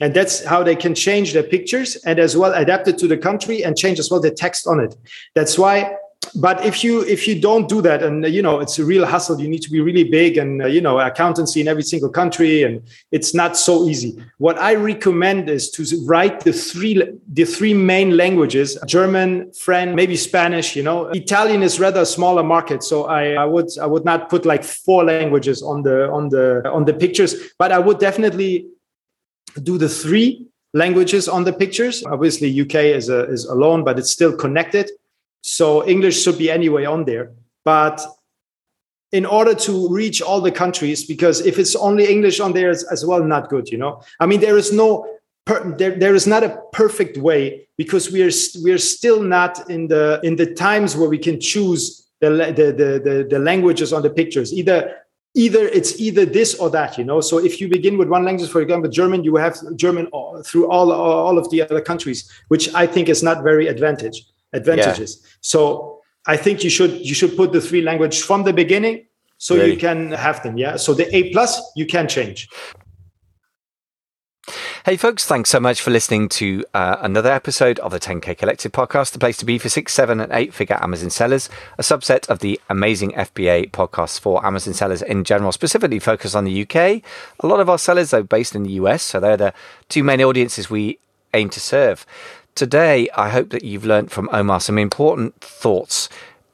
and 0.00 0.14
that's 0.14 0.44
how 0.44 0.62
they 0.62 0.76
can 0.76 0.94
change 0.94 1.32
their 1.32 1.42
pictures 1.42 1.96
and 2.04 2.18
as 2.18 2.36
well 2.36 2.52
adapt 2.52 2.88
it 2.88 2.98
to 2.98 3.08
the 3.08 3.16
country 3.16 3.64
and 3.64 3.76
change 3.76 3.98
as 3.98 4.10
well 4.10 4.20
the 4.20 4.30
text 4.30 4.66
on 4.66 4.80
it. 4.80 4.94
That's 5.34 5.58
why 5.58 5.96
but 6.34 6.64
if 6.64 6.82
you 6.82 7.02
if 7.04 7.28
you 7.28 7.40
don't 7.40 7.68
do 7.68 7.80
that 7.80 8.02
and 8.02 8.24
you 8.26 8.42
know 8.42 8.60
it's 8.60 8.78
a 8.78 8.84
real 8.84 9.06
hustle 9.06 9.40
you 9.40 9.48
need 9.48 9.62
to 9.62 9.70
be 9.70 9.80
really 9.80 10.04
big 10.04 10.36
and 10.38 10.62
uh, 10.62 10.66
you 10.66 10.80
know 10.80 10.98
accountancy 10.98 11.60
in 11.60 11.68
every 11.68 11.82
single 11.82 12.08
country 12.08 12.62
and 12.62 12.82
it's 13.12 13.34
not 13.34 13.56
so 13.56 13.86
easy. 13.88 14.16
What 14.38 14.58
i 14.58 14.74
recommend 14.74 15.48
is 15.48 15.70
to 15.72 15.84
write 16.04 16.40
the 16.40 16.52
three 16.52 17.02
the 17.32 17.44
three 17.44 17.74
main 17.74 18.16
languages 18.16 18.78
german 18.86 19.52
french 19.52 19.94
maybe 19.94 20.16
spanish 20.16 20.76
you 20.76 20.82
know. 20.82 21.06
Italian 21.08 21.62
is 21.62 21.78
rather 21.78 22.00
a 22.00 22.06
smaller 22.06 22.42
market 22.42 22.82
so 22.82 23.04
i, 23.04 23.32
I 23.32 23.44
would 23.44 23.68
i 23.80 23.86
would 23.86 24.04
not 24.04 24.28
put 24.28 24.44
like 24.44 24.64
four 24.64 25.04
languages 25.04 25.62
on 25.62 25.82
the 25.82 26.10
on 26.10 26.28
the 26.28 26.68
on 26.70 26.84
the 26.84 26.94
pictures 26.94 27.34
but 27.58 27.72
i 27.72 27.78
would 27.78 27.98
definitely 27.98 28.66
do 29.62 29.78
the 29.78 29.88
three 29.88 30.46
languages 30.74 31.28
on 31.28 31.44
the 31.44 31.52
pictures. 31.52 32.04
Obviously, 32.04 32.60
UK 32.60 32.74
is, 32.96 33.08
a, 33.08 33.24
is 33.30 33.44
alone, 33.46 33.84
but 33.84 33.98
it's 33.98 34.10
still 34.10 34.34
connected. 34.36 34.90
So 35.42 35.86
English 35.86 36.22
should 36.22 36.38
be 36.38 36.50
anyway 36.50 36.84
on 36.84 37.04
there. 37.04 37.32
But 37.64 38.00
in 39.12 39.24
order 39.24 39.54
to 39.54 39.88
reach 39.88 40.20
all 40.20 40.40
the 40.40 40.52
countries, 40.52 41.04
because 41.04 41.40
if 41.46 41.58
it's 41.58 41.76
only 41.76 42.10
English 42.10 42.40
on 42.40 42.52
there, 42.52 42.70
as 42.70 43.04
well 43.06 43.22
not 43.24 43.48
good. 43.48 43.68
You 43.68 43.78
know, 43.78 44.02
I 44.20 44.26
mean, 44.26 44.40
there 44.40 44.58
is 44.58 44.72
no 44.72 45.06
per, 45.44 45.74
there, 45.76 45.94
there 45.98 46.14
is 46.14 46.26
not 46.26 46.42
a 46.42 46.60
perfect 46.72 47.16
way 47.16 47.68
because 47.78 48.10
we 48.10 48.22
are 48.22 48.30
we 48.62 48.72
are 48.72 48.78
still 48.78 49.22
not 49.22 49.70
in 49.70 49.88
the 49.88 50.20
in 50.22 50.36
the 50.36 50.52
times 50.54 50.96
where 50.96 51.08
we 51.08 51.18
can 51.18 51.40
choose 51.40 52.06
the 52.20 52.30
the 52.30 52.64
the, 52.80 53.00
the, 53.06 53.26
the 53.30 53.38
languages 53.38 53.92
on 53.92 54.02
the 54.02 54.10
pictures. 54.10 54.52
Either 54.52 54.94
either 55.44 55.68
it's 55.68 56.00
either 56.00 56.24
this 56.24 56.54
or 56.54 56.68
that 56.70 56.96
you 56.98 57.04
know 57.04 57.20
so 57.20 57.36
if 57.38 57.60
you 57.60 57.68
begin 57.68 57.98
with 57.98 58.08
one 58.08 58.24
language 58.24 58.50
for 58.50 58.60
example 58.62 58.90
german 58.90 59.22
you 59.22 59.36
have 59.36 59.54
german 59.76 60.08
through 60.44 60.66
all 60.70 60.90
all 60.90 61.36
of 61.36 61.48
the 61.50 61.60
other 61.60 61.80
countries 61.80 62.18
which 62.48 62.72
i 62.74 62.86
think 62.86 63.08
is 63.08 63.22
not 63.22 63.42
very 63.42 63.66
advantage 63.68 64.18
advantages. 64.56 65.20
Yeah. 65.22 65.28
So 65.40 66.00
I 66.26 66.36
think 66.36 66.64
you 66.64 66.70
should 66.70 66.94
you 67.06 67.14
should 67.14 67.36
put 67.36 67.52
the 67.52 67.60
three 67.60 67.82
language 67.82 68.22
from 68.22 68.42
the 68.44 68.52
beginning 68.52 69.06
so 69.38 69.54
really? 69.54 69.72
you 69.72 69.76
can 69.78 70.12
have 70.12 70.42
them. 70.42 70.56
Yeah. 70.56 70.76
So 70.76 70.94
the 70.94 71.14
A 71.14 71.30
plus 71.32 71.60
you 71.76 71.86
can 71.86 72.08
change. 72.08 72.48
Hey, 74.86 74.96
folks, 74.96 75.26
thanks 75.26 75.50
so 75.50 75.58
much 75.58 75.80
for 75.80 75.90
listening 75.90 76.28
to 76.28 76.64
uh, 76.72 76.98
another 77.00 77.32
episode 77.32 77.80
of 77.80 77.90
the 77.90 77.98
10K 77.98 78.38
Collective 78.38 78.70
podcast, 78.70 79.10
the 79.10 79.18
place 79.18 79.36
to 79.38 79.44
be 79.44 79.58
for 79.58 79.68
six, 79.68 79.92
seven, 79.92 80.20
and 80.20 80.30
eight 80.30 80.54
figure 80.54 80.78
Amazon 80.80 81.10
sellers, 81.10 81.48
a 81.76 81.82
subset 81.82 82.28
of 82.28 82.38
the 82.38 82.60
amazing 82.70 83.10
FBA 83.10 83.72
podcasts 83.72 84.20
for 84.20 84.46
Amazon 84.46 84.74
sellers 84.74 85.02
in 85.02 85.24
general, 85.24 85.50
specifically 85.50 85.98
focused 85.98 86.36
on 86.36 86.44
the 86.44 86.62
UK. 86.62 87.02
A 87.40 87.46
lot 87.48 87.58
of 87.58 87.68
our 87.68 87.78
sellers 87.78 88.14
are 88.14 88.22
based 88.22 88.54
in 88.54 88.62
the 88.62 88.70
US, 88.74 89.02
so 89.02 89.18
they're 89.18 89.36
the 89.36 89.52
two 89.88 90.04
main 90.04 90.22
audiences 90.22 90.70
we 90.70 91.00
aim 91.34 91.50
to 91.50 91.58
serve. 91.58 92.06
Today, 92.54 93.08
I 93.16 93.30
hope 93.30 93.50
that 93.50 93.64
you've 93.64 93.84
learned 93.84 94.12
from 94.12 94.28
Omar 94.32 94.60
some 94.60 94.78
important 94.78 95.34
thoughts 95.40 96.08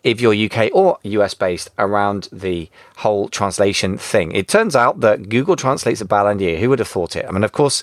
if 0.05 0.23
you're 0.23 0.35
UK 0.35 0.71
or 0.73 0.99
US 1.03 1.35
based 1.35 1.69
around 1.79 2.31
the 2.33 2.71
whole 2.97 3.29
translation 3.29 3.99
thing. 3.99 4.33
It 4.33 4.49
turns 4.49 4.75
out 4.75 5.01
that 5.01 5.29
Google 5.29 5.55
translates 5.55 6.01
a 6.01 6.07
bad 6.07 6.25
idea. 6.25 6.59
Who 6.59 6.71
would 6.71 6.79
have 6.79 6.89
thought 6.89 7.15
it? 7.15 7.27
I 7.29 7.31
mean, 7.31 7.45
of 7.45 7.53
course, 7.53 7.83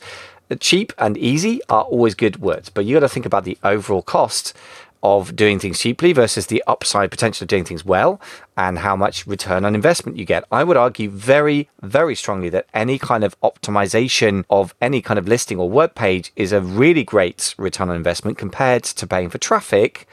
cheap 0.55 0.93
and 0.97 1.17
easy 1.17 1.62
are 1.69 1.83
always 1.83 2.15
good 2.15 2.38
words, 2.41 2.69
but 2.69 2.85
you 2.85 2.95
got 2.95 3.01
to 3.01 3.09
think 3.09 3.25
about 3.25 3.43
the 3.43 3.57
overall 3.63 4.01
cost 4.01 4.53
of 5.01 5.35
doing 5.35 5.59
things 5.59 5.79
cheaply 5.79 6.12
versus 6.12 6.47
the 6.47 6.63
upside 6.67 7.09
potential 7.09 7.45
of 7.45 7.47
doing 7.47 7.63
things 7.63 7.85
well 7.85 8.19
and 8.57 8.79
how 8.79 8.95
much 8.95 9.25
return 9.25 9.63
on 9.63 9.73
investment 9.73 10.17
you 10.17 10.25
get. 10.25 10.43
I 10.51 10.63
would 10.63 10.75
argue 10.75 11.09
very, 11.09 11.69
very 11.81 12.15
strongly 12.15 12.49
that 12.49 12.67
any 12.73 12.99
kind 12.99 13.23
of 13.23 13.39
optimization 13.41 14.43
of 14.49 14.75
any 14.81 15.01
kind 15.01 15.17
of 15.17 15.27
listing 15.27 15.57
or 15.57 15.69
web 15.69 15.95
page 15.95 16.33
is 16.35 16.51
a 16.51 16.62
really 16.62 17.03
great 17.03 17.55
return 17.57 17.89
on 17.89 17.95
investment 17.95 18.38
compared 18.38 18.83
to 18.83 19.07
paying 19.07 19.29
for 19.29 19.38
traffic 19.38 20.07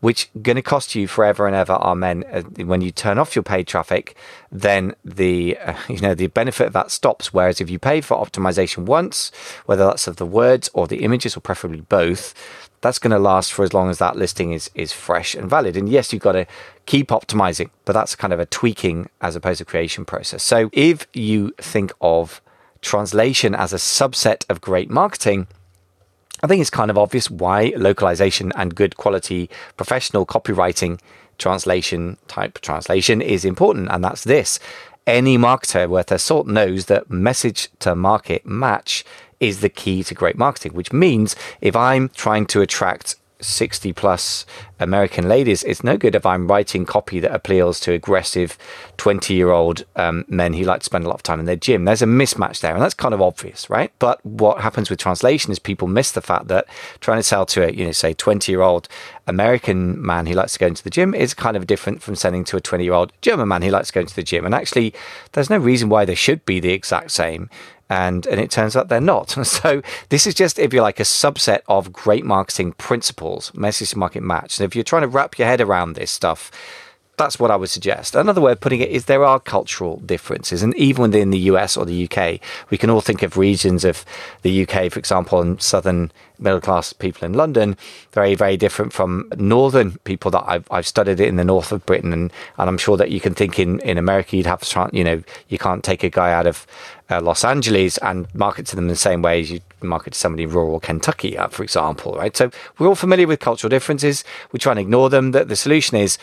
which 0.00 0.30
going 0.42 0.56
to 0.56 0.62
cost 0.62 0.94
you 0.94 1.06
forever 1.06 1.46
and 1.46 1.54
ever 1.54 1.74
amen 1.74 2.24
uh, 2.32 2.42
when 2.64 2.80
you 2.80 2.90
turn 2.90 3.18
off 3.18 3.36
your 3.36 3.42
paid 3.42 3.66
traffic 3.66 4.16
then 4.50 4.94
the 5.04 5.56
uh, 5.58 5.74
you 5.88 6.00
know 6.00 6.14
the 6.14 6.26
benefit 6.28 6.66
of 6.66 6.72
that 6.72 6.90
stops. 6.90 7.32
Whereas 7.32 7.60
if 7.60 7.70
you 7.70 7.78
pay 7.78 8.00
for 8.00 8.16
optimization 8.16 8.84
once 8.86 9.30
whether 9.66 9.84
that's 9.84 10.06
of 10.06 10.16
the 10.16 10.26
words 10.26 10.70
or 10.74 10.86
the 10.86 11.02
images 11.02 11.36
or 11.36 11.40
preferably 11.40 11.82
both 11.82 12.34
that's 12.82 12.98
going 12.98 13.10
to 13.10 13.18
last 13.18 13.52
for 13.52 13.62
as 13.62 13.74
long 13.74 13.90
as 13.90 13.98
that 13.98 14.16
listing 14.16 14.52
is 14.52 14.70
is 14.74 14.92
fresh 14.92 15.34
and 15.34 15.48
valid. 15.48 15.76
And 15.76 15.88
yes 15.88 16.12
you've 16.12 16.22
got 16.22 16.32
to 16.32 16.46
keep 16.86 17.08
optimizing 17.08 17.70
but 17.84 17.92
that's 17.92 18.16
kind 18.16 18.32
of 18.32 18.40
a 18.40 18.46
tweaking 18.46 19.08
as 19.20 19.36
opposed 19.36 19.58
to 19.58 19.64
creation 19.64 20.04
process. 20.04 20.42
So 20.42 20.70
if 20.72 21.06
you 21.12 21.52
think 21.58 21.92
of 22.00 22.40
translation 22.80 23.54
as 23.54 23.72
a 23.72 23.76
subset 23.76 24.44
of 24.48 24.60
great 24.60 24.90
marketing 24.90 25.46
I 26.42 26.46
think 26.46 26.60
it's 26.60 26.70
kind 26.70 26.90
of 26.90 26.98
obvious 26.98 27.30
why 27.30 27.72
localization 27.76 28.52
and 28.56 28.74
good 28.74 28.96
quality 28.96 29.50
professional 29.76 30.24
copywriting 30.24 31.00
translation 31.38 32.16
type 32.28 32.60
translation 32.60 33.20
is 33.20 33.44
important. 33.44 33.88
And 33.90 34.04
that's 34.04 34.24
this 34.24 34.58
any 35.06 35.36
marketer 35.36 35.88
worth 35.88 36.06
their 36.06 36.18
salt 36.18 36.46
knows 36.46 36.86
that 36.86 37.10
message 37.10 37.68
to 37.80 37.94
market 37.94 38.46
match 38.46 39.04
is 39.40 39.60
the 39.60 39.68
key 39.68 40.04
to 40.04 40.14
great 40.14 40.36
marketing, 40.36 40.74
which 40.74 40.92
means 40.92 41.34
if 41.60 41.74
I'm 41.74 42.10
trying 42.10 42.46
to 42.46 42.60
attract 42.60 43.16
60 43.40 43.92
plus 43.92 44.46
American 44.78 45.28
ladies, 45.28 45.62
it's 45.64 45.84
no 45.84 45.96
good 45.96 46.14
if 46.14 46.24
I'm 46.24 46.48
writing 46.48 46.84
copy 46.84 47.20
that 47.20 47.34
appeals 47.34 47.80
to 47.80 47.92
aggressive 47.92 48.56
20 48.96 49.34
year 49.34 49.50
old 49.50 49.84
um, 49.96 50.24
men 50.28 50.54
who 50.54 50.64
like 50.64 50.80
to 50.80 50.84
spend 50.84 51.04
a 51.04 51.08
lot 51.08 51.16
of 51.16 51.22
time 51.22 51.40
in 51.40 51.46
their 51.46 51.56
gym. 51.56 51.84
There's 51.84 52.02
a 52.02 52.06
mismatch 52.06 52.60
there, 52.60 52.72
and 52.74 52.82
that's 52.82 52.94
kind 52.94 53.14
of 53.14 53.20
obvious, 53.20 53.68
right? 53.68 53.92
But 53.98 54.24
what 54.24 54.60
happens 54.60 54.90
with 54.90 54.98
translation 54.98 55.52
is 55.52 55.58
people 55.58 55.88
miss 55.88 56.12
the 56.12 56.20
fact 56.20 56.48
that 56.48 56.66
trying 57.00 57.18
to 57.18 57.22
sell 57.22 57.46
to 57.46 57.68
a, 57.68 57.72
you 57.72 57.84
know, 57.84 57.92
say 57.92 58.14
20 58.14 58.50
year 58.50 58.62
old 58.62 58.88
American 59.26 60.00
man 60.04 60.26
who 60.26 60.34
likes 60.34 60.54
to 60.54 60.58
go 60.58 60.66
into 60.66 60.82
the 60.82 60.90
gym 60.90 61.14
is 61.14 61.34
kind 61.34 61.56
of 61.56 61.66
different 61.66 62.02
from 62.02 62.16
selling 62.16 62.44
to 62.44 62.56
a 62.56 62.60
20 62.60 62.84
year 62.84 62.94
old 62.94 63.12
German 63.20 63.48
man 63.48 63.62
who 63.62 63.70
likes 63.70 63.88
to 63.88 63.94
go 63.94 64.00
into 64.00 64.14
the 64.14 64.22
gym. 64.22 64.44
And 64.44 64.54
actually, 64.54 64.94
there's 65.32 65.50
no 65.50 65.58
reason 65.58 65.88
why 65.88 66.04
they 66.04 66.14
should 66.14 66.44
be 66.44 66.60
the 66.60 66.72
exact 66.72 67.10
same 67.10 67.50
and 67.90 68.24
and 68.26 68.40
it 68.40 68.50
turns 68.50 68.76
out 68.76 68.88
they're 68.88 69.00
not. 69.00 69.36
So 69.50 69.82
this 70.10 70.26
is 70.26 70.34
just 70.34 70.58
if 70.58 70.72
you 70.72 70.80
like 70.80 71.00
a 71.00 71.04
subset 71.04 71.60
of 71.66 71.92
great 71.92 72.24
marketing 72.24 72.72
principles, 72.72 73.52
message 73.52 73.96
market 73.96 74.22
match. 74.22 74.58
And 74.58 74.64
if 74.64 74.76
you're 74.76 74.84
trying 74.84 75.02
to 75.02 75.08
wrap 75.08 75.38
your 75.38 75.48
head 75.48 75.60
around 75.60 75.94
this 75.94 76.10
stuff, 76.10 76.52
that's 77.20 77.38
what 77.38 77.50
I 77.50 77.56
would 77.56 77.68
suggest. 77.68 78.14
Another 78.14 78.40
way 78.40 78.52
of 78.52 78.60
putting 78.60 78.80
it 78.80 78.88
is 78.88 79.04
there 79.04 79.24
are 79.24 79.38
cultural 79.38 79.98
differences, 79.98 80.62
and 80.62 80.74
even 80.76 81.02
within 81.02 81.30
the 81.30 81.38
US 81.50 81.76
or 81.76 81.84
the 81.84 82.08
UK, 82.08 82.40
we 82.70 82.78
can 82.78 82.88
all 82.88 83.02
think 83.02 83.22
of 83.22 83.36
regions 83.36 83.84
of 83.84 84.04
the 84.42 84.62
UK, 84.62 84.90
for 84.90 84.98
example, 84.98 85.40
and 85.40 85.60
southern 85.60 86.10
middle 86.40 86.60
class 86.60 86.92
people 86.92 87.26
in 87.26 87.34
London, 87.34 87.76
very, 88.12 88.34
very 88.34 88.56
different 88.56 88.92
from 88.92 89.30
northern 89.36 89.92
people 90.04 90.30
that 90.30 90.44
I've, 90.46 90.66
I've 90.70 90.86
studied 90.86 91.20
in 91.20 91.36
the 91.36 91.44
north 91.44 91.72
of 91.72 91.84
Britain. 91.86 92.12
And, 92.12 92.32
and 92.58 92.68
I'm 92.68 92.78
sure 92.78 92.96
that 92.96 93.10
you 93.10 93.20
can 93.20 93.34
think 93.34 93.58
in, 93.58 93.80
in 93.80 93.98
America, 93.98 94.36
you'd 94.36 94.46
have, 94.46 94.62
you 94.92 95.04
know, 95.04 95.22
you 95.48 95.58
can't 95.58 95.84
take 95.84 96.02
a 96.02 96.10
guy 96.10 96.32
out 96.32 96.46
of 96.46 96.66
uh, 97.10 97.20
Los 97.20 97.44
Angeles 97.44 97.98
and 97.98 98.32
market 98.34 98.66
to 98.66 98.76
them 98.76 98.88
the 98.88 98.96
same 98.96 99.22
way 99.22 99.40
as 99.40 99.50
you 99.50 99.60
market 99.82 100.12
to 100.12 100.18
somebody 100.18 100.44
in 100.44 100.50
rural 100.50 100.80
Kentucky, 100.80 101.36
uh, 101.36 101.48
for 101.48 101.62
example, 101.62 102.14
right? 102.14 102.36
So 102.36 102.50
we're 102.78 102.88
all 102.88 102.94
familiar 102.94 103.26
with 103.26 103.40
cultural 103.40 103.68
differences. 103.68 104.24
We 104.52 104.58
try 104.58 104.72
and 104.72 104.80
ignore 104.80 105.10
them. 105.10 105.32
The, 105.32 105.44
the 105.44 105.56
solution 105.56 105.96
is 105.96 106.18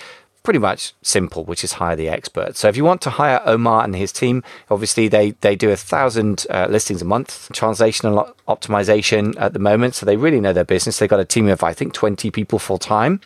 pretty 0.47 0.59
much 0.59 0.93
simple, 1.01 1.43
which 1.43 1.61
is 1.61 1.73
hire 1.73 1.97
the 1.97 2.07
expert. 2.07 2.55
So 2.55 2.69
if 2.69 2.77
you 2.77 2.85
want 2.85 3.01
to 3.01 3.09
hire 3.09 3.41
Omar 3.43 3.83
and 3.83 3.93
his 3.93 4.13
team, 4.13 4.45
obviously 4.71 5.09
they, 5.09 5.31
they 5.41 5.57
do 5.57 5.71
a 5.71 5.75
thousand 5.75 6.45
uh, 6.49 6.67
listings 6.69 7.01
a 7.01 7.05
month, 7.05 7.49
translation 7.51 8.07
and 8.07 8.17
optimization 8.47 9.35
at 9.37 9.51
the 9.51 9.59
moment. 9.59 9.95
So 9.95 10.05
they 10.05 10.15
really 10.15 10.39
know 10.39 10.53
their 10.53 10.63
business. 10.63 10.99
They've 10.99 11.09
got 11.09 11.19
a 11.19 11.25
team 11.25 11.49
of, 11.49 11.63
I 11.63 11.73
think, 11.73 11.91
20 11.91 12.31
people 12.31 12.59
full 12.59 12.77
time. 12.77 13.19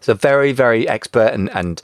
So 0.00 0.14
very, 0.14 0.50
very 0.50 0.88
expert 0.88 1.32
and, 1.32 1.48
and 1.50 1.80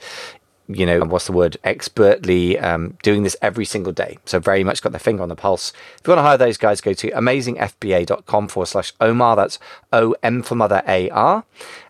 you 0.67 0.85
know, 0.85 0.99
what's 1.01 1.27
the 1.27 1.31
word, 1.31 1.55
expertly 1.63 2.57
um, 2.59 2.97
doing 3.01 3.23
this 3.23 3.35
every 3.41 3.65
single 3.65 3.91
day. 3.91 4.17
So 4.25 4.39
very 4.39 4.63
much 4.63 4.81
got 4.81 4.91
their 4.91 4.99
finger 4.99 5.23
on 5.23 5.29
the 5.29 5.35
pulse. 5.35 5.71
If 5.99 6.07
you 6.07 6.11
want 6.11 6.19
to 6.19 6.23
hire 6.23 6.37
those 6.37 6.57
guys, 6.57 6.81
go 6.81 6.93
to 6.93 7.11
amazingfba.com 7.11 8.47
forward 8.47 8.67
slash 8.67 8.93
Omar. 8.99 9.35
That's 9.35 9.59
O 9.91 10.15
M 10.23 10.41
for 10.41 10.55
mother 10.55 10.81
A 10.87 11.09
R. 11.09 11.43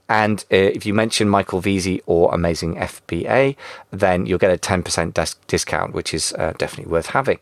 And 0.09 0.45
uh, 0.51 0.55
if 0.55 0.85
you 0.85 0.93
mention 0.93 1.29
Michael 1.29 1.61
Veazey 1.61 2.01
or 2.05 2.33
Amazing 2.33 2.75
FBA, 2.75 3.55
then 3.91 4.25
you'll 4.25 4.37
get 4.39 4.53
a 4.53 4.57
10% 4.57 5.13
des- 5.13 5.39
discount, 5.47 5.93
which 5.93 6.13
is 6.13 6.33
uh, 6.33 6.53
definitely 6.57 6.91
worth 6.91 7.07
having. 7.07 7.39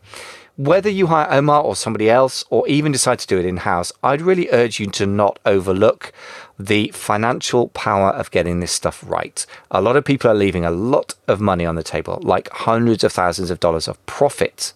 Whether 0.58 0.90
you 0.90 1.08
hire 1.08 1.28
Omar 1.32 1.64
or 1.64 1.76
somebody 1.76 2.10
else, 2.10 2.44
or 2.50 2.68
even 2.68 2.92
decide 2.92 3.20
to 3.20 3.28
do 3.28 3.40
it 3.40 3.46
in 3.46 3.58
house, 3.58 3.92
I'd 4.04 4.22
really 4.22 4.50
urge 4.52 4.80
you 4.80 4.88
to 4.88 5.06
not 5.06 5.40
overlook 5.46 6.14
the 6.60 6.90
financial 6.90 7.70
power 7.70 8.10
of 8.10 8.30
getting 8.32 8.60
this 8.60 8.72
stuff 8.72 9.04
right. 9.08 9.46
A 9.72 9.82
lot 9.82 9.96
of 9.96 10.06
people 10.06 10.30
are 10.30 10.36
leaving 10.36 10.66
a 10.66 10.72
lot 10.72 11.16
of 11.28 11.40
money 11.42 11.66
on 11.66 11.76
the 11.76 11.84
table, 11.84 12.20
like 12.22 12.50
hundreds 12.50 13.04
of 13.04 13.12
thousands 13.12 13.50
of 13.50 13.60
dollars 13.60 13.88
of 13.88 14.06
profit 14.06 14.74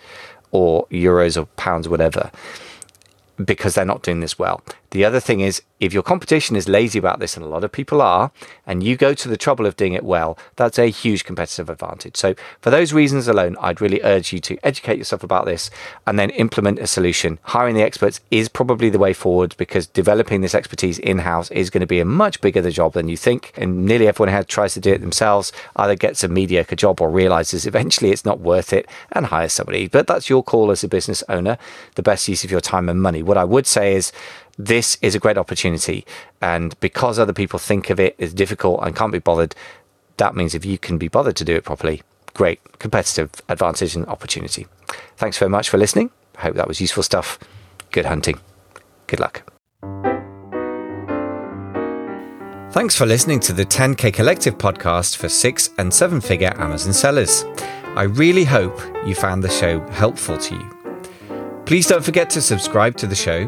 or 0.52 0.88
euros 0.88 1.40
or 1.40 1.46
pounds, 1.58 1.88
whatever, 1.88 2.32
because 3.44 3.76
they're 3.76 3.86
not 3.86 4.02
doing 4.02 4.22
this 4.22 4.40
well. 4.40 4.64
The 4.96 5.04
other 5.04 5.20
thing 5.20 5.42
is, 5.42 5.62
if 5.82 5.94
your 5.94 6.04
competition 6.04 6.56
is 6.56 6.70
lazy 6.70 6.98
about 6.98 7.20
this, 7.20 7.36
and 7.36 7.46
a 7.46 7.50
lot 7.50 7.66
of 7.66 7.72
people 7.74 8.02
are, 8.02 8.32
and 8.66 8.82
you 8.82 8.96
go 8.96 9.14
to 9.14 9.28
the 9.28 9.36
trouble 9.36 9.66
of 9.66 9.76
doing 9.76 9.92
it 9.92 10.06
well, 10.06 10.38
that's 10.56 10.80
a 10.80 10.88
huge 10.88 11.26
competitive 11.26 11.70
advantage. 11.70 12.16
So, 12.16 12.34
for 12.62 12.70
those 12.70 12.94
reasons 12.94 13.28
alone, 13.28 13.58
I'd 13.60 13.82
really 13.82 14.02
urge 14.02 14.32
you 14.32 14.40
to 14.40 14.58
educate 14.64 14.98
yourself 14.98 15.22
about 15.22 15.44
this 15.44 15.70
and 16.08 16.18
then 16.18 16.30
implement 16.30 16.80
a 16.80 16.88
solution. 16.88 17.40
Hiring 17.44 17.76
the 17.76 17.82
experts 17.82 18.22
is 18.32 18.48
probably 18.48 18.90
the 18.90 18.98
way 18.98 19.12
forward 19.12 19.54
because 19.58 19.86
developing 19.86 20.40
this 20.40 20.56
expertise 20.56 20.98
in 21.00 21.20
house 21.20 21.52
is 21.52 21.70
going 21.70 21.82
to 21.82 21.88
be 21.88 22.00
a 22.00 22.06
much 22.06 22.40
bigger 22.40 22.72
job 22.72 22.94
than 22.94 23.10
you 23.10 23.18
think. 23.18 23.52
And 23.58 23.86
nearly 23.86 24.08
everyone 24.08 24.34
who 24.34 24.44
tries 24.46 24.76
to 24.76 24.80
do 24.80 24.94
it 24.94 25.02
themselves 25.02 25.52
either 25.76 25.96
gets 25.96 26.24
a 26.24 26.30
mediocre 26.30 26.78
job 26.78 27.02
or 27.02 27.12
realizes 27.12 27.68
eventually 27.68 28.12
it's 28.12 28.24
not 28.24 28.40
worth 28.40 28.72
it 28.72 28.88
and 29.12 29.26
hires 29.26 29.52
somebody. 29.52 29.90
But 29.90 30.08
that's 30.08 30.30
your 30.30 30.42
call 30.42 30.72
as 30.72 30.86
a 30.86 30.88
business 30.88 31.22
owner, 31.28 31.58
the 31.96 32.02
best 32.02 32.30
use 32.30 32.46
of 32.46 32.52
your 32.52 32.62
time 32.62 32.88
and 32.88 33.02
money. 33.02 33.22
What 33.22 33.38
I 33.38 33.44
would 33.44 33.68
say 33.68 33.94
is, 33.94 34.14
this 34.58 34.98
is 35.02 35.16
a 35.16 35.20
great 35.20 35.38
opportunity. 35.38 36.06
And 36.42 36.80
because 36.80 37.20
other 37.20 37.34
people 37.34 37.60
think 37.60 37.90
of 37.90 38.00
it 38.00 38.16
as 38.20 38.34
difficult 38.34 38.82
and 38.84 38.96
can't 38.96 39.12
be 39.12 39.20
bothered, 39.20 39.56
that 40.18 40.36
means 40.36 40.56
if 40.56 40.66
you 40.66 40.78
can 40.78 40.98
be 40.98 41.08
bothered 41.08 41.36
to 41.38 41.46
do 41.46 41.56
it 41.56 41.64
properly, 41.64 42.02
great 42.34 42.60
competitive 42.80 43.32
advantage 43.50 43.96
and 43.96 44.06
opportunity. 44.08 44.68
Thanks 45.18 45.38
very 45.38 45.50
much 45.50 45.70
for 45.70 45.78
listening. 45.78 46.12
I 46.38 46.42
hope 46.42 46.56
that 46.56 46.68
was 46.68 46.82
useful 46.82 47.04
stuff. 47.04 47.40
Good 47.92 48.06
hunting. 48.06 48.40
Good 49.08 49.20
luck. 49.20 49.44
Thanks 52.72 52.96
for 52.98 53.06
listening 53.06 53.40
to 53.42 53.54
the 53.54 53.66
10K 53.66 54.14
Collective 54.14 54.58
podcast 54.58 55.16
for 55.16 55.30
six 55.30 55.70
and 55.78 55.94
seven 55.94 56.20
figure 56.20 56.54
Amazon 56.58 56.92
sellers. 56.92 57.46
I 57.96 58.04
really 58.04 58.44
hope 58.44 58.78
you 59.06 59.16
found 59.16 59.42
the 59.42 59.50
show 59.50 59.80
helpful 59.92 60.38
to 60.38 60.56
you. 60.56 61.64
Please 61.66 61.88
don't 61.88 62.04
forget 62.04 62.30
to 62.32 62.42
subscribe 62.42 62.98
to 62.98 63.08
the 63.08 63.16
show 63.16 63.48